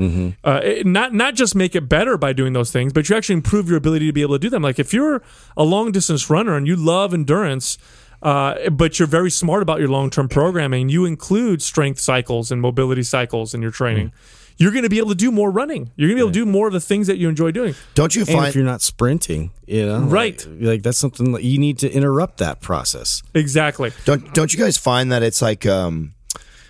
Uh, 0.43 0.60
it- 0.63 0.86
not 0.86 1.13
not 1.13 1.36
just 1.36 1.56
make 1.56 1.76
it 1.76 1.88
better 1.89 2.17
by 2.17 2.34
doing 2.34 2.54
those 2.54 2.71
things, 2.71 2.91
but 2.93 3.08
you 3.10 3.15
actually 3.15 3.36
improve 3.36 3.67
your 3.69 3.78
ability 3.78 4.06
to 4.08 4.13
be 4.13 4.21
able 4.21 4.36
to 4.36 4.39
do 4.39 4.49
them. 4.49 4.62
Like 4.63 4.80
if 4.80 4.93
you're 4.93 5.21
a 5.56 5.63
long 5.63 5.91
distance 5.93 6.30
runner 6.30 6.56
and 6.56 6.67
you 6.67 6.76
love 6.76 7.13
endurance. 7.13 7.78
Uh, 8.21 8.69
but 8.69 8.99
you're 8.99 9.08
very 9.08 9.30
smart 9.30 9.62
about 9.62 9.80
your 9.80 9.89
long-term 9.89 10.30
programming. 10.30 10.88
You 10.88 11.04
include 11.04 11.62
strength 11.62 11.99
cycles 11.99 12.54
and 12.54 12.62
mobility 12.62 13.04
cycles 13.04 13.54
in 13.54 13.62
your 13.62 13.71
training. 13.71 14.13
You're 14.57 14.71
going 14.71 14.83
to 14.83 14.89
be 14.89 14.97
able 14.99 15.09
to 15.09 15.15
do 15.15 15.31
more 15.31 15.49
running. 15.51 15.91
You're 15.95 16.09
going 16.09 16.17
to 16.17 16.23
be 16.23 16.27
able 16.27 16.33
to 16.33 16.39
do 16.39 16.45
more 16.45 16.67
of 16.67 16.73
the 16.73 16.79
things 16.79 17.07
that 17.07 17.17
you 17.17 17.27
enjoy 17.29 17.51
doing. 17.51 17.75
Don't 17.95 18.15
you 18.15 18.21
And 18.21 18.29
find 18.29 18.47
if 18.47 18.55
you're 18.55 18.63
not 18.63 18.81
sprinting, 18.81 19.51
you 19.65 19.85
know, 19.85 19.99
Right. 19.99 20.45
Like, 20.45 20.61
like 20.61 20.83
that's 20.83 20.97
something 20.97 21.31
that 21.33 21.43
you 21.43 21.57
need 21.59 21.79
to 21.79 21.91
interrupt 21.91 22.37
that 22.37 22.61
process. 22.61 23.23
Exactly. 23.33 23.91
don't 24.05 24.33
don't 24.33 24.53
you 24.53 24.59
guys 24.59 24.77
find 24.77 25.11
that 25.11 25.23
it's 25.23 25.41
like 25.41 25.65
um 25.65 26.13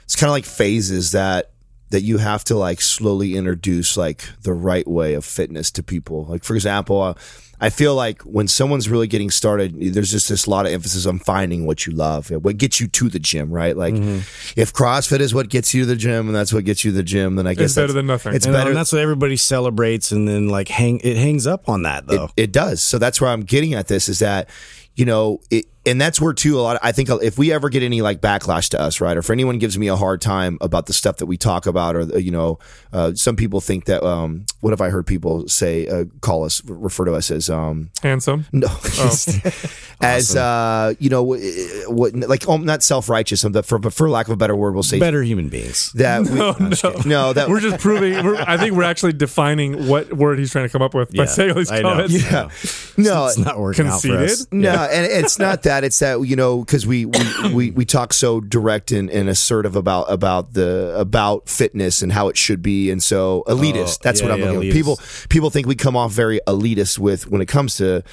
it's 0.04 0.16
kind 0.16 0.30
of 0.30 0.34
like 0.34 0.46
phases 0.46 1.12
that 1.12 1.52
that 1.90 2.02
you 2.02 2.18
have 2.18 2.44
to 2.46 2.56
like 2.56 2.82
slowly 2.82 3.36
introduce 3.36 3.96
like 3.98 4.24
the 4.42 4.54
right 4.54 4.88
way 4.88 5.14
of 5.14 5.24
fitness 5.24 5.70
to 5.72 5.84
people 5.84 6.26
like 6.26 6.44
for 6.44 6.56
example 6.56 7.02
uh, 7.02 7.14
i 7.62 7.70
feel 7.70 7.96
like 7.96 8.22
when 8.24 8.48
someone's 8.48 8.90
really 8.90 9.08
getting 9.08 9.30
started 9.30 9.76
there's 9.94 10.12
just 10.12 10.30
this 10.30 10.48
lot 10.48 10.66
of 10.66 10.72
emphasis 10.72 11.06
on 11.06 11.20
finding 11.20 11.66
what 11.66 11.86
you 11.86 11.94
love 11.94 12.30
what 12.32 12.58
gets 12.58 12.80
you 12.80 12.88
to 12.88 13.10
the 13.10 13.20
gym 13.20 13.52
right 13.52 13.78
like 13.78 13.94
mm-hmm. 13.94 14.18
if 14.60 14.74
crossfit 14.74 15.20
is 15.20 15.34
what 15.34 15.50
gets 15.50 15.74
you 15.74 15.82
to 15.82 15.88
the 15.88 15.96
gym 15.96 16.28
and 16.28 16.36
that's 16.36 16.52
what 16.52 16.66
gets 16.66 16.84
you 16.84 16.92
to 16.92 16.98
the 16.98 17.04
gym 17.04 17.36
then 17.36 17.48
i 17.48 17.54
guess 17.54 17.66
It's 17.66 17.76
better 17.76 17.94
than 17.94 18.08
nothing. 18.08 18.34
it's 18.34 18.46
and, 18.46 18.56
uh, 18.56 18.60
better 18.60 18.70
and 18.72 18.78
that's 18.78 18.92
what 18.92 19.02
everybody 19.02 19.38
celebrates, 19.38 20.12
and 20.12 20.28
then 20.28 20.50
like 20.50 20.68
hang 20.68 21.00
it 21.04 21.18
hangs 21.18 21.46
up 21.46 21.70
on 21.70 21.84
that 21.84 22.08
though. 22.08 22.26
It, 22.36 22.44
it 22.44 22.52
does. 22.52 22.82
So 22.82 22.98
that's 22.98 23.22
where 23.22 23.30
I'm 23.30 23.42
getting 23.42 23.74
at 23.74 23.88
this 23.88 24.10
is 24.10 24.20
that, 24.20 24.50
you 24.96 25.06
know, 25.06 25.40
it, 25.52 25.66
and 25.86 26.00
that's 26.00 26.20
where 26.22 26.34
too 26.34 26.60
a 26.60 26.62
lot. 26.62 26.80
I 26.82 26.92
think 26.92 27.10
if 27.10 27.38
we 27.38 27.52
ever 27.52 27.70
get 27.70 27.84
any 27.84 28.02
like 28.02 28.22
backlash 28.22 28.70
to 28.70 28.80
us, 28.82 29.02
right, 29.02 29.16
or 29.16 29.20
if 29.20 29.30
anyone 29.30 29.58
gives 29.60 29.78
me 29.78 29.88
a 29.88 29.96
hard 29.96 30.22
time 30.22 30.58
about 30.62 30.86
the 30.86 30.94
stuff 30.94 31.18
that 31.18 31.26
we 31.26 31.38
talk 31.38 31.66
about, 31.66 31.96
or 31.96 32.20
you 32.20 32.32
know, 32.32 32.60
uh, 32.92 33.14
some 33.16 33.36
people 33.36 33.62
think 33.62 33.86
that. 33.86 34.04
Um, 34.04 34.46
what 34.62 34.70
have 34.72 34.80
I 34.80 34.90
heard 34.90 35.06
people 35.06 35.48
say? 35.50 35.88
Uh, 35.90 36.06
call 36.22 36.46
us, 36.46 36.64
refer 36.64 37.04
to 37.04 37.14
us 37.14 37.30
as 37.32 37.50
um, 37.50 37.90
Handsome. 38.02 38.46
no, 38.54 38.68
as 40.02 40.36
uh, 40.36 40.94
you 41.00 41.10
know, 41.10 41.24
wh- 41.26 41.90
what 41.90 42.16
like 42.16 42.48
um, 42.48 42.66
not 42.66 42.84
self 42.84 43.10
righteous, 43.10 43.44
but 43.44 43.66
for 43.66 43.80
but 43.80 43.94
for 43.94 44.10
lack 44.10 44.28
of 44.28 44.34
a 44.34 44.38
better 44.38 44.56
word, 44.56 44.74
we'll 44.74 44.84
say 44.84 45.00
Better 45.00 45.24
human 45.24 45.50
beings. 45.50 45.92
that. 45.94 46.24
We, 46.34 46.40
No, 46.40 46.52
no. 46.60 47.02
no, 47.06 47.34
that 47.34 47.50
We're 47.50 47.60
just 47.60 47.80
proving. 47.82 48.24
We're, 48.24 48.36
I 48.36 48.58
think 48.58 48.74
we're 48.76 48.84
actually 48.84 49.14
defining 49.14 49.88
what 49.88 50.14
word 50.14 50.40
he's 50.40 50.52
trying 50.52 50.66
to 50.66 50.70
come 50.72 50.82
up 50.82 50.94
with 50.94 51.14
by 51.16 51.26
saying 51.26 51.52
all 51.52 51.58
these 51.58 51.72
I 51.72 51.82
know. 51.82 51.90
comments. 51.92 52.14
yeah, 52.32 52.50
no, 52.98 53.26
It's 53.28 53.38
not 53.38 53.60
working 53.60 53.88
out 53.88 54.02
for 54.02 54.12
us. 54.18 54.46
Conceited? 54.46 54.54
No, 54.54 54.72
and 54.72 55.06
it's 55.06 55.40
not 55.40 55.64
that. 55.64 55.73
It's 55.84 56.00
that 56.00 56.20
you 56.28 56.36
know 56.36 56.60
because 56.60 56.86
we, 56.86 57.06
we 57.06 57.20
we 57.54 57.72
we 57.80 57.86
talk 57.86 58.14
so 58.14 58.42
direct 58.42 58.92
and, 58.92 59.10
and 59.10 59.30
assertive 59.30 59.76
about 59.76 60.12
about 60.12 60.54
the 60.54 60.94
about 60.98 61.48
fitness 61.48 62.02
and 62.02 62.12
how 62.12 62.28
it 62.28 62.38
should 62.38 62.62
be, 62.62 62.92
and 62.92 63.02
so 63.02 63.44
elitist. 63.48 64.00
Oh, 64.00 64.02
that's 64.04 64.20
yeah, 64.22 64.26
what 64.28 64.34
I'm 64.34 64.40
yeah, 64.42 64.52
looking. 64.52 64.70
at. 64.70 64.74
People 64.74 65.00
people 65.30 65.50
think 65.50 65.68
we 65.68 65.76
come 65.76 65.96
off 65.96 66.12
very 66.12 66.40
elitist 66.48 67.00
with 67.00 67.28
when 67.30 67.42
it 67.42 67.48
comes 67.48 67.78
to 67.78 68.02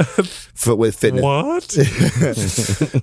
fit 0.54 0.78
with 0.78 0.94
fitness. 0.96 1.22
What? 1.22 1.76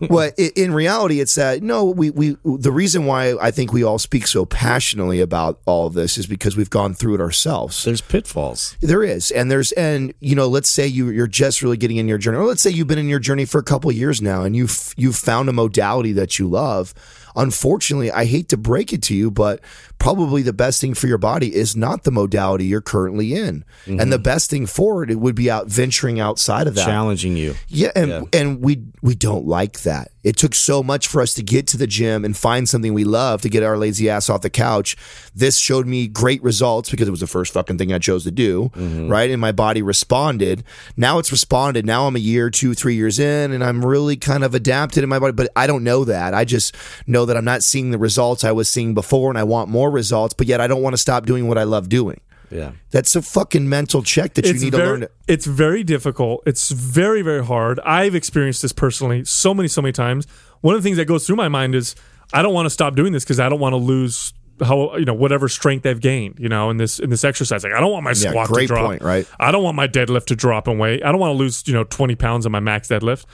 well, 0.09 0.31
i- 0.37 0.51
in 0.55 0.73
reality, 0.73 1.19
it's 1.19 1.35
that 1.35 1.61
no, 1.61 1.85
we 1.85 2.09
we 2.11 2.37
the 2.45 2.71
reason 2.71 3.05
why 3.05 3.35
I 3.41 3.51
think 3.51 3.73
we 3.73 3.83
all 3.83 3.99
speak 3.99 4.27
so 4.27 4.45
passionately 4.45 5.19
about 5.21 5.59
all 5.65 5.87
of 5.87 5.93
this 5.93 6.17
is 6.17 6.27
because 6.27 6.55
we've 6.55 6.69
gone 6.69 6.93
through 6.93 7.15
it 7.15 7.21
ourselves. 7.21 7.83
There's 7.83 8.01
pitfalls. 8.01 8.77
There 8.81 9.03
is, 9.03 9.31
and 9.31 9.49
there's, 9.51 9.71
and 9.73 10.13
you 10.19 10.35
know, 10.35 10.47
let's 10.47 10.69
say 10.69 10.87
you 10.87 11.09
you're 11.09 11.27
just 11.27 11.61
really 11.61 11.77
getting 11.77 11.97
in 11.97 12.07
your 12.07 12.17
journey, 12.17 12.37
or 12.37 12.45
let's 12.45 12.61
say 12.61 12.69
you've 12.69 12.87
been 12.87 12.97
in 12.99 13.09
your 13.09 13.19
journey 13.19 13.45
for 13.45 13.59
a 13.59 13.63
couple 13.63 13.89
of 13.89 13.95
years 13.95 14.21
now, 14.21 14.43
and 14.47 14.55
you've 14.55 14.93
you've 14.97 15.15
found 15.15 15.49
a 15.49 15.53
modality 15.53 16.11
that 16.13 16.39
you 16.39 16.47
love. 16.47 16.95
Unfortunately, 17.35 18.09
I 18.11 18.25
hate 18.25 18.49
to 18.49 18.57
break 18.57 18.91
it 18.91 19.03
to 19.03 19.13
you, 19.13 19.29
but 19.29 19.59
probably 19.99 20.41
the 20.41 20.53
best 20.53 20.81
thing 20.81 20.95
for 20.95 21.05
your 21.05 21.19
body 21.19 21.53
is 21.53 21.75
not 21.75 22.03
the 22.03 22.09
modality 22.09 22.65
you're 22.65 22.81
currently 22.81 23.35
in, 23.35 23.63
and 23.85 23.99
the 23.99 24.15
mm-hmm. 24.15 24.23
best 24.23 24.49
thing 24.49 24.65
for 24.65 25.03
it, 25.03 25.11
it 25.11 25.19
would 25.19 25.35
be 25.35 25.51
out 25.51 25.67
venturing 25.67 26.19
outside 26.19 26.65
of 26.65 26.73
that. 26.73 26.85
Challenging 26.85 27.37
you. 27.37 27.53
Yeah, 27.67 27.91
and 27.95 28.27
and 28.33 28.61
we 28.61 28.85
we 29.03 29.13
don't 29.13 29.45
like 29.45 29.81
that. 29.81 30.09
It 30.27 30.35
took 30.35 30.53
so 30.53 30.83
much 30.83 31.07
for 31.07 31.21
us 31.21 31.33
to 31.35 31.41
get 31.41 31.67
to 31.67 31.77
the 31.77 31.87
gym 31.87 32.25
and 32.25 32.35
find 32.35 32.67
something 32.67 32.93
we 32.93 33.05
love 33.05 33.41
to 33.43 33.49
get 33.49 33.63
our 33.63 33.77
lazy 33.77 34.09
ass 34.09 34.29
off 34.29 34.41
the 34.41 34.49
couch. 34.49 34.97
This 35.33 35.57
showed 35.57 35.87
me 35.87 36.05
great 36.05 36.43
results 36.43 36.91
because 36.91 37.07
it 37.07 37.11
was 37.11 37.21
the 37.21 37.27
first 37.27 37.53
fucking 37.53 37.77
thing 37.77 37.93
I 37.93 37.99
chose 37.99 38.25
to 38.25 38.31
do, 38.31 38.69
mm-hmm. 38.75 39.07
right? 39.07 39.31
And 39.31 39.39
my 39.39 39.53
body 39.53 39.81
responded. 39.81 40.65
Now 40.97 41.17
it's 41.19 41.31
responded. 41.31 41.85
Now 41.85 42.07
I'm 42.07 42.17
a 42.17 42.19
year, 42.19 42.49
two, 42.49 42.73
three 42.73 42.95
years 42.95 43.19
in, 43.19 43.53
and 43.53 43.63
I'm 43.63 43.85
really 43.85 44.17
kind 44.17 44.43
of 44.43 44.53
adapted 44.53 45.01
in 45.01 45.07
my 45.07 45.17
body. 45.17 45.31
But 45.31 45.49
I 45.55 45.65
don't 45.65 45.85
know 45.85 46.03
that. 46.03 46.33
I 46.33 46.43
just 46.43 46.75
know 47.07 47.23
that 47.25 47.37
I'm 47.37 47.45
not 47.45 47.63
seeing 47.63 47.91
the 47.91 47.97
results 47.97 48.43
I 48.43 48.51
was 48.51 48.67
seeing 48.67 48.93
before, 48.93 49.31
and 49.31 49.37
I 49.37 49.45
want 49.45 49.69
more 49.69 49.89
results. 49.89 50.33
But 50.33 50.47
yet 50.47 50.59
I 50.59 50.67
don't 50.67 50.81
want 50.81 50.93
to 50.93 50.97
stop 50.97 51.25
doing 51.25 51.47
what 51.47 51.57
I 51.57 51.63
love 51.63 51.87
doing. 51.87 52.19
Yeah. 52.49 52.71
That's 52.91 53.15
a 53.15 53.21
fucking 53.21 53.67
mental 53.67 54.03
check 54.03 54.33
that 54.35 54.45
you 54.45 54.51
it's 54.51 54.61
need 54.63 54.71
to 54.71 54.77
learn. 54.77 54.99
To, 55.01 55.11
It's 55.27 55.45
very 55.45 55.83
difficult. 55.83 56.43
It's 56.45 56.69
very, 56.71 57.21
very 57.21 57.45
hard. 57.45 57.79
I've 57.81 58.15
experienced 58.15 58.61
this 58.61 58.71
personally 58.73 59.25
so 59.25 59.53
many, 59.53 59.67
so 59.67 59.81
many 59.81 59.91
times. 59.91 60.27
One 60.61 60.75
of 60.75 60.81
the 60.81 60.87
things 60.87 60.97
that 60.97 61.05
goes 61.05 61.25
through 61.27 61.35
my 61.35 61.49
mind 61.49 61.75
is 61.75 61.95
I 62.33 62.41
don't 62.41 62.53
want 62.53 62.65
to 62.65 62.69
stop 62.69 62.95
doing 62.95 63.11
this 63.13 63.23
because 63.23 63.39
I 63.39 63.49
don't 63.49 63.59
want 63.59 63.73
to 63.73 63.77
lose 63.77 64.33
how 64.59 64.95
you 64.97 65.05
know 65.05 65.13
whatever 65.13 65.47
strength 65.47 65.85
I've 65.85 65.99
gained. 66.01 66.39
You 66.39 66.49
know, 66.49 66.69
in 66.71 66.77
this 66.77 66.97
in 66.99 67.09
this 67.11 67.23
exercise, 67.23 67.63
like 67.63 67.73
I 67.73 67.79
don't 67.79 67.91
want 67.91 68.03
my 68.03 68.11
Yeah, 68.11 68.29
squat 68.31 68.47
great 68.47 68.63
to 68.63 68.73
drop. 68.73 68.85
point, 68.87 69.01
right? 69.03 69.27
I 69.39 69.51
don't 69.51 69.63
want 69.63 69.75
my 69.75 69.87
deadlift 69.87 70.25
to 70.27 70.35
drop 70.35 70.67
in 70.67 70.77
weight. 70.79 71.03
I 71.03 71.11
don't 71.11 71.21
want 71.21 71.31
to 71.33 71.37
lose 71.37 71.63
you 71.67 71.73
know 71.73 71.83
twenty 71.83 72.15
pounds 72.15 72.45
on 72.45 72.51
my 72.51 72.59
max 72.59 72.87
deadlift. 72.87 73.25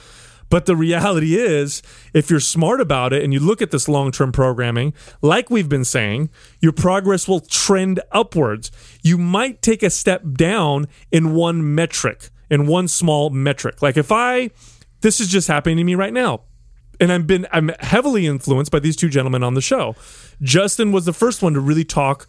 But 0.50 0.66
the 0.66 0.76
reality 0.76 1.36
is, 1.36 1.82
if 2.12 2.30
you're 2.30 2.40
smart 2.40 2.80
about 2.80 3.12
it 3.12 3.22
and 3.22 3.32
you 3.32 3.40
look 3.40 3.62
at 3.62 3.70
this 3.70 3.88
long 3.88 4.12
term 4.12 4.32
programming, 4.32 4.94
like 5.22 5.50
we've 5.50 5.68
been 5.68 5.84
saying, 5.84 6.30
your 6.60 6.72
progress 6.72 7.26
will 7.26 7.40
trend 7.40 8.00
upwards. 8.12 8.70
You 9.02 9.18
might 9.18 9.62
take 9.62 9.82
a 9.82 9.90
step 9.90 10.22
down 10.32 10.86
in 11.10 11.34
one 11.34 11.74
metric, 11.74 12.30
in 12.50 12.66
one 12.66 12.88
small 12.88 13.30
metric. 13.30 13.82
Like 13.82 13.96
if 13.96 14.12
I, 14.12 14.50
this 15.00 15.20
is 15.20 15.28
just 15.28 15.48
happening 15.48 15.76
to 15.78 15.84
me 15.84 15.94
right 15.94 16.12
now. 16.12 16.42
And 17.00 17.12
I've 17.12 17.26
been 17.26 17.46
I'm 17.50 17.72
heavily 17.80 18.26
influenced 18.26 18.70
by 18.70 18.78
these 18.78 18.94
two 18.94 19.08
gentlemen 19.08 19.42
on 19.42 19.54
the 19.54 19.60
show. 19.60 19.96
Justin 20.40 20.92
was 20.92 21.04
the 21.04 21.12
first 21.12 21.42
one 21.42 21.54
to 21.54 21.60
really 21.60 21.84
talk 21.84 22.28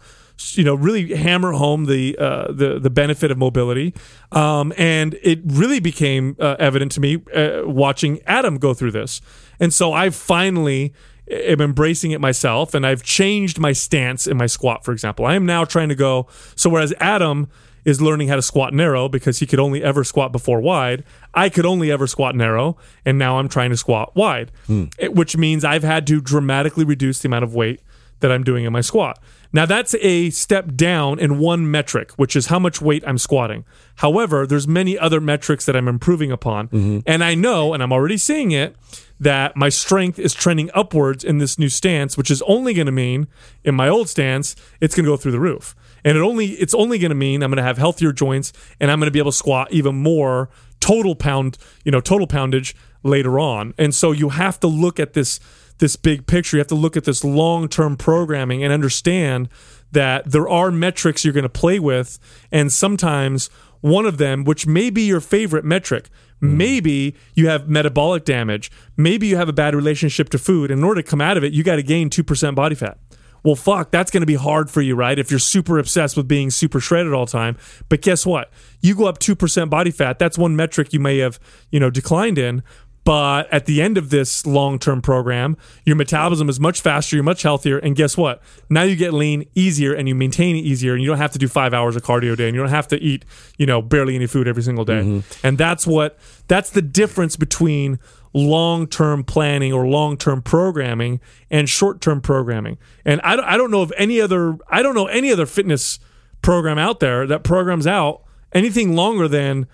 you 0.52 0.64
know 0.64 0.74
really 0.74 1.14
hammer 1.16 1.52
home 1.52 1.86
the 1.86 2.16
uh, 2.18 2.52
the 2.52 2.78
the 2.78 2.90
benefit 2.90 3.30
of 3.30 3.38
mobility, 3.38 3.94
um, 4.32 4.72
and 4.76 5.14
it 5.22 5.40
really 5.44 5.80
became 5.80 6.36
uh, 6.38 6.56
evident 6.58 6.92
to 6.92 7.00
me 7.00 7.22
uh, 7.34 7.62
watching 7.64 8.20
Adam 8.26 8.58
go 8.58 8.74
through 8.74 8.92
this, 8.92 9.20
and 9.60 9.72
so 9.72 9.92
I 9.92 10.10
finally 10.10 10.92
am 11.30 11.60
embracing 11.60 12.10
it 12.12 12.20
myself, 12.20 12.74
and 12.74 12.86
I've 12.86 13.02
changed 13.02 13.58
my 13.58 13.72
stance 13.72 14.26
in 14.26 14.36
my 14.36 14.46
squat. 14.46 14.84
For 14.84 14.92
example, 14.92 15.24
I 15.26 15.34
am 15.34 15.46
now 15.46 15.64
trying 15.64 15.88
to 15.88 15.94
go. 15.96 16.26
So 16.54 16.70
whereas 16.70 16.92
Adam 17.00 17.48
is 17.84 18.00
learning 18.00 18.26
how 18.28 18.34
to 18.36 18.42
squat 18.42 18.74
narrow 18.74 19.08
because 19.08 19.38
he 19.38 19.46
could 19.46 19.60
only 19.60 19.82
ever 19.82 20.02
squat 20.04 20.32
before 20.32 20.60
wide. 20.60 21.04
I 21.34 21.48
could 21.48 21.64
only 21.64 21.90
ever 21.90 22.06
squat 22.08 22.34
narrow, 22.34 22.76
and 23.04 23.16
now 23.18 23.38
I'm 23.38 23.48
trying 23.48 23.70
to 23.70 23.76
squat 23.76 24.14
wide, 24.16 24.50
It- 24.98 25.14
which 25.14 25.36
means 25.36 25.64
I've 25.64 25.84
had 25.84 26.06
to 26.08 26.20
dramatically 26.20 26.84
reduce 26.84 27.20
the 27.20 27.28
amount 27.28 27.44
of 27.44 27.54
weight 27.54 27.80
that 28.20 28.32
I'm 28.32 28.42
doing 28.44 28.64
in 28.64 28.72
my 28.72 28.80
squat. 28.80 29.18
Now 29.52 29.66
that's 29.66 29.94
a 29.96 30.30
step 30.30 30.74
down 30.74 31.18
in 31.18 31.38
one 31.38 31.70
metric, 31.70 32.12
which 32.12 32.36
is 32.36 32.46
how 32.46 32.58
much 32.58 32.80
weight 32.80 33.04
I'm 33.06 33.18
squatting. 33.18 33.64
However, 33.96 34.46
there's 34.46 34.68
many 34.68 34.98
other 34.98 35.20
metrics 35.20 35.66
that 35.66 35.76
I'm 35.76 35.88
improving 35.88 36.30
upon. 36.30 36.68
Mm-hmm. 36.68 36.98
And 37.06 37.24
I 37.24 37.34
know, 37.34 37.72
and 37.72 37.82
I'm 37.82 37.92
already 37.92 38.18
seeing 38.18 38.50
it, 38.50 38.76
that 39.18 39.56
my 39.56 39.68
strength 39.68 40.18
is 40.18 40.34
trending 40.34 40.70
upwards 40.74 41.24
in 41.24 41.38
this 41.38 41.58
new 41.58 41.68
stance, 41.68 42.18
which 42.18 42.30
is 42.30 42.42
only 42.42 42.74
going 42.74 42.86
to 42.86 42.92
mean 42.92 43.28
in 43.64 43.74
my 43.74 43.88
old 43.88 44.08
stance, 44.08 44.54
it's 44.80 44.94
going 44.94 45.04
to 45.04 45.10
go 45.10 45.16
through 45.16 45.32
the 45.32 45.40
roof. 45.40 45.74
And 46.04 46.16
it 46.16 46.20
only 46.20 46.48
it's 46.48 46.74
only 46.74 46.98
going 46.98 47.10
to 47.10 47.16
mean 47.16 47.42
I'm 47.42 47.50
going 47.50 47.56
to 47.56 47.62
have 47.62 47.78
healthier 47.78 48.12
joints 48.12 48.52
and 48.78 48.90
I'm 48.90 49.00
going 49.00 49.08
to 49.08 49.12
be 49.12 49.18
able 49.18 49.32
to 49.32 49.36
squat 49.36 49.72
even 49.72 49.96
more 49.96 50.50
total 50.80 51.14
pound, 51.14 51.58
you 51.84 51.90
know, 51.90 52.00
total 52.00 52.26
poundage 52.26 52.74
later 53.02 53.40
on. 53.40 53.74
And 53.78 53.94
so 53.94 54.12
you 54.12 54.28
have 54.28 54.60
to 54.60 54.66
look 54.66 55.00
at 55.00 55.14
this 55.14 55.40
this 55.78 55.96
big 55.96 56.26
picture. 56.26 56.56
You 56.56 56.60
have 56.60 56.66
to 56.68 56.74
look 56.74 56.96
at 56.96 57.04
this 57.04 57.24
long-term 57.24 57.96
programming 57.96 58.62
and 58.64 58.72
understand 58.72 59.48
that 59.92 60.30
there 60.30 60.48
are 60.48 60.70
metrics 60.70 61.24
you're 61.24 61.34
going 61.34 61.42
to 61.42 61.48
play 61.48 61.78
with 61.78 62.18
and 62.50 62.72
sometimes 62.72 63.48
one 63.80 64.06
of 64.06 64.18
them 64.18 64.44
which 64.44 64.66
may 64.66 64.90
be 64.90 65.02
your 65.02 65.20
favorite 65.20 65.64
metric 65.64 66.10
mm. 66.42 66.52
maybe 66.52 67.14
you 67.34 67.48
have 67.48 67.68
metabolic 67.68 68.24
damage 68.24 68.70
maybe 68.96 69.26
you 69.26 69.36
have 69.36 69.48
a 69.48 69.52
bad 69.52 69.74
relationship 69.74 70.28
to 70.28 70.38
food 70.38 70.70
in 70.70 70.82
order 70.82 71.02
to 71.02 71.08
come 71.08 71.20
out 71.20 71.36
of 71.36 71.44
it 71.44 71.52
you 71.52 71.62
got 71.62 71.76
to 71.76 71.82
gain 71.82 72.10
2% 72.10 72.54
body 72.54 72.74
fat. 72.74 72.98
Well 73.44 73.54
fuck 73.54 73.90
that's 73.92 74.10
going 74.10 74.22
to 74.22 74.26
be 74.26 74.34
hard 74.34 74.70
for 74.70 74.82
you 74.82 74.96
right 74.96 75.18
if 75.18 75.30
you're 75.30 75.38
super 75.38 75.78
obsessed 75.78 76.16
with 76.16 76.26
being 76.26 76.50
super 76.50 76.80
shredded 76.80 77.12
all 77.12 77.26
the 77.26 77.32
time. 77.32 77.56
But 77.88 78.02
guess 78.02 78.26
what? 78.26 78.50
You 78.80 78.94
go 78.94 79.06
up 79.06 79.18
2% 79.18 79.70
body 79.70 79.92
fat 79.92 80.18
that's 80.18 80.36
one 80.36 80.56
metric 80.56 80.92
you 80.92 81.00
may 81.00 81.18
have 81.18 81.38
you 81.70 81.78
know 81.78 81.90
declined 81.90 82.38
in 82.38 82.62
but 83.06 83.48
at 83.52 83.66
the 83.66 83.80
end 83.80 83.96
of 83.98 84.10
this 84.10 84.44
long 84.44 84.80
term 84.80 85.00
program, 85.00 85.56
your 85.84 85.94
metabolism 85.94 86.48
is 86.48 86.58
much 86.58 86.80
faster, 86.80 87.14
you're 87.14 87.22
much 87.22 87.42
healthier, 87.42 87.78
and 87.78 87.94
guess 87.94 88.16
what? 88.16 88.42
Now 88.68 88.82
you 88.82 88.96
get 88.96 89.14
lean 89.14 89.48
easier 89.54 89.94
and 89.94 90.08
you 90.08 90.16
maintain 90.16 90.56
it 90.56 90.64
easier, 90.64 90.92
and 90.92 91.00
you 91.00 91.08
don't 91.08 91.18
have 91.18 91.30
to 91.30 91.38
do 91.38 91.46
five 91.46 91.72
hours 91.72 91.94
of 91.94 92.02
cardio 92.02 92.32
a 92.32 92.36
day, 92.36 92.48
and 92.48 92.56
you 92.56 92.60
don't 92.60 92.70
have 92.70 92.88
to 92.88 93.00
eat, 93.00 93.24
you 93.58 93.64
know, 93.64 93.80
barely 93.80 94.16
any 94.16 94.26
food 94.26 94.48
every 94.48 94.64
single 94.64 94.84
day. 94.84 95.02
Mm-hmm. 95.02 95.46
And 95.46 95.56
that's 95.56 95.86
what 95.86 96.18
that's 96.48 96.70
the 96.70 96.82
difference 96.82 97.36
between 97.36 98.00
long 98.34 98.88
term 98.88 99.22
planning 99.22 99.72
or 99.72 99.86
long 99.86 100.16
term 100.16 100.42
programming 100.42 101.20
and 101.48 101.68
short 101.68 102.00
term 102.00 102.20
programming. 102.20 102.76
And 103.04 103.20
I, 103.22 103.54
I 103.54 103.56
don't 103.56 103.70
know 103.70 103.82
of 103.82 103.92
any 103.96 104.20
other 104.20 104.58
I 104.68 104.82
don't 104.82 104.96
know 104.96 105.06
any 105.06 105.30
other 105.30 105.46
fitness 105.46 106.00
program 106.42 106.76
out 106.76 106.98
there 106.98 107.24
that 107.28 107.44
programs 107.44 107.86
out 107.86 108.24
anything 108.52 108.96
longer 108.96 109.28
than 109.28 109.68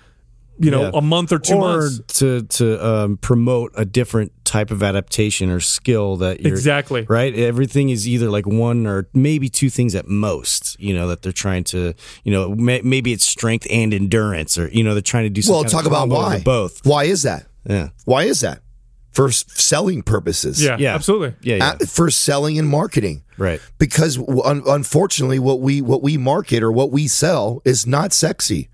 you 0.59 0.71
know 0.71 0.83
Yeah. 0.83 0.91
a 0.95 1.01
month 1.01 1.33
or 1.33 1.39
two 1.39 1.55
or 1.55 1.81
months. 1.81 2.01
to 2.19 2.43
to 2.43 2.87
um, 2.87 3.17
promote 3.17 3.73
a 3.75 3.85
different 3.85 4.33
type 4.45 4.71
of 4.71 4.83
adaptation 4.83 5.51
or 5.51 5.61
skill 5.61 6.17
that 6.19 6.41
you're 6.41 6.53
Exactly. 6.53 7.07
right. 7.09 7.35
Everything 7.35 7.89
is 7.89 8.07
either 8.07 8.29
like 8.31 8.47
one 8.47 8.87
or 8.87 9.09
maybe 9.15 9.49
two 9.49 9.71
things 9.71 9.95
at 9.95 10.07
most. 10.09 10.79
You 10.79 10.95
know 10.95 11.09
that 11.09 11.23
they're 11.23 11.33
trying 11.33 11.65
to. 11.65 11.95
You 12.25 12.33
know, 12.33 12.55
may, 12.55 12.81
maybe 12.83 13.13
it's 13.13 13.25
strength 13.25 13.67
and 13.71 13.93
endurance, 13.95 14.59
or 14.59 14.69
you 14.69 14.85
know 14.85 14.93
they're 14.95 15.03
trying 15.03 15.25
to 15.25 15.31
do. 15.31 15.43
Some 15.43 15.55
Well, 15.55 15.63
kind 15.65 15.73
talk 15.73 15.81
of 15.83 15.87
about 15.93 16.09
why. 16.09 16.41
Both. 16.41 16.85
Why 16.85 17.05
is 17.05 17.23
that? 17.23 17.47
Yeah. 17.69 17.89
Why 18.05 18.25
is 18.25 18.41
that? 18.41 18.61
For 19.13 19.31
selling 19.31 20.03
purposes. 20.03 20.63
Yeah, 20.65 20.77
Yeah. 20.79 20.95
absolutely. 20.95 21.35
Yeah. 21.43 21.57
Yeah. 21.57 21.77
Uh, 21.81 21.85
for 21.87 22.11
selling 22.11 22.59
and 22.59 22.67
marketing. 22.69 23.23
right. 23.37 23.61
Because 23.79 24.17
un- 24.19 24.63
unfortunately, 24.67 25.39
what 25.39 25.61
we 25.61 25.83
what 25.83 26.03
we 26.03 26.17
market 26.17 26.63
or 26.63 26.73
what 26.73 26.91
we 26.91 27.09
sell 27.09 27.61
is 27.65 27.87
not 27.87 28.13
sexy. 28.13 28.69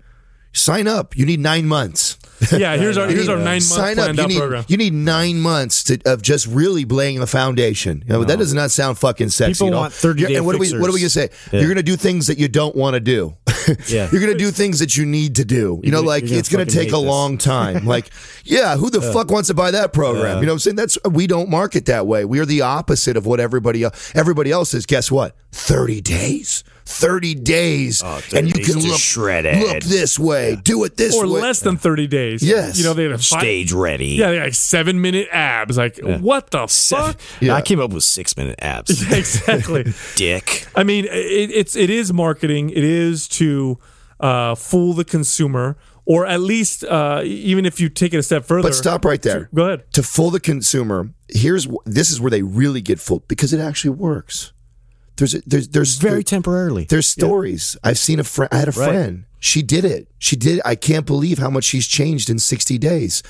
Sign 0.59 0.89
up. 0.89 1.15
You 1.15 1.25
need 1.25 1.39
nine 1.39 1.67
months. 1.67 2.18
Yeah, 2.51 2.77
here's 2.77 2.97
our 2.97 3.07
here's 3.07 3.27
our 3.29 3.37
nine 3.37 3.45
month 3.45 3.63
sign 3.63 3.99
up. 3.99 4.05
planned 4.05 4.17
You 4.17 4.23
out 4.23 4.29
need, 4.29 4.37
program. 4.39 4.65
you 4.67 4.77
need 4.77 4.93
nine 4.93 5.39
months 5.39 5.83
to, 5.85 5.99
of 6.05 6.21
just 6.21 6.47
really 6.47 6.85
laying 6.85 7.19
the 7.19 7.27
foundation. 7.27 8.03
You 8.07 8.13
know, 8.13 8.23
That 8.23 8.39
does 8.39 8.53
not 8.53 8.71
sound 8.71 8.97
fucking 8.97 9.29
sexy. 9.29 9.53
People 9.53 9.67
you 9.67 9.71
know? 9.71 9.79
want 9.81 9.93
30-day 9.93 10.35
And 10.35 10.45
what 10.45 10.55
are 10.55 10.59
we 10.59 10.71
what 10.79 10.89
are 10.89 10.93
we 10.93 10.99
gonna 11.01 11.09
fixers. 11.09 11.31
say? 11.51 11.59
You're 11.59 11.67
gonna 11.69 11.83
do 11.83 11.95
things 11.95 12.27
that 12.27 12.37
you 12.37 12.47
don't 12.47 12.75
want 12.75 12.93
to 12.95 12.99
do. 12.99 13.35
Yeah. 13.87 14.09
You're 14.11 14.21
gonna 14.21 14.33
do 14.37 14.49
things 14.49 14.79
that 14.79 14.97
you 14.97 15.05
need 15.05 15.35
to 15.35 15.45
do. 15.45 15.79
You 15.83 15.91
know, 15.91 16.01
like 16.01 16.23
you're 16.23 16.29
gonna 16.29 16.39
it's 16.39 16.49
gonna 16.49 16.63
fucking 16.65 16.73
take 16.73 16.87
hate 16.89 16.93
a 16.97 17.01
this. 17.01 17.05
long 17.05 17.37
time. 17.37 17.85
Like, 17.85 18.09
yeah, 18.43 18.75
who 18.77 18.89
the 18.89 18.99
fuck 19.01 19.29
wants 19.29 19.49
to 19.49 19.53
buy 19.53 19.69
that 19.71 19.93
program? 19.93 20.39
You 20.39 20.47
know 20.47 20.53
what 20.53 20.55
I'm 20.55 20.59
saying? 20.59 20.75
That's 20.77 20.97
we 21.05 21.27
don't 21.27 21.49
market 21.51 21.85
that 21.85 22.07
way. 22.07 22.25
We 22.25 22.39
are 22.39 22.45
the 22.45 22.61
opposite 22.61 23.15
of 23.15 23.27
what 23.27 23.39
everybody 23.39 23.83
else 23.83 24.11
everybody 24.15 24.49
else 24.51 24.73
is. 24.73 24.87
Guess 24.87 25.11
what? 25.11 25.35
30 25.51 26.01
days. 26.01 26.63
30 26.85 27.35
days. 27.35 28.01
30 28.01 28.37
and 28.37 28.47
you 28.47 28.53
days 28.53 28.65
can 28.71 28.81
to 28.81 28.87
look, 28.87 28.99
shred 28.99 29.45
it. 29.45 29.59
look 29.59 29.83
this 29.83 30.17
way. 30.17 30.55
Do 30.63 30.83
it 30.85 30.97
this 30.97 31.13
way. 31.13 31.19
or 31.19 31.31
way. 31.31 31.41
less 31.41 31.59
than 31.59 31.77
30 31.77 32.07
days. 32.07 32.28
Yes. 32.37 32.77
You 32.77 32.83
know, 32.83 32.93
they 32.93 33.03
have 33.03 33.23
five, 33.23 33.41
Stage 33.41 33.71
ready. 33.73 34.07
Yeah, 34.07 34.31
they 34.31 34.37
got 34.37 34.43
like 34.45 34.53
seven 34.53 35.01
minute 35.01 35.27
abs. 35.31 35.77
Like, 35.77 35.99
what 36.01 36.51
the 36.51 36.67
fuck? 36.67 37.19
Yeah. 37.39 37.53
I 37.55 37.61
came 37.61 37.79
up 37.79 37.91
with 37.91 38.03
six 38.03 38.35
minute 38.37 38.59
abs. 38.61 39.01
exactly. 39.11 39.93
Dick. 40.15 40.67
I 40.75 40.83
mean, 40.83 41.05
it, 41.05 41.09
it's 41.51 41.75
it 41.75 41.89
is 41.89 42.13
marketing. 42.13 42.69
It 42.69 42.83
is 42.83 43.27
to 43.29 43.79
uh, 44.19 44.55
fool 44.55 44.93
the 44.93 45.05
consumer, 45.05 45.77
or 46.05 46.25
at 46.25 46.41
least 46.41 46.83
uh, 46.83 47.21
even 47.23 47.65
if 47.65 47.79
you 47.79 47.89
take 47.89 48.13
it 48.13 48.17
a 48.17 48.23
step 48.23 48.45
further. 48.45 48.69
But 48.69 48.75
stop 48.75 49.05
right 49.05 49.21
there. 49.21 49.49
Go 49.53 49.65
ahead. 49.65 49.91
To 49.93 50.03
fool 50.03 50.29
the 50.29 50.39
consumer, 50.39 51.09
here's 51.27 51.67
this 51.85 52.11
is 52.11 52.19
where 52.19 52.31
they 52.31 52.41
really 52.41 52.81
get 52.81 52.99
fooled 52.99 53.27
because 53.27 53.53
it 53.53 53.59
actually 53.59 53.91
works. 53.91 54.53
There's 55.19 55.33
there's 55.45 55.67
there's 55.67 55.97
Very 55.97 56.23
temporarily. 56.23 56.85
there's 56.85 57.07
stories. 57.07 57.77
I've 57.83 57.97
seen 57.97 58.19
a 58.19 58.23
friend. 58.23 58.49
I 58.51 58.57
had 58.57 58.67
a 58.69 58.71
friend. 58.71 59.25
She 59.39 59.61
did 59.61 59.85
it. 59.85 60.07
She 60.17 60.35
did. 60.35 60.61
I 60.65 60.75
can't 60.75 61.05
believe 61.05 61.37
how 61.37 61.49
much 61.49 61.65
she's 61.65 61.87
changed 61.87 62.29
in 62.29 62.39
60 62.39 62.77
days. 62.77 63.23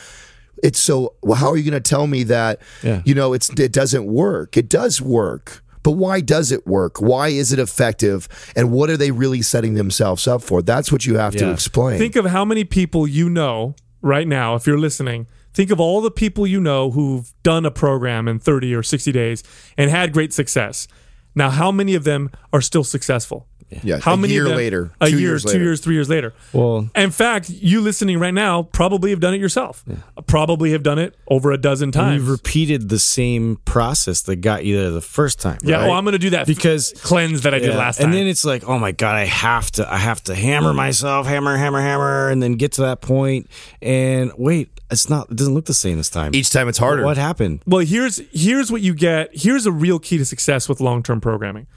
It's 0.63 0.79
so. 0.79 1.15
Well, 1.21 1.37
how 1.37 1.49
are 1.49 1.57
you 1.57 1.69
going 1.69 1.81
to 1.81 1.89
tell 1.89 2.07
me 2.07 2.23
that? 2.23 2.61
Yeah. 2.83 3.01
You 3.05 3.15
know, 3.15 3.33
it's 3.33 3.49
it 3.59 3.71
doesn't 3.71 4.05
work. 4.05 4.55
It 4.55 4.69
does 4.69 5.01
work. 5.01 5.63
But 5.81 5.91
why 5.91 6.21
does 6.21 6.51
it 6.51 6.67
work? 6.67 7.01
Why 7.01 7.29
is 7.29 7.53
it 7.53 7.59
effective? 7.59 8.27
And 8.55 8.71
what 8.71 8.89
are 8.89 8.97
they 8.97 9.11
really 9.11 9.41
setting 9.41 9.75
themselves 9.75 10.27
up 10.27 10.41
for? 10.41 10.61
That's 10.61 10.91
what 10.91 11.05
you 11.05 11.17
have 11.17 11.35
to 11.37 11.51
explain. 11.51 11.97
Think 11.97 12.15
of 12.17 12.25
how 12.25 12.43
many 12.43 12.65
people 12.65 13.07
you 13.07 13.29
know 13.29 13.75
right 14.01 14.27
now, 14.27 14.55
if 14.55 14.67
you're 14.67 14.77
listening. 14.77 15.27
Think 15.53 15.71
of 15.71 15.79
all 15.79 16.01
the 16.01 16.11
people 16.11 16.45
you 16.45 16.61
know 16.61 16.91
who've 16.91 17.33
done 17.43 17.65
a 17.65 17.71
program 17.71 18.27
in 18.27 18.39
30 18.39 18.75
or 18.75 18.83
60 18.83 19.11
days 19.11 19.43
and 19.77 19.89
had 19.89 20.13
great 20.13 20.33
success. 20.33 20.87
Now, 21.35 21.49
how 21.49 21.71
many 21.71 21.95
of 21.95 22.03
them 22.03 22.31
are 22.51 22.61
still 22.61 22.83
successful? 22.83 23.48
Yeah. 23.83 23.99
How 23.99 24.13
a 24.13 24.17
many 24.17 24.33
year 24.33 24.45
them, 24.45 24.57
later? 24.57 24.91
A 25.01 25.09
two 25.09 25.19
year, 25.19 25.29
years 25.29 25.43
two 25.43 25.49
later. 25.49 25.63
years, 25.63 25.79
three 25.81 25.95
years 25.95 26.09
later. 26.09 26.33
Well- 26.53 26.89
in 26.95 27.11
fact, 27.11 27.49
you 27.49 27.81
listening 27.81 28.19
right 28.19 28.33
now 28.33 28.63
probably 28.63 29.11
have 29.11 29.19
done 29.19 29.33
it 29.33 29.39
yourself. 29.39 29.83
Probably 30.27 30.71
have 30.71 30.83
done 30.83 30.99
it 30.99 31.15
over 31.27 31.51
a 31.51 31.57
dozen 31.57 31.91
times. 31.91 32.21
You've 32.21 32.29
repeated 32.29 32.89
the 32.89 32.99
same 32.99 33.57
process 33.65 34.21
that 34.23 34.37
got 34.37 34.65
you 34.65 34.77
there 34.79 34.89
the 34.91 35.01
first 35.01 35.39
time. 35.39 35.59
yeah, 35.63 35.77
right? 35.77 35.87
well, 35.87 35.93
I'm 35.97 36.03
going 36.03 36.13
to 36.13 36.19
do 36.19 36.31
that 36.31 36.47
Because- 36.47 36.93
cleanse 37.03 37.41
that 37.41 37.53
I 37.53 37.59
did 37.59 37.69
Yeah. 37.69 37.77
last 37.77 37.97
time. 37.97 38.05
And 38.05 38.13
then 38.13 38.27
it's 38.27 38.43
like, 38.45 38.63
oh 38.67 38.79
my 38.79 38.91
god, 38.91 39.15
I 39.15 39.25
have 39.25 39.71
to, 39.71 39.91
I 39.91 39.97
have 39.97 40.23
to 40.25 40.35
hammer 40.35 40.73
myself, 40.73 41.27
hammer, 41.27 41.55
hammer, 41.57 41.81
hammer, 41.81 42.29
and 42.29 42.41
then 42.41 42.53
get 42.53 42.73
to 42.73 42.81
that 42.81 43.01
point. 43.01 43.47
And 43.81 44.31
wait, 44.37 44.69
it's 44.91 45.09
not, 45.09 45.29
it 45.29 45.35
doesn't 45.35 45.53
look 45.53 45.65
the 45.65 45.73
same 45.73 45.97
this 45.97 46.09
time. 46.09 46.33
Each 46.33 46.49
time 46.49 46.67
it's 46.67 46.77
harder. 46.79 47.03
What 47.05 47.17
happened? 47.17 47.61
Well, 47.67 47.85
here's 47.85 48.19
here's 48.31 48.71
what 48.71 48.81
you 48.81 48.93
get. 48.95 49.29
Here's 49.33 49.65
a 49.65 49.71
real 49.71 49.99
key 49.99 50.17
to 50.17 50.25
success 50.25 50.67
with 50.67 50.79
long-term 50.81 51.21
programming. 51.21 51.67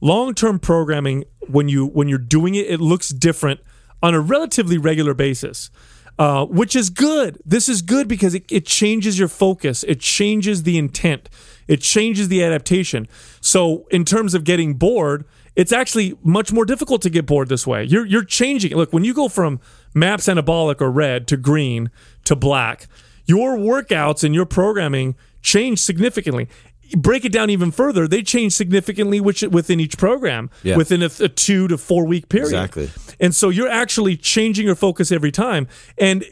Long-term 0.00 0.60
programming 0.60 1.24
when 1.52 1.68
you 1.68 1.86
when 1.86 2.08
you're 2.08 2.18
doing 2.18 2.54
it, 2.54 2.66
it 2.66 2.80
looks 2.80 3.10
different 3.10 3.60
on 4.02 4.14
a 4.14 4.20
relatively 4.20 4.78
regular 4.78 5.14
basis. 5.14 5.70
Uh, 6.18 6.44
which 6.44 6.76
is 6.76 6.90
good. 6.90 7.40
This 7.46 7.66
is 7.66 7.80
good 7.80 8.06
because 8.06 8.34
it, 8.34 8.44
it 8.50 8.66
changes 8.66 9.18
your 9.18 9.28
focus. 9.28 9.84
It 9.84 10.00
changes 10.00 10.64
the 10.64 10.76
intent. 10.76 11.30
It 11.66 11.80
changes 11.80 12.28
the 12.28 12.44
adaptation. 12.44 13.08
So 13.40 13.86
in 13.90 14.04
terms 14.04 14.34
of 14.34 14.44
getting 14.44 14.74
bored, 14.74 15.24
it's 15.56 15.72
actually 15.72 16.18
much 16.22 16.52
more 16.52 16.66
difficult 16.66 17.00
to 17.02 17.10
get 17.10 17.24
bored 17.24 17.48
this 17.48 17.66
way. 17.66 17.84
You're 17.84 18.04
you're 18.04 18.24
changing. 18.24 18.76
Look, 18.76 18.92
when 18.92 19.04
you 19.04 19.14
go 19.14 19.28
from 19.28 19.60
maps 19.94 20.26
anabolic 20.26 20.82
or 20.82 20.90
red 20.90 21.26
to 21.28 21.38
green 21.38 21.90
to 22.24 22.36
black, 22.36 22.86
your 23.24 23.56
workouts 23.56 24.22
and 24.22 24.34
your 24.34 24.46
programming 24.46 25.14
change 25.42 25.78
significantly. 25.78 26.48
Break 26.96 27.24
it 27.24 27.32
down 27.32 27.50
even 27.50 27.70
further, 27.70 28.08
they 28.08 28.22
change 28.22 28.52
significantly 28.52 29.20
which, 29.20 29.42
within 29.42 29.80
each 29.80 29.96
program, 29.98 30.50
Yeah. 30.62 30.76
within 30.76 31.02
a, 31.02 31.10
a 31.20 31.28
two 31.28 31.68
to 31.68 31.78
four 31.78 32.06
week 32.06 32.28
period. 32.28 32.48
Exactly. 32.48 32.90
And 33.20 33.34
so 33.34 33.48
you're 33.50 33.68
actually 33.70 34.16
changing 34.16 34.66
your 34.66 34.74
focus 34.74 35.12
every 35.12 35.30
time. 35.32 35.68
And 35.98 36.24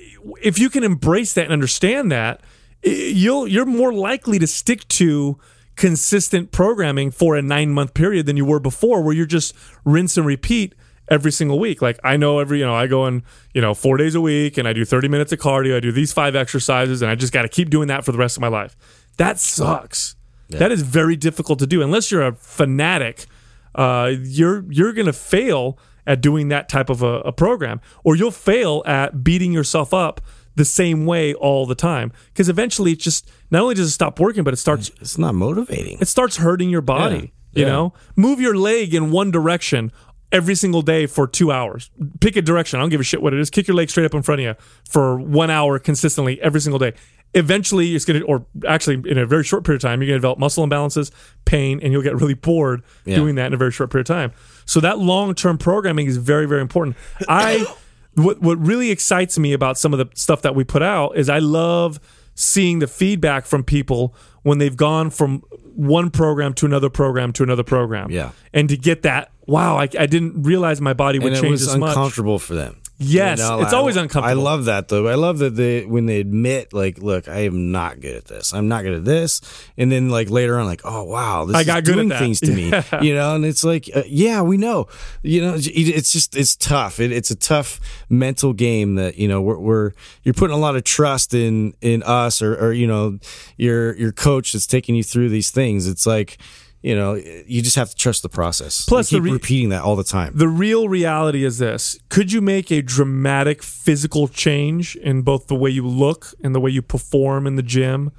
if 0.42 0.58
you 0.58 0.70
can 0.70 0.84
embrace 0.84 1.34
that 1.34 1.44
and 1.44 1.52
understand 1.52 2.10
that, 2.12 2.40
you'll 2.82 3.46
you're 3.48 3.66
more 3.66 3.92
likely 3.92 4.38
to 4.38 4.46
stick 4.46 4.86
to 4.88 5.38
consistent 5.76 6.50
programming 6.50 7.10
for 7.10 7.36
a 7.36 7.42
nine 7.42 7.70
month 7.70 7.94
period 7.94 8.26
than 8.26 8.36
you 8.36 8.44
were 8.44 8.60
before, 8.60 9.02
where 9.02 9.14
you're 9.14 9.26
just 9.26 9.54
rinse 9.84 10.16
and 10.16 10.26
repeat 10.26 10.74
every 11.08 11.30
single 11.32 11.58
week. 11.58 11.80
Like 11.80 11.98
I 12.04 12.16
know 12.16 12.38
every, 12.40 12.58
you 12.58 12.66
know, 12.66 12.74
I 12.74 12.86
go 12.86 13.06
in, 13.06 13.22
you 13.54 13.60
know, 13.60 13.74
four 13.74 13.96
days 13.96 14.14
a 14.14 14.20
week 14.20 14.58
and 14.58 14.66
I 14.68 14.72
do 14.72 14.84
30 14.84 15.08
minutes 15.08 15.32
of 15.32 15.38
cardio. 15.38 15.76
I 15.76 15.80
do 15.80 15.92
these 15.92 16.12
five 16.12 16.34
exercises 16.36 17.00
and 17.00 17.10
I 17.10 17.14
just 17.14 17.32
got 17.32 17.42
to 17.42 17.48
keep 17.48 17.70
doing 17.70 17.88
that 17.88 18.04
for 18.04 18.12
the 18.12 18.18
rest 18.18 18.36
of 18.36 18.40
my 18.40 18.48
life. 18.48 18.76
That 19.16 19.38
sucks. 19.38 20.16
That 20.50 20.72
is 20.72 20.82
very 20.82 21.16
difficult 21.16 21.58
to 21.60 21.66
do 21.66 21.82
unless 21.82 22.10
you're 22.10 22.26
a 22.26 22.34
fanatic. 22.34 23.26
Uh, 23.74 24.12
you're 24.22 24.64
you're 24.70 24.92
gonna 24.92 25.12
fail 25.12 25.78
at 26.06 26.20
doing 26.22 26.48
that 26.48 26.68
type 26.68 26.88
of 26.88 27.02
a, 27.02 27.20
a 27.20 27.32
program, 27.32 27.80
or 28.02 28.16
you'll 28.16 28.30
fail 28.30 28.82
at 28.86 29.22
beating 29.22 29.52
yourself 29.52 29.92
up 29.92 30.20
the 30.54 30.64
same 30.64 31.04
way 31.06 31.34
all 31.34 31.66
the 31.66 31.74
time. 31.74 32.10
Because 32.32 32.48
eventually, 32.48 32.92
it 32.92 32.98
just 32.98 33.30
not 33.50 33.62
only 33.62 33.74
does 33.74 33.88
it 33.88 33.92
stop 33.92 34.18
working, 34.18 34.42
but 34.42 34.54
it 34.54 34.56
starts 34.56 34.90
It's 35.00 35.18
not 35.18 35.34
motivating. 35.34 35.98
it 36.00 36.08
starts 36.08 36.38
hurting 36.38 36.70
your 36.70 36.80
body. 36.80 37.32
You 37.52 37.64
Yeah. 37.64 37.68
know, 37.68 37.92
move 38.16 38.40
your 38.40 38.56
leg 38.56 38.94
in 38.94 39.10
one 39.10 39.30
direction 39.30 39.92
every 40.32 40.54
single 40.54 40.82
day 40.82 41.06
for 41.06 41.26
two 41.26 41.50
hours. 41.52 41.90
Pick 42.20 42.36
a 42.36 42.42
direction. 42.42 42.78
I 42.78 42.82
don't 42.82 42.90
give 42.90 43.00
a 43.00 43.04
shit 43.04 43.22
what 43.22 43.32
it 43.32 43.40
is. 43.40 43.48
Kick 43.50 43.66
your 43.68 43.74
leg 43.76 43.88
straight 43.88 44.04
up 44.06 44.14
in 44.14 44.22
front 44.22 44.40
of 44.40 44.44
you 44.44 44.54
for 44.88 45.18
one 45.18 45.50
hour 45.50 45.78
consistently 45.78 46.40
every 46.42 46.60
single 46.60 46.78
day. 46.78 46.92
Eventually, 47.34 47.94
it's 47.94 48.04
going 48.06 48.20
to, 48.20 48.26
or 48.26 48.46
actually, 48.66 49.02
in 49.10 49.18
a 49.18 49.26
very 49.26 49.44
short 49.44 49.64
period 49.64 49.84
of 49.84 49.88
time, 49.88 50.00
you're 50.00 50.06
going 50.08 50.16
to 50.16 50.20
develop 50.20 50.38
muscle 50.38 50.66
imbalances, 50.66 51.10
pain, 51.44 51.78
and 51.82 51.92
you'll 51.92 52.02
get 52.02 52.14
really 52.16 52.34
bored 52.34 52.82
Yeah. 53.04 53.16
doing 53.16 53.34
that 53.34 53.46
in 53.48 53.54
a 53.54 53.56
very 53.58 53.70
short 53.70 53.90
period 53.90 54.08
of 54.08 54.16
time. 54.16 54.32
So 54.64 54.80
that 54.80 54.98
long 54.98 55.34
term 55.34 55.58
programming 55.58 56.06
is 56.06 56.16
very, 56.16 56.46
very 56.46 56.62
important. 56.62 56.96
I, 57.28 57.66
what 58.14 58.40
what 58.40 58.58
really 58.58 58.90
excites 58.90 59.38
me 59.38 59.52
about 59.52 59.76
some 59.78 59.92
of 59.92 59.98
the 59.98 60.08
stuff 60.14 60.42
that 60.42 60.54
we 60.54 60.64
put 60.64 60.82
out 60.82 61.16
is 61.18 61.28
I 61.28 61.38
love 61.38 62.00
seeing 62.34 62.78
the 62.78 62.86
feedback 62.86 63.44
from 63.46 63.62
people 63.62 64.14
when 64.42 64.58
they've 64.58 64.76
gone 64.76 65.10
from 65.10 65.42
one 65.74 66.10
program 66.10 66.54
to 66.54 66.66
another 66.66 66.88
program 66.88 67.32
to 67.34 67.42
another 67.42 67.62
program. 67.62 68.10
Yeah. 68.10 68.30
And 68.54 68.68
to 68.70 68.76
get 68.76 69.02
that, 69.02 69.30
wow, 69.46 69.76
I, 69.76 69.82
I 69.98 70.06
didn't 70.06 70.42
realize 70.44 70.80
my 70.80 70.92
body 70.94 71.18
would 71.18 71.28
and 71.28 71.36
it 71.36 71.40
change 71.40 71.52
was 71.52 71.66
this 71.66 71.76
much. 71.76 71.90
uncomfortable 71.90 72.38
for 72.38 72.54
them. 72.54 72.80
Yes, 73.00 73.38
it's 73.40 73.72
always 73.72 73.96
uncomfortable. 73.96 74.28
I 74.28 74.32
love 74.32 74.64
that 74.64 74.88
though. 74.88 75.06
I 75.06 75.14
love 75.14 75.38
that 75.38 75.54
they 75.54 75.86
when 75.86 76.06
they 76.06 76.18
admit 76.18 76.72
like, 76.72 76.98
look, 76.98 77.28
I 77.28 77.40
am 77.40 77.70
not 77.70 78.00
good 78.00 78.16
at 78.16 78.24
this. 78.24 78.52
I'm 78.52 78.66
not 78.66 78.82
good 78.82 78.94
at 78.94 79.04
this, 79.04 79.40
and 79.76 79.90
then 79.92 80.10
like 80.10 80.30
later 80.30 80.58
on, 80.58 80.66
like, 80.66 80.80
oh 80.84 81.04
wow, 81.04 81.44
this 81.44 81.54
I 81.54 81.60
is 81.60 81.66
got 81.66 81.84
good 81.84 81.94
doing 81.94 82.10
things 82.10 82.40
to 82.40 82.52
me, 82.52 82.72
you 83.06 83.14
know. 83.14 83.36
And 83.36 83.44
it's 83.44 83.62
like, 83.62 83.88
uh, 83.94 84.02
yeah, 84.06 84.42
we 84.42 84.56
know, 84.56 84.88
you 85.22 85.40
know, 85.40 85.54
it's 85.56 86.12
just 86.12 86.36
it's 86.36 86.56
tough. 86.56 86.98
It, 86.98 87.12
it's 87.12 87.30
a 87.30 87.36
tough 87.36 87.78
mental 88.08 88.52
game 88.52 88.96
that 88.96 89.16
you 89.16 89.28
know 89.28 89.40
we're, 89.42 89.58
we're 89.58 89.92
you're 90.24 90.34
putting 90.34 90.56
a 90.56 90.60
lot 90.60 90.74
of 90.74 90.82
trust 90.82 91.34
in 91.34 91.74
in 91.80 92.02
us 92.02 92.42
or 92.42 92.56
or 92.56 92.72
you 92.72 92.88
know 92.88 93.18
your 93.56 93.94
your 93.96 94.10
coach 94.10 94.52
that's 94.52 94.66
taking 94.66 94.96
you 94.96 95.04
through 95.04 95.28
these 95.28 95.50
things. 95.52 95.86
It's 95.86 96.06
like. 96.06 96.38
You 96.80 96.94
know, 96.94 97.14
you 97.14 97.60
just 97.60 97.74
have 97.74 97.90
to 97.90 97.96
trust 97.96 98.22
the 98.22 98.28
process. 98.28 98.84
Plus 98.84 99.10
the 99.10 99.16
keep 99.16 99.24
re- 99.24 99.32
repeating 99.32 99.70
that 99.70 99.82
all 99.82 99.96
the 99.96 100.04
time. 100.04 100.32
the 100.36 100.46
real 100.48 100.88
reality 100.88 101.44
is 101.44 101.58
this. 101.58 101.98
Could 102.08 102.30
you 102.30 102.40
make 102.40 102.70
a 102.70 102.82
dramatic 102.82 103.62
physical 103.64 104.28
change 104.28 104.94
in 104.96 105.22
both 105.22 105.48
the 105.48 105.56
way 105.56 105.70
you 105.70 105.86
look 105.86 106.34
and 106.42 106.54
the 106.54 106.60
way 106.60 106.70
you 106.70 106.82
perform 106.82 107.46
in 107.48 107.56
the 107.56 107.64
gym 107.64 108.12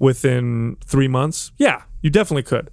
within 0.00 0.76
three 0.84 1.08
months? 1.08 1.52
Yeah 1.58 1.82
you 2.02 2.10
definitely 2.10 2.42
could. 2.42 2.70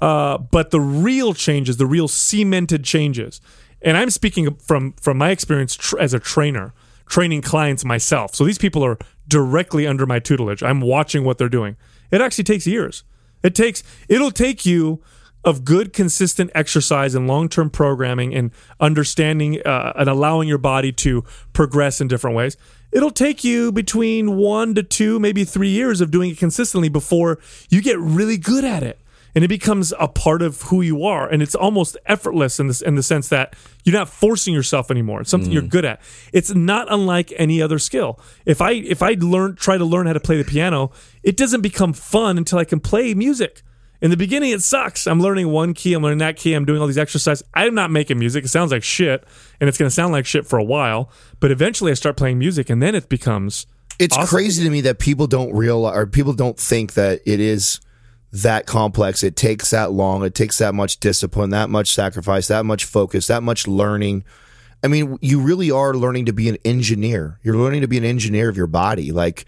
Uh, 0.00 0.38
but 0.38 0.70
the 0.70 0.80
real 0.80 1.34
changes 1.34 1.76
the 1.76 1.86
real 1.86 2.08
cemented 2.08 2.82
changes 2.82 3.38
and 3.82 3.98
i'm 3.98 4.08
speaking 4.08 4.54
from 4.54 4.92
from 4.94 5.18
my 5.18 5.28
experience 5.28 5.76
tr- 5.76 5.98
as 5.98 6.14
a 6.14 6.18
trainer 6.18 6.72
training 7.06 7.42
clients 7.42 7.84
myself. 7.84 8.34
So 8.34 8.44
these 8.44 8.56
people 8.56 8.84
are 8.84 8.96
directly 9.26 9.84
under 9.86 10.06
my 10.06 10.20
tutelage. 10.20 10.62
I'm 10.62 10.80
watching 10.80 11.24
what 11.24 11.38
they're 11.38 11.48
doing. 11.48 11.76
It 12.12 12.20
actually 12.20 12.44
takes 12.44 12.66
years 12.68 13.02
it 13.42 13.54
takes 13.54 13.82
it'll 14.08 14.30
take 14.30 14.64
you 14.64 15.02
of 15.44 15.64
good 15.64 15.92
consistent 15.92 16.50
exercise 16.54 17.14
and 17.14 17.26
long-term 17.26 17.70
programming 17.70 18.34
and 18.34 18.50
understanding 18.78 19.60
uh, 19.64 19.92
and 19.96 20.08
allowing 20.08 20.46
your 20.46 20.58
body 20.58 20.92
to 20.92 21.24
progress 21.54 22.00
in 22.00 22.08
different 22.08 22.36
ways. 22.36 22.56
It'll 22.92 23.10
take 23.10 23.42
you 23.42 23.72
between 23.72 24.36
one 24.36 24.74
to 24.74 24.82
two 24.82 25.18
maybe 25.18 25.44
three 25.44 25.70
years 25.70 26.00
of 26.00 26.10
doing 26.10 26.30
it 26.30 26.38
consistently 26.38 26.88
before 26.88 27.38
you 27.70 27.80
get 27.80 27.98
really 27.98 28.36
good 28.36 28.64
at 28.64 28.82
it 28.82 28.99
and 29.34 29.44
it 29.44 29.48
becomes 29.48 29.92
a 29.98 30.08
part 30.08 30.42
of 30.42 30.62
who 30.62 30.80
you 30.82 31.04
are. 31.04 31.28
And 31.28 31.42
it's 31.42 31.54
almost 31.54 31.96
effortless 32.06 32.58
in 32.58 32.66
this 32.66 32.80
in 32.82 32.94
the 32.94 33.02
sense 33.02 33.28
that 33.28 33.54
you're 33.84 33.94
not 33.94 34.08
forcing 34.08 34.54
yourself 34.54 34.90
anymore. 34.90 35.20
It's 35.20 35.30
something 35.30 35.50
you're 35.50 35.62
mm. 35.62 35.70
good 35.70 35.84
at. 35.84 36.00
It's 36.32 36.54
not 36.54 36.92
unlike 36.92 37.32
any 37.36 37.62
other 37.62 37.78
skill. 37.78 38.18
If 38.46 38.60
i 38.60 38.72
if 38.72 39.02
i 39.02 39.16
learn 39.18 39.56
try 39.56 39.78
to 39.78 39.84
learn 39.84 40.06
how 40.06 40.12
to 40.12 40.20
play 40.20 40.36
the 40.36 40.44
piano 40.44 40.90
it 41.22 41.36
doesn't 41.36 41.60
become 41.60 41.92
fun 41.92 42.38
until 42.38 42.58
i 42.58 42.64
can 42.64 42.80
play 42.80 43.14
music. 43.14 43.62
In 44.02 44.10
the 44.10 44.16
beginning 44.16 44.50
it 44.50 44.62
sucks. 44.62 45.06
I'm 45.06 45.20
learning 45.20 45.48
one 45.48 45.74
key 45.74 45.94
i'm 45.94 46.02
learning 46.02 46.18
that 46.18 46.36
key 46.36 46.54
i'm 46.54 46.64
doing 46.64 46.80
all 46.80 46.86
these 46.86 46.98
exercises. 46.98 47.46
I'm 47.54 47.74
not 47.74 47.90
making 47.90 48.18
music. 48.18 48.44
It 48.44 48.48
sounds 48.48 48.72
like 48.72 48.82
shit 48.82 49.24
and 49.60 49.68
it's 49.68 49.78
going 49.78 49.88
to 49.88 49.94
sound 49.94 50.12
like 50.12 50.26
shit 50.26 50.46
for 50.46 50.58
a 50.58 50.64
while 50.64 51.10
but 51.38 51.50
eventually 51.50 51.90
i 51.90 51.94
start 51.94 52.16
playing 52.16 52.38
music 52.38 52.70
and 52.70 52.82
then 52.82 52.94
it 52.94 53.08
becomes 53.08 53.66
It's 53.98 54.16
Awesome. 54.16 54.28
crazy 54.28 54.64
to 54.64 54.70
me 54.70 54.80
that 54.82 54.98
people 54.98 55.26
don't 55.26 55.52
realize 55.54 55.96
or 55.96 56.06
people 56.06 56.32
don't 56.32 56.58
think 56.58 56.94
that 56.94 57.20
it 57.26 57.40
is 57.40 57.80
that 58.32 58.66
complex. 58.66 59.22
It 59.22 59.36
takes 59.36 59.70
that 59.70 59.92
long. 59.92 60.24
It 60.24 60.34
takes 60.34 60.58
that 60.58 60.74
much 60.74 61.00
discipline, 61.00 61.50
that 61.50 61.70
much 61.70 61.92
sacrifice, 61.92 62.48
that 62.48 62.64
much 62.64 62.84
focus, 62.84 63.26
that 63.26 63.42
much 63.42 63.66
learning. 63.66 64.24
I 64.82 64.88
mean, 64.88 65.18
you 65.20 65.40
really 65.40 65.70
are 65.70 65.94
learning 65.94 66.26
to 66.26 66.32
be 66.32 66.48
an 66.48 66.58
engineer. 66.64 67.38
You're 67.42 67.56
learning 67.56 67.82
to 67.82 67.88
be 67.88 67.98
an 67.98 68.04
engineer 68.04 68.48
of 68.48 68.56
your 68.56 68.66
body. 68.66 69.12
Like, 69.12 69.44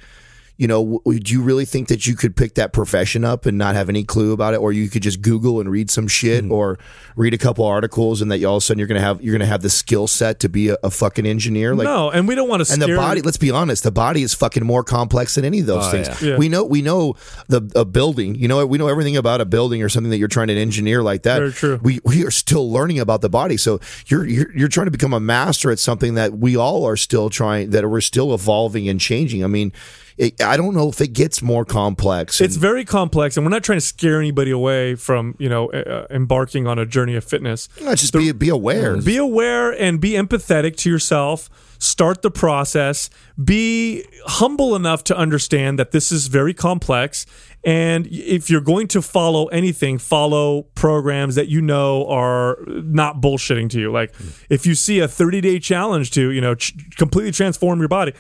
you 0.63 0.69
know, 0.69 0.81
w- 0.83 1.01
would 1.05 1.29
you 1.29 1.43
really 1.43 1.65
think 1.65 1.89
that 1.89 2.07
you 2.07 2.15
could 2.15 2.37
pick 2.37 2.55
that 2.55 2.73
profession 2.73 3.25
up 3.25 3.47
and 3.47 3.59
not 3.59 3.75
have 3.75 3.89
any 3.89 4.05
clue 4.05 4.33
about 4.33 4.55
it, 4.55 4.59
or 4.61 4.71
you 4.73 4.89
could 4.89 5.03
just 5.03 5.21
Google 5.21 5.59
and 5.61 5.69
read 5.71 5.91
some 5.91 6.07
shit, 6.07 6.45
Hmm. 6.45 6.53
or 6.53 6.79
read 7.17 7.35
a 7.35 7.39
couple 7.39 7.65
articles, 7.65 8.23
and 8.23 8.31
that 8.31 8.39
you 8.39 8.47
all 8.49 8.59
of 8.59 8.63
a 8.63 8.65
sudden 8.67 8.79
you're 8.79 8.87
gonna 8.89 9.01
have 9.01 9.21
you're 9.23 9.33
gonna 9.37 9.47
have 9.55 9.63
the 9.63 9.71
skill 9.71 10.07
set 10.07 10.39
to 10.41 10.49
be 10.49 10.69
a, 10.69 10.77
a 10.85 10.91
fucking 10.91 11.27
engineer? 11.27 11.75
Like, 11.75 11.87
no 11.87 12.11
and 12.11 12.29
we 12.29 12.35
don't 12.37 12.49
want 12.49 12.65
to 12.65 12.73
and 12.73 12.81
the 12.81 12.95
body 12.97 13.21
let's 13.23 13.37
be 13.39 13.51
honest 13.51 13.83
the 13.83 13.91
body 13.91 14.23
is 14.23 14.35
fucking 14.35 14.65
more 14.65 14.85
complex 14.85 15.35
than 15.35 15.45
any 15.45 15.61
of 15.61 15.67
those 15.67 15.85
Oh, 15.87 15.91
things 15.91 16.09
yeah. 16.23 16.31
Yeah. 16.31 16.37
we 16.39 16.49
know 16.49 16.65
we 16.65 16.81
know 16.83 17.15
the 17.49 17.61
a 17.75 17.85
building 17.85 18.35
you 18.37 18.47
know 18.49 18.65
we 18.67 18.79
know 18.79 18.87
everything 18.89 19.17
about 19.17 19.41
a 19.41 19.45
building 19.45 19.83
or 19.83 19.89
something 19.89 20.11
that 20.11 20.19
you're 20.19 20.29
trying 20.29 20.47
to 20.49 20.55
engineer 20.57 21.03
like 21.03 21.23
that 21.25 21.39
Very 21.39 21.53
true. 21.53 21.81
we 21.83 21.99
we 22.05 22.25
are 22.25 22.31
still 22.31 22.71
learning 22.71 23.01
about 23.01 23.21
the 23.21 23.29
body 23.31 23.57
so 23.57 23.81
you're 24.07 24.25
you're, 24.27 24.53
you're 24.57 24.69
trying 24.69 24.87
to 24.87 24.91
become 24.93 25.13
a 25.13 25.21
master 25.21 25.71
at 25.71 25.79
something 25.81 26.15
that 26.15 26.39
we 26.39 26.57
all 26.57 26.85
are 26.87 26.97
still 26.97 27.29
trying 27.31 27.71
that 27.71 27.89
we're 27.91 28.01
still 28.01 28.33
evolving 28.35 28.89
and 28.89 29.01
changing 29.01 29.43
i 29.43 29.47
mean 29.49 29.73
it, 30.17 30.41
i 30.43 30.57
don't 30.57 30.75
know 30.75 30.89
if 30.89 31.01
it 31.01 31.13
gets 31.13 31.43
more 31.43 31.65
complex 31.65 32.41
it's 32.41 32.57
very 32.57 32.85
complex 32.85 33.37
and 33.37 33.47
we're 33.47 33.51
not 33.51 33.65
trying 33.65 33.79
to 33.79 33.85
scare 33.85 34.19
anybody 34.19 34.51
away 34.51 34.95
from 34.95 35.35
you 35.39 35.49
know 35.49 35.71
uh, 35.71 36.07
embarking 36.11 36.67
on 36.67 36.79
a 36.79 36.87
journey 36.87 37.17
of 37.17 37.25
fitness. 37.25 37.69
Not 37.81 37.99
just 37.99 38.13
be 38.13 38.33
be 38.33 38.49
aware. 38.49 38.97
Be 39.01 39.17
aware 39.17 39.71
and 39.73 40.01
be 40.01 40.13
empathetic 40.13 40.77
to 40.79 40.91
yourself. 40.91 41.49
Start 41.79 42.23
the 42.23 42.31
process. 42.31 43.11
Be 43.43 44.05
humble 44.27 44.77
enough 44.77 45.03
to 45.05 45.17
understand 45.17 45.79
that 45.79 45.91
this 45.91 46.13
is 46.13 46.29
very 46.29 46.55
complex 46.55 47.27
and 47.65 48.07
if 48.09 48.51
you're 48.51 48.61
going 48.61 48.89
to 48.89 49.01
follow 49.03 49.47
anything 49.47 49.99
follow 49.99 50.63
programs 50.75 51.37
that 51.37 51.49
you 51.49 51.61
know 51.61 52.07
are 52.09 52.59
not 52.67 53.21
bullshitting 53.21 53.71
to 53.71 53.81
you. 53.81 53.93
Like 53.93 54.15
if 54.51 54.67
you 54.67 54.75
see 54.75 54.99
a 55.01 55.09
30 55.09 55.41
day 55.41 55.59
challenge 55.59 56.11
to 56.13 56.31
you 56.31 56.41
know 56.41 56.55
ch- 56.55 56.75
completely 56.97 57.33
transform 57.33 57.79
your 57.79 57.89
body 57.89 58.13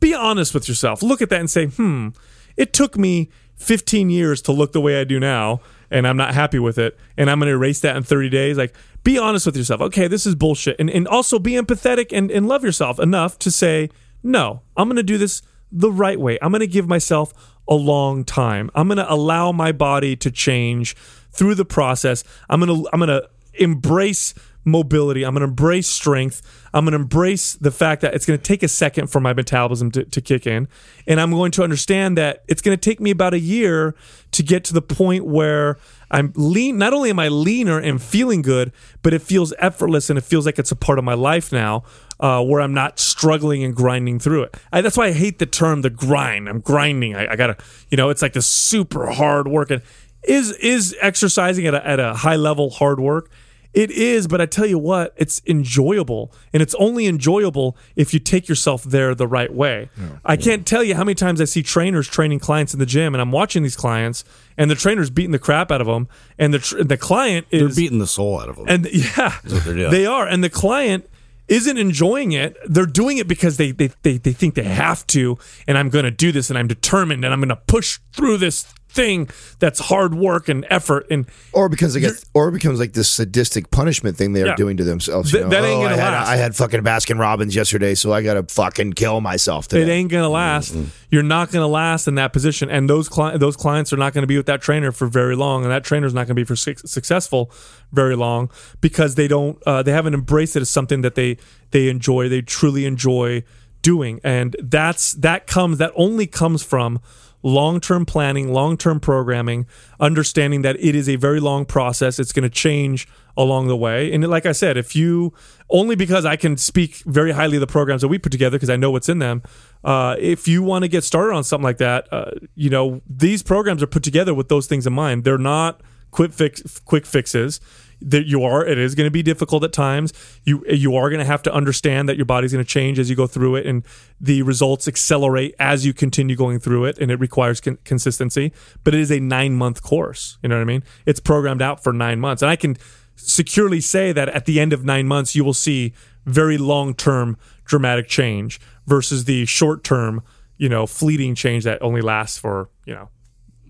be 0.00 0.14
honest 0.14 0.54
with 0.54 0.68
yourself 0.68 1.02
look 1.02 1.22
at 1.22 1.30
that 1.30 1.40
and 1.40 1.50
say 1.50 1.66
hmm 1.66 2.08
it 2.56 2.72
took 2.72 2.98
me 2.98 3.30
15 3.58 4.08
years 4.08 4.40
to 4.42 4.52
look 4.52 4.72
the 4.72 4.80
way 4.80 5.00
I 5.00 5.04
do 5.04 5.18
now, 5.18 5.60
and 5.90 6.06
I'm 6.06 6.16
not 6.16 6.34
happy 6.34 6.58
with 6.58 6.78
it, 6.78 6.98
and 7.16 7.28
I'm 7.30 7.38
going 7.38 7.48
to 7.48 7.54
erase 7.54 7.80
that 7.80 7.96
in 7.96 8.02
30 8.02 8.28
days. 8.28 8.56
Like, 8.56 8.74
be 9.04 9.18
honest 9.18 9.46
with 9.46 9.56
yourself. 9.56 9.80
Okay, 9.80 10.08
this 10.08 10.26
is 10.26 10.34
bullshit. 10.34 10.76
And, 10.78 10.88
and 10.90 11.06
also 11.08 11.38
be 11.38 11.52
empathetic 11.52 12.08
and, 12.12 12.30
and 12.30 12.46
love 12.46 12.64
yourself 12.64 12.98
enough 12.98 13.38
to 13.40 13.50
say, 13.50 13.90
no, 14.22 14.62
I'm 14.76 14.88
going 14.88 14.96
to 14.96 15.02
do 15.02 15.18
this 15.18 15.42
the 15.70 15.90
right 15.90 16.18
way. 16.18 16.38
I'm 16.40 16.50
going 16.50 16.60
to 16.60 16.66
give 16.66 16.88
myself 16.88 17.32
a 17.68 17.74
long 17.74 18.24
time. 18.24 18.70
I'm 18.74 18.88
going 18.88 18.98
to 18.98 19.12
allow 19.12 19.52
my 19.52 19.72
body 19.72 20.16
to 20.16 20.30
change 20.30 20.96
through 21.30 21.54
the 21.56 21.64
process. 21.64 22.24
I'm 22.48 22.60
going 22.60 22.84
to, 22.84 22.88
I'm 22.92 23.00
going 23.00 23.08
to 23.08 23.28
embrace 23.54 24.34
mobility. 24.68 25.24
I'm 25.24 25.34
going 25.34 25.40
to 25.40 25.48
embrace 25.48 25.88
strength. 25.88 26.42
I'm 26.72 26.84
going 26.84 26.92
to 26.92 26.98
embrace 26.98 27.54
the 27.54 27.70
fact 27.70 28.02
that 28.02 28.14
it's 28.14 28.26
going 28.26 28.38
to 28.38 28.42
take 28.42 28.62
a 28.62 28.68
second 28.68 29.08
for 29.08 29.20
my 29.20 29.32
metabolism 29.32 29.90
to, 29.92 30.04
to 30.04 30.20
kick 30.20 30.46
in. 30.46 30.68
And 31.06 31.20
I'm 31.20 31.30
going 31.30 31.50
to 31.52 31.62
understand 31.62 32.16
that 32.18 32.44
it's 32.46 32.62
going 32.62 32.76
to 32.76 32.80
take 32.80 33.00
me 33.00 33.10
about 33.10 33.34
a 33.34 33.38
year 33.38 33.94
to 34.32 34.42
get 34.42 34.64
to 34.64 34.74
the 34.74 34.82
point 34.82 35.24
where 35.24 35.78
I'm 36.10 36.32
lean. 36.36 36.78
Not 36.78 36.92
only 36.92 37.10
am 37.10 37.18
I 37.18 37.28
leaner 37.28 37.78
and 37.78 38.00
feeling 38.00 38.42
good, 38.42 38.72
but 39.02 39.14
it 39.14 39.22
feels 39.22 39.54
effortless 39.58 40.10
and 40.10 40.18
it 40.18 40.24
feels 40.24 40.46
like 40.46 40.58
it's 40.58 40.70
a 40.70 40.76
part 40.76 40.98
of 40.98 41.04
my 41.04 41.14
life 41.14 41.52
now. 41.52 41.84
Uh, 42.20 42.42
where 42.42 42.60
I'm 42.60 42.74
not 42.74 42.98
struggling 42.98 43.62
and 43.62 43.76
grinding 43.76 44.18
through 44.18 44.42
it. 44.42 44.56
I, 44.72 44.80
that's 44.80 44.96
why 44.96 45.06
I 45.06 45.12
hate 45.12 45.38
the 45.38 45.46
term 45.46 45.82
the 45.82 45.90
grind. 45.90 46.48
I'm 46.48 46.58
grinding. 46.58 47.14
I, 47.14 47.30
I 47.30 47.36
gotta, 47.36 47.56
you 47.90 47.96
know, 47.96 48.08
it's 48.08 48.22
like 48.22 48.32
this 48.32 48.48
super 48.48 49.06
hard 49.06 49.46
work. 49.46 49.70
And 49.70 49.82
is 50.24 50.50
is 50.56 50.96
exercising 51.00 51.66
at 51.66 51.74
a, 51.74 51.86
at 51.86 52.00
a 52.00 52.14
high 52.14 52.34
level 52.34 52.70
hard 52.70 52.98
work? 52.98 53.30
It 53.74 53.90
is, 53.90 54.26
but 54.26 54.40
I 54.40 54.46
tell 54.46 54.66
you 54.66 54.78
what, 54.78 55.12
it's 55.16 55.42
enjoyable. 55.46 56.32
And 56.52 56.62
it's 56.62 56.74
only 56.76 57.06
enjoyable 57.06 57.76
if 57.96 58.14
you 58.14 58.18
take 58.18 58.48
yourself 58.48 58.82
there 58.82 59.14
the 59.14 59.26
right 59.26 59.52
way. 59.52 59.90
I 60.24 60.36
can't 60.36 60.66
tell 60.66 60.82
you 60.82 60.94
how 60.94 61.04
many 61.04 61.14
times 61.14 61.40
I 61.40 61.44
see 61.44 61.62
trainers 61.62 62.08
training 62.08 62.38
clients 62.40 62.72
in 62.72 62.80
the 62.80 62.86
gym 62.86 63.14
and 63.14 63.20
I'm 63.20 63.30
watching 63.30 63.62
these 63.62 63.76
clients 63.76 64.24
and 64.56 64.70
the 64.70 64.74
trainer's 64.74 65.10
beating 65.10 65.32
the 65.32 65.38
crap 65.38 65.70
out 65.70 65.80
of 65.80 65.86
them 65.86 66.08
and 66.38 66.52
the 66.54 66.58
tr- 66.60 66.82
the 66.82 66.96
client 66.96 67.46
They're 67.50 67.68
is 67.68 67.76
beating 67.76 67.98
the 67.98 68.06
soul 68.06 68.40
out 68.40 68.48
of 68.48 68.56
them. 68.56 68.64
and 68.68 68.86
yeah, 68.90 69.34
they're 69.44 69.90
they 69.90 70.06
are. 70.06 70.26
And 70.26 70.42
the 70.42 70.50
client 70.50 71.08
isn't 71.46 71.78
enjoying 71.78 72.32
it. 72.32 72.56
They're 72.66 72.86
doing 72.86 73.18
it 73.18 73.28
because 73.28 73.58
they 73.58 73.70
they, 73.72 73.90
they, 74.02 74.16
they 74.16 74.32
think 74.32 74.54
they 74.54 74.64
have 74.64 75.06
to. 75.08 75.38
And 75.66 75.76
I'm 75.78 75.90
going 75.90 76.04
to 76.04 76.10
do 76.10 76.32
this 76.32 76.48
and 76.50 76.58
I'm 76.58 76.68
determined 76.68 77.24
and 77.24 77.32
I'm 77.34 77.40
going 77.40 77.48
to 77.50 77.56
push 77.56 78.00
through 78.12 78.38
this 78.38 78.66
thing 78.98 79.28
that's 79.60 79.78
hard 79.78 80.14
work 80.14 80.48
and 80.48 80.66
effort 80.70 81.06
and 81.10 81.26
Or 81.52 81.68
because 81.68 81.94
they 81.94 82.00
get, 82.00 82.12
or 82.34 82.48
it 82.48 82.52
becomes 82.52 82.78
like 82.80 82.92
this 82.92 83.08
sadistic 83.08 83.70
punishment 83.70 84.16
thing 84.16 84.32
they're 84.32 84.46
Yeah. 84.46 84.56
doing 84.56 84.76
to 84.78 84.84
themselves. 84.84 85.30
Th- 85.30 85.42
you 85.42 85.48
know? 85.48 85.50
that 85.50 85.64
ain't 85.64 85.78
Oh, 85.78 85.82
gonna 85.88 85.94
I 85.94 85.98
had, 86.04 86.10
last. 86.12 86.28
I 86.28 86.36
had 86.36 86.56
fucking 86.56 86.82
Baskin 86.82 87.18
Robbins 87.18 87.54
yesterday, 87.54 87.94
so 87.94 88.12
I 88.12 88.22
gotta 88.22 88.42
fucking 88.48 88.94
kill 88.94 89.20
myself 89.20 89.68
today. 89.68 89.82
it 89.82 89.88
ain't 89.94 90.10
gonna 90.10 90.28
last. 90.28 90.74
Mm-hmm. 90.74 90.84
You're 91.10 91.22
not 91.22 91.50
gonna 91.52 91.68
last 91.68 92.08
in 92.08 92.16
that 92.16 92.32
position, 92.32 92.68
and 92.70 92.90
those 92.90 93.08
cli- 93.08 93.38
those 93.38 93.56
clients 93.56 93.92
are 93.92 93.96
not 93.96 94.12
gonna 94.14 94.26
be 94.26 94.36
with 94.36 94.46
that 94.46 94.60
trainer 94.60 94.92
for 94.92 95.06
very 95.06 95.36
long, 95.36 95.62
and 95.62 95.70
that 95.72 95.84
trainer's 95.84 96.12
not 96.12 96.26
gonna 96.26 96.34
be 96.34 96.44
for 96.44 96.56
suc 96.56 96.78
successful 96.80 97.50
very 97.92 98.16
long 98.16 98.50
because 98.80 99.14
they 99.14 99.28
don't 99.28 99.62
uh, 99.66 99.82
they 99.82 99.92
haven't 99.92 100.14
embraced 100.14 100.56
it 100.56 100.60
as 100.62 100.68
something 100.70 101.00
that 101.02 101.14
they 101.14 101.36
they 101.70 101.88
enjoy, 101.88 102.28
they 102.28 102.42
truly 102.42 102.84
enjoy 102.84 103.42
doing, 103.82 104.20
and 104.24 104.56
that's 104.60 105.12
that 105.12 105.46
comes 105.46 105.78
that 105.78 105.92
only 105.94 106.26
comes 106.26 106.62
from 106.62 106.98
long 107.42 107.80
term 107.80 108.04
planning, 108.04 108.52
long 108.52 108.76
term 108.76 109.00
programming, 109.00 109.66
understanding 110.00 110.62
that 110.62 110.76
it 110.80 110.94
is 110.94 111.08
a 111.08 111.16
very 111.16 111.40
long 111.40 111.64
process. 111.64 112.18
It's 112.18 112.32
going 112.32 112.42
to 112.44 112.50
change 112.50 113.08
along 113.36 113.68
the 113.68 113.76
way. 113.76 114.12
And 114.12 114.26
like 114.28 114.46
I 114.46 114.52
said, 114.52 114.76
if 114.76 114.96
you 114.96 115.32
only 115.70 115.94
because 115.94 116.24
I 116.24 116.36
can 116.36 116.56
speak 116.56 116.96
very 117.06 117.32
highly 117.32 117.56
of 117.56 117.60
the 117.60 117.66
programs 117.66 118.02
that 118.02 118.08
we 118.08 118.18
put 118.18 118.32
together 118.32 118.56
because 118.56 118.70
I 118.70 118.76
know 118.76 118.90
what's 118.90 119.08
in 119.08 119.20
them. 119.20 119.42
Uh, 119.84 120.16
if 120.18 120.48
you 120.48 120.62
want 120.62 120.82
to 120.82 120.88
get 120.88 121.04
started 121.04 121.34
on 121.34 121.44
something 121.44 121.64
like 121.64 121.78
that, 121.78 122.12
uh, 122.12 122.32
you 122.54 122.70
know 122.70 123.00
these 123.08 123.42
programs 123.42 123.82
are 123.82 123.86
put 123.86 124.02
together 124.02 124.34
with 124.34 124.48
those 124.48 124.66
things 124.66 124.86
in 124.86 124.92
mind. 124.92 125.24
They're 125.24 125.38
not 125.38 125.80
quick 126.10 126.32
fix 126.32 126.80
quick 126.80 127.06
fixes 127.06 127.60
that 128.00 128.26
you 128.26 128.44
are 128.44 128.64
it 128.64 128.78
is 128.78 128.94
going 128.94 129.06
to 129.06 129.10
be 129.10 129.22
difficult 129.22 129.64
at 129.64 129.72
times. 129.72 130.12
You 130.44 130.64
you 130.68 130.94
are 130.96 131.10
going 131.10 131.20
to 131.20 131.26
have 131.26 131.42
to 131.44 131.52
understand 131.52 132.08
that 132.08 132.16
your 132.16 132.26
body's 132.26 132.52
going 132.52 132.64
to 132.64 132.70
change 132.70 132.98
as 132.98 133.10
you 133.10 133.16
go 133.16 133.26
through 133.26 133.56
it 133.56 133.66
and 133.66 133.84
the 134.20 134.42
results 134.42 134.86
accelerate 134.86 135.54
as 135.58 135.84
you 135.84 135.92
continue 135.92 136.36
going 136.36 136.58
through 136.58 136.84
it 136.84 136.98
and 136.98 137.10
it 137.10 137.18
requires 137.18 137.60
con- 137.60 137.78
consistency. 137.84 138.52
But 138.84 138.94
it 138.94 139.00
is 139.00 139.10
a 139.10 139.20
9 139.20 139.54
month 139.54 139.82
course 139.82 140.38
you 140.42 140.48
know 140.48 140.56
what 140.56 140.62
i 140.62 140.64
mean? 140.64 140.82
It's 141.06 141.20
programmed 141.20 141.62
out 141.62 141.82
for 141.82 141.92
9 141.92 142.20
months. 142.20 142.42
And 142.42 142.50
i 142.50 142.56
can 142.56 142.76
securely 143.16 143.80
say 143.80 144.12
that 144.12 144.28
at 144.28 144.44
the 144.44 144.60
end 144.60 144.72
of 144.72 144.84
9 144.84 145.06
months 145.06 145.34
you 145.34 145.44
will 145.44 145.54
see 145.54 145.92
very 146.24 146.58
long 146.58 146.94
term 146.94 147.36
dramatic 147.64 148.06
change 148.06 148.60
versus 148.86 149.24
the 149.24 149.44
short 149.44 149.82
term 149.82 150.22
you 150.56 150.68
know 150.68 150.86
fleeting 150.86 151.34
change 151.34 151.64
that 151.64 151.80
only 151.82 152.00
lasts 152.00 152.38
for 152.38 152.68
you 152.84 152.94
know 152.94 153.08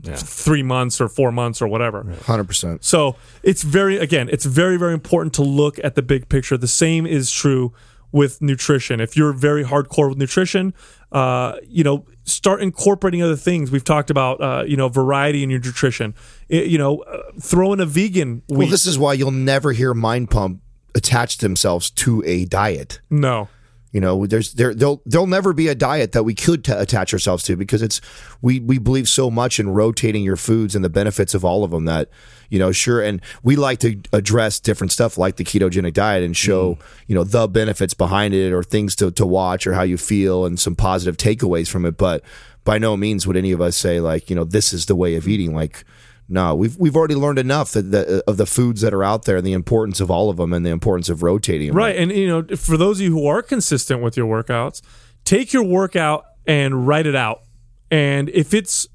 three 0.05 0.63
months 0.63 1.01
or 1.01 1.09
four 1.09 1.31
months 1.33 1.61
or 1.63 1.69
whatever 1.69 2.05
Hundred 2.25 2.45
percent. 2.45 2.85
so 2.85 3.17
it's 3.43 3.63
very, 3.63 3.99
again, 3.99 4.29
it's 4.31 4.45
very, 4.45 4.77
very 4.77 4.95
important 4.95 5.35
to 5.35 5.43
look 5.43 5.79
at 5.83 5.95
the 5.95 6.03
big 6.03 6.29
picture. 6.29 6.57
The 6.57 6.69
same 6.69 7.07
is 7.07 7.31
true 7.33 7.73
with 8.13 8.41
nutrition. 8.41 9.01
If 9.01 9.17
you're 9.17 9.33
very 9.35 9.65
hardcore 9.65 10.09
with 10.09 10.19
nutrition, 10.19 10.73
uh, 11.13 11.57
you 11.67 11.85
know, 11.85 12.07
start 12.25 12.63
incorporating 12.63 13.23
other 13.23 13.37
things. 13.37 13.71
We've 13.71 13.85
talked 13.85 14.11
about, 14.11 14.41
uh, 14.41 14.65
you 14.67 14.77
know, 14.77 14.89
variety 14.89 15.43
in 15.43 15.51
your 15.51 15.61
nutrition. 15.61 16.15
It- 16.49 16.69
you 16.69 16.79
know, 16.79 16.99
uh, 17.01 17.19
throw 17.41 17.73
in 17.75 17.81
a 17.81 17.87
vegan 17.87 18.43
week. 18.49 18.59
Well, 18.61 18.69
this 18.69 18.87
is 18.87 18.99
why 18.99 19.13
you'll 19.15 19.31
never 19.31 19.73
hear 19.73 19.93
Mind 19.95 20.31
Pump 20.31 20.63
attach 20.95 21.39
themselves 21.39 21.91
to 21.91 22.23
a 22.27 22.45
diet. 22.47 23.01
no. 23.11 23.49
You 23.93 24.01
know, 24.01 24.27
there's 24.27 24.53
there 24.53 24.75
there'll 24.75 25.03
there'll 25.07 25.27
never 25.27 25.55
be 25.55 25.69
a 25.69 25.75
diet 25.75 26.13
that 26.13 26.25
we 26.25 26.35
could 26.35 26.65
t- 26.65 26.73
attach 26.73 27.15
ourselves 27.15 27.43
to 27.45 27.57
because 27.57 27.81
it's 27.81 28.03
we 28.43 28.61
we 28.61 28.77
believe 28.77 29.09
so 29.09 29.31
much 29.31 29.59
in 29.59 29.71
rotating 29.71 30.23
your 30.23 30.37
foods 30.37 30.77
and 30.77 30.85
the 30.85 30.91
benefits 30.91 31.35
of 31.35 31.43
all 31.43 31.65
of 31.65 31.71
them 31.71 31.87
that 31.87 32.11
you 32.51 32.59
know 32.59 32.71
sure 32.71 33.01
and 33.01 33.23
we 33.43 33.57
like 33.57 33.79
to 33.79 33.99
address 34.13 34.61
different 34.61 34.93
stuff 34.93 35.17
like 35.17 35.37
the 35.37 35.45
ketogenic 35.45 35.95
diet 35.95 36.23
and 36.23 36.37
show 36.37 36.75
mm-hmm. 36.75 37.03
you 37.07 37.15
know 37.15 37.25
the 37.25 37.49
benefits 37.49 37.95
behind 37.95 38.35
it 38.35 38.53
or 38.53 38.63
things 38.63 38.95
to 38.95 39.11
to 39.11 39.25
watch 39.25 39.67
or 39.67 39.73
how 39.73 39.83
you 39.83 39.97
feel 39.97 40.45
and 40.45 40.61
some 40.61 40.77
positive 40.77 41.17
takeaways 41.17 41.69
from 41.69 41.87
it. 41.87 41.97
But 41.97 42.23
by 42.65 42.77
no 42.77 42.95
means 42.95 43.27
would 43.27 43.39
any 43.39 43.53
of 43.53 43.63
us 43.63 43.75
say 43.75 44.01
like 44.01 44.29
you 44.29 44.37
know 44.37 44.45
this 44.45 44.75
is 44.75 44.85
the 44.85 44.97
way 44.97 45.17
of 45.17 45.27
eating. 45.27 45.55
Like 45.55 45.85
no, 46.29 46.55
we've 46.55 46.77
we've 46.77 46.95
already 46.95 47.15
learned 47.15 47.39
enough 47.39 47.73
that 47.73 47.91
the, 47.91 48.23
of 48.27 48.37
the 48.37 48.45
foods 48.47 48.83
that 48.83 48.93
are 48.93 49.03
out 49.03 49.25
there 49.25 49.39
and 49.39 49.47
the 49.47 49.55
importance 49.55 49.99
of 49.99 50.11
all 50.11 50.29
of 50.29 50.37
them 50.37 50.53
and 50.53 50.65
the 50.65 50.71
importance 50.71 51.09
of 51.09 51.23
rotating 51.23 51.69
them. 51.69 51.77
Right. 51.77 51.97
And, 51.97 52.13
you 52.13 52.29
know, 52.29 52.57
for 52.57 52.77
those 52.77 52.99
of 52.99 53.05
you 53.05 53.13
who 53.13 53.27
are 53.27 53.43
consistent 53.43 54.03
with 54.03 54.17
your 54.17 54.27
workouts, 54.27 54.83
take 55.25 55.53
your 55.53 55.65
workout 55.65 56.27
and 56.47 56.87
write 56.87 57.07
it 57.07 57.17
out. 57.17 57.43
And 57.91 58.29
if 58.31 58.53
it's, 58.53 58.87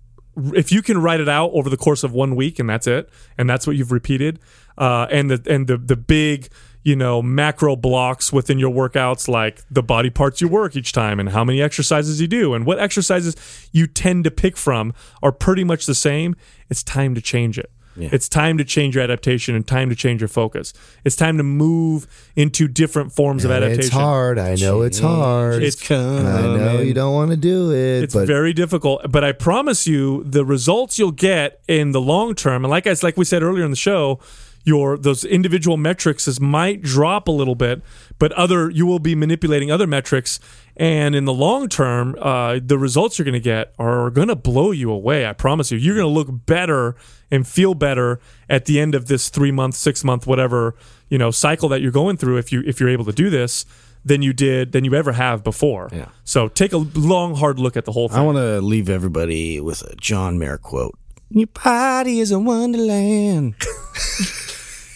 if 0.54 0.72
you 0.72 0.84
can 0.84 1.00
write 1.00 1.20
it 1.20 1.30
out 1.30 1.52
over 1.54 1.70
the 1.70 1.78
course 1.78 2.04
of 2.04 2.12
one 2.14 2.36
week 2.36 2.60
and 2.60 2.70
that's 2.70 2.86
it, 2.86 3.10
and 3.38 3.50
that's 3.50 3.66
what 3.66 3.76
you've 3.76 3.92
repeated, 3.92 4.40
uh, 4.78 5.08
and 5.10 5.32
the, 5.32 5.52
and 5.52 5.66
the, 5.66 5.78
the 5.78 5.96
big, 5.96 6.50
you 6.84 6.96
know, 6.96 7.22
macro 7.22 7.76
blocks 7.76 8.32
within 8.34 8.60
your 8.60 8.72
workouts, 8.72 9.28
like 9.28 9.64
the 9.72 9.84
body 9.84 10.10
parts 10.10 10.42
you 10.42 10.48
work 10.48 10.76
each 10.76 10.92
time 10.92 11.20
and 11.20 11.30
how 11.30 11.44
many 11.44 11.62
exercises 11.62 12.20
you 12.20 12.28
do 12.28 12.54
and 12.54 12.66
what 12.66 12.80
exercises 12.80 13.36
you 13.72 13.88
tend 13.88 14.24
to 14.26 14.32
pick 14.32 14.58
from 14.58 14.94
are 15.22 15.32
pretty 15.32 15.64
much 15.64 15.86
the 15.86 15.96
same. 15.96 16.36
It's 16.70 16.84
time 16.84 17.16
to 17.16 17.22
change 17.22 17.58
it. 17.58 17.72
It's 17.96 18.28
time 18.28 18.58
to 18.58 18.64
change 18.64 18.96
your 18.96 19.04
adaptation 19.04 19.56
and 19.56 19.68
time 19.68 19.90
to 19.90 19.96
change 19.96 20.20
your 20.20 20.28
focus. 20.28 20.74
It's 21.04 21.16
time 21.16 21.38
to 21.38 21.44
move 21.44 22.08
into 22.36 22.68
different 22.68 23.12
forms 23.12 23.46
of 23.46 23.52
adaptation. 23.52 23.82
It's 23.82 23.90
hard. 23.90 24.40
I 24.40 24.56
know 24.56 24.82
it's 24.82 24.98
hard. 25.00 25.62
It's 25.62 25.80
coming. 25.80 26.26
I 26.26 26.42
know 26.58 26.82
you 26.82 26.96
don't 26.96 27.14
want 27.14 27.32
to 27.32 27.38
do 27.38 27.72
it, 27.72 28.06
It's 28.06 28.14
but 28.14 28.26
very 28.26 28.52
difficult, 28.52 29.12
but 29.12 29.24
I 29.24 29.32
promise 29.32 29.86
you, 29.86 30.24
the 30.24 30.44
results 30.44 30.98
you'll 30.98 31.12
get 31.12 31.62
in 31.68 31.92
the 31.92 32.02
long 32.02 32.34
term, 32.34 32.66
and 32.66 32.72
like 32.72 32.88
I 32.88 32.96
like 33.04 33.16
we 33.16 33.26
said 33.26 33.44
earlier 33.44 33.64
in 33.64 33.70
the 33.70 33.78
show, 33.78 34.20
your 34.64 34.98
those 34.98 35.26
individual 35.26 35.78
metrics 35.78 36.28
is, 36.28 36.40
might 36.40 36.82
drop 36.82 37.28
a 37.28 37.32
little 37.32 37.56
bit, 37.56 37.82
but 38.18 38.32
other 38.34 38.70
you 38.70 38.86
will 38.86 39.00
be 39.00 39.16
manipulating 39.16 39.70
other 39.72 39.88
metrics, 39.88 40.40
and 40.78 41.16
in 41.16 41.26
the 41.26 41.34
long 41.34 41.68
term, 41.68 42.16
uh, 42.20 42.60
the 42.64 42.78
results 42.78 43.20
you're 43.20 43.26
going 43.26 43.34
to 43.34 43.40
get 43.40 43.74
are 43.78 44.10
going 44.10 44.30
to 44.30 44.36
blow 44.36 44.72
you 44.72 44.90
away. 44.90 45.26
I 45.26 45.34
promise 45.34 45.72
you, 45.72 45.78
you're 45.78 45.96
going 45.96 46.08
to 46.08 46.14
look 46.14 46.46
better 46.46 46.96
and 47.30 47.48
feel 47.48 47.74
better 47.74 48.20
at 48.50 48.66
the 48.66 48.80
end 48.80 48.96
of 48.96 49.08
this 49.08 49.30
three 49.30 49.52
month, 49.52 49.76
six 49.76 50.04
month, 50.04 50.26
whatever 50.26 50.76
you 51.10 51.18
know 51.18 51.32
cycle 51.32 51.68
that 51.70 51.82
you're 51.82 51.92
going 51.92 52.18
through. 52.18 52.38
If 52.38 52.52
you 52.52 52.64
if 52.66 52.80
you're 52.80 52.90
able 52.90 53.06
to 53.06 53.14
do 53.14 53.30
this. 53.30 53.66
Than 54.06 54.22
you 54.22 54.34
did, 54.34 54.74
than 54.74 54.84
you 54.84 54.96
ever 54.96 55.14
have 55.14 55.46
before. 55.46 55.88
Yeah. 55.94 56.10
So 56.26 56.50
take 56.50 56.74
a 56.74 56.78
long, 56.78 57.36
hard 57.36 57.58
look 57.58 57.78
at 57.78 57.86
the 57.86 57.94
whole 57.94 58.10
thing. 58.10 58.18
I 58.18 58.22
want 58.22 58.36
to 58.36 58.60
leave 58.60 58.90
everybody 58.90 59.62
with 59.62 59.82
a 59.82 59.96
John 59.96 60.38
Mayer 60.38 60.58
quote. 60.58 61.00
Your 61.30 61.48
body 61.48 62.20
is 62.20 62.30
a 62.30 62.38
wonderland. 62.38 63.56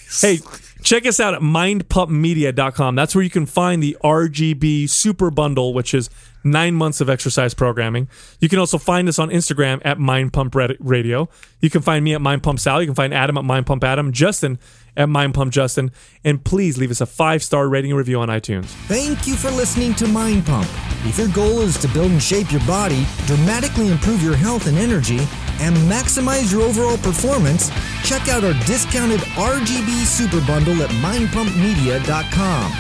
Hey, 0.10 0.40
check 0.84 1.06
us 1.06 1.20
out 1.20 1.34
at 1.34 1.42
mindpumpmedia.com. 1.42 2.96
That's 2.96 3.16
where 3.16 3.24
you 3.24 3.30
can 3.30 3.46
find 3.46 3.82
the 3.84 3.98
RGB 4.04 4.90
Super 4.90 5.30
Bundle, 5.30 5.74
which 5.74 5.94
is 5.94 6.10
nine 6.44 6.76
months 6.76 7.02
of 7.02 7.10
exercise 7.10 7.54
programming. 7.54 8.08
You 8.40 8.50
can 8.50 8.60
also 8.60 8.78
find 8.78 9.10
us 9.10 9.20
on 9.20 9.30
Instagram 9.30 9.82
at 9.84 10.00
Mind 10.00 10.34
Pump 10.34 10.56
Radio. 10.56 11.30
You 11.60 11.70
can 11.70 11.82
find 11.82 12.04
me 12.04 12.14
at 12.14 12.22
Mind 12.22 12.44
Pump 12.44 12.60
Sal. 12.60 12.82
You 12.82 12.88
can 12.88 12.96
find 12.96 13.14
Adam 13.14 13.38
at 13.38 13.44
Mind 13.44 13.66
Pump 13.66 13.84
Adam, 13.84 14.12
Justin 14.12 14.60
at 14.96 15.10
Mind 15.10 15.34
Pump 15.34 15.52
Justin. 15.52 15.92
And 16.24 16.44
please 16.44 16.78
leave 16.78 16.92
us 16.92 17.02
a 17.02 17.06
five 17.06 17.44
star 17.44 17.68
rating 17.68 17.92
and 17.92 17.98
review 17.98 18.20
on 18.20 18.30
iTunes. 18.30 18.66
Thank 18.88 19.28
you 19.28 19.36
for 19.36 19.52
listening 19.52 19.94
to 19.96 20.08
Mind 20.08 20.46
Pump. 20.46 20.68
If 21.06 21.18
your 21.18 21.30
goal 21.30 21.62
is 21.62 21.78
to 21.80 21.88
build 21.90 22.12
and 22.12 22.22
shape 22.22 22.52
your 22.52 22.66
body, 22.66 23.06
dramatically 23.26 23.90
improve 23.90 24.24
your 24.24 24.36
health 24.36 24.68
and 24.68 24.78
energy, 24.78 25.20
and 25.60 25.76
maximize 25.90 26.52
your 26.52 26.64
overall 26.64 26.98
performance, 26.98 27.70
check 28.04 28.28
out 28.30 28.44
our 28.44 28.54
discounted 28.66 29.20
RGB 29.36 30.06
Super 30.06 30.46
Bundle 30.46 30.82
at 30.82 30.90
mindpumpmedia.com. 30.90 32.72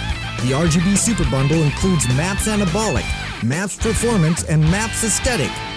The 0.45 0.53
RGB 0.53 0.97
Super 0.97 1.29
Bundle 1.29 1.63
includes 1.63 2.07
MAPS 2.15 2.47
Anabolic, 2.47 3.05
MAPS 3.43 3.77
Performance, 3.77 4.43
and 4.43 4.61
MAPS 4.61 5.03
Aesthetic. 5.03 5.51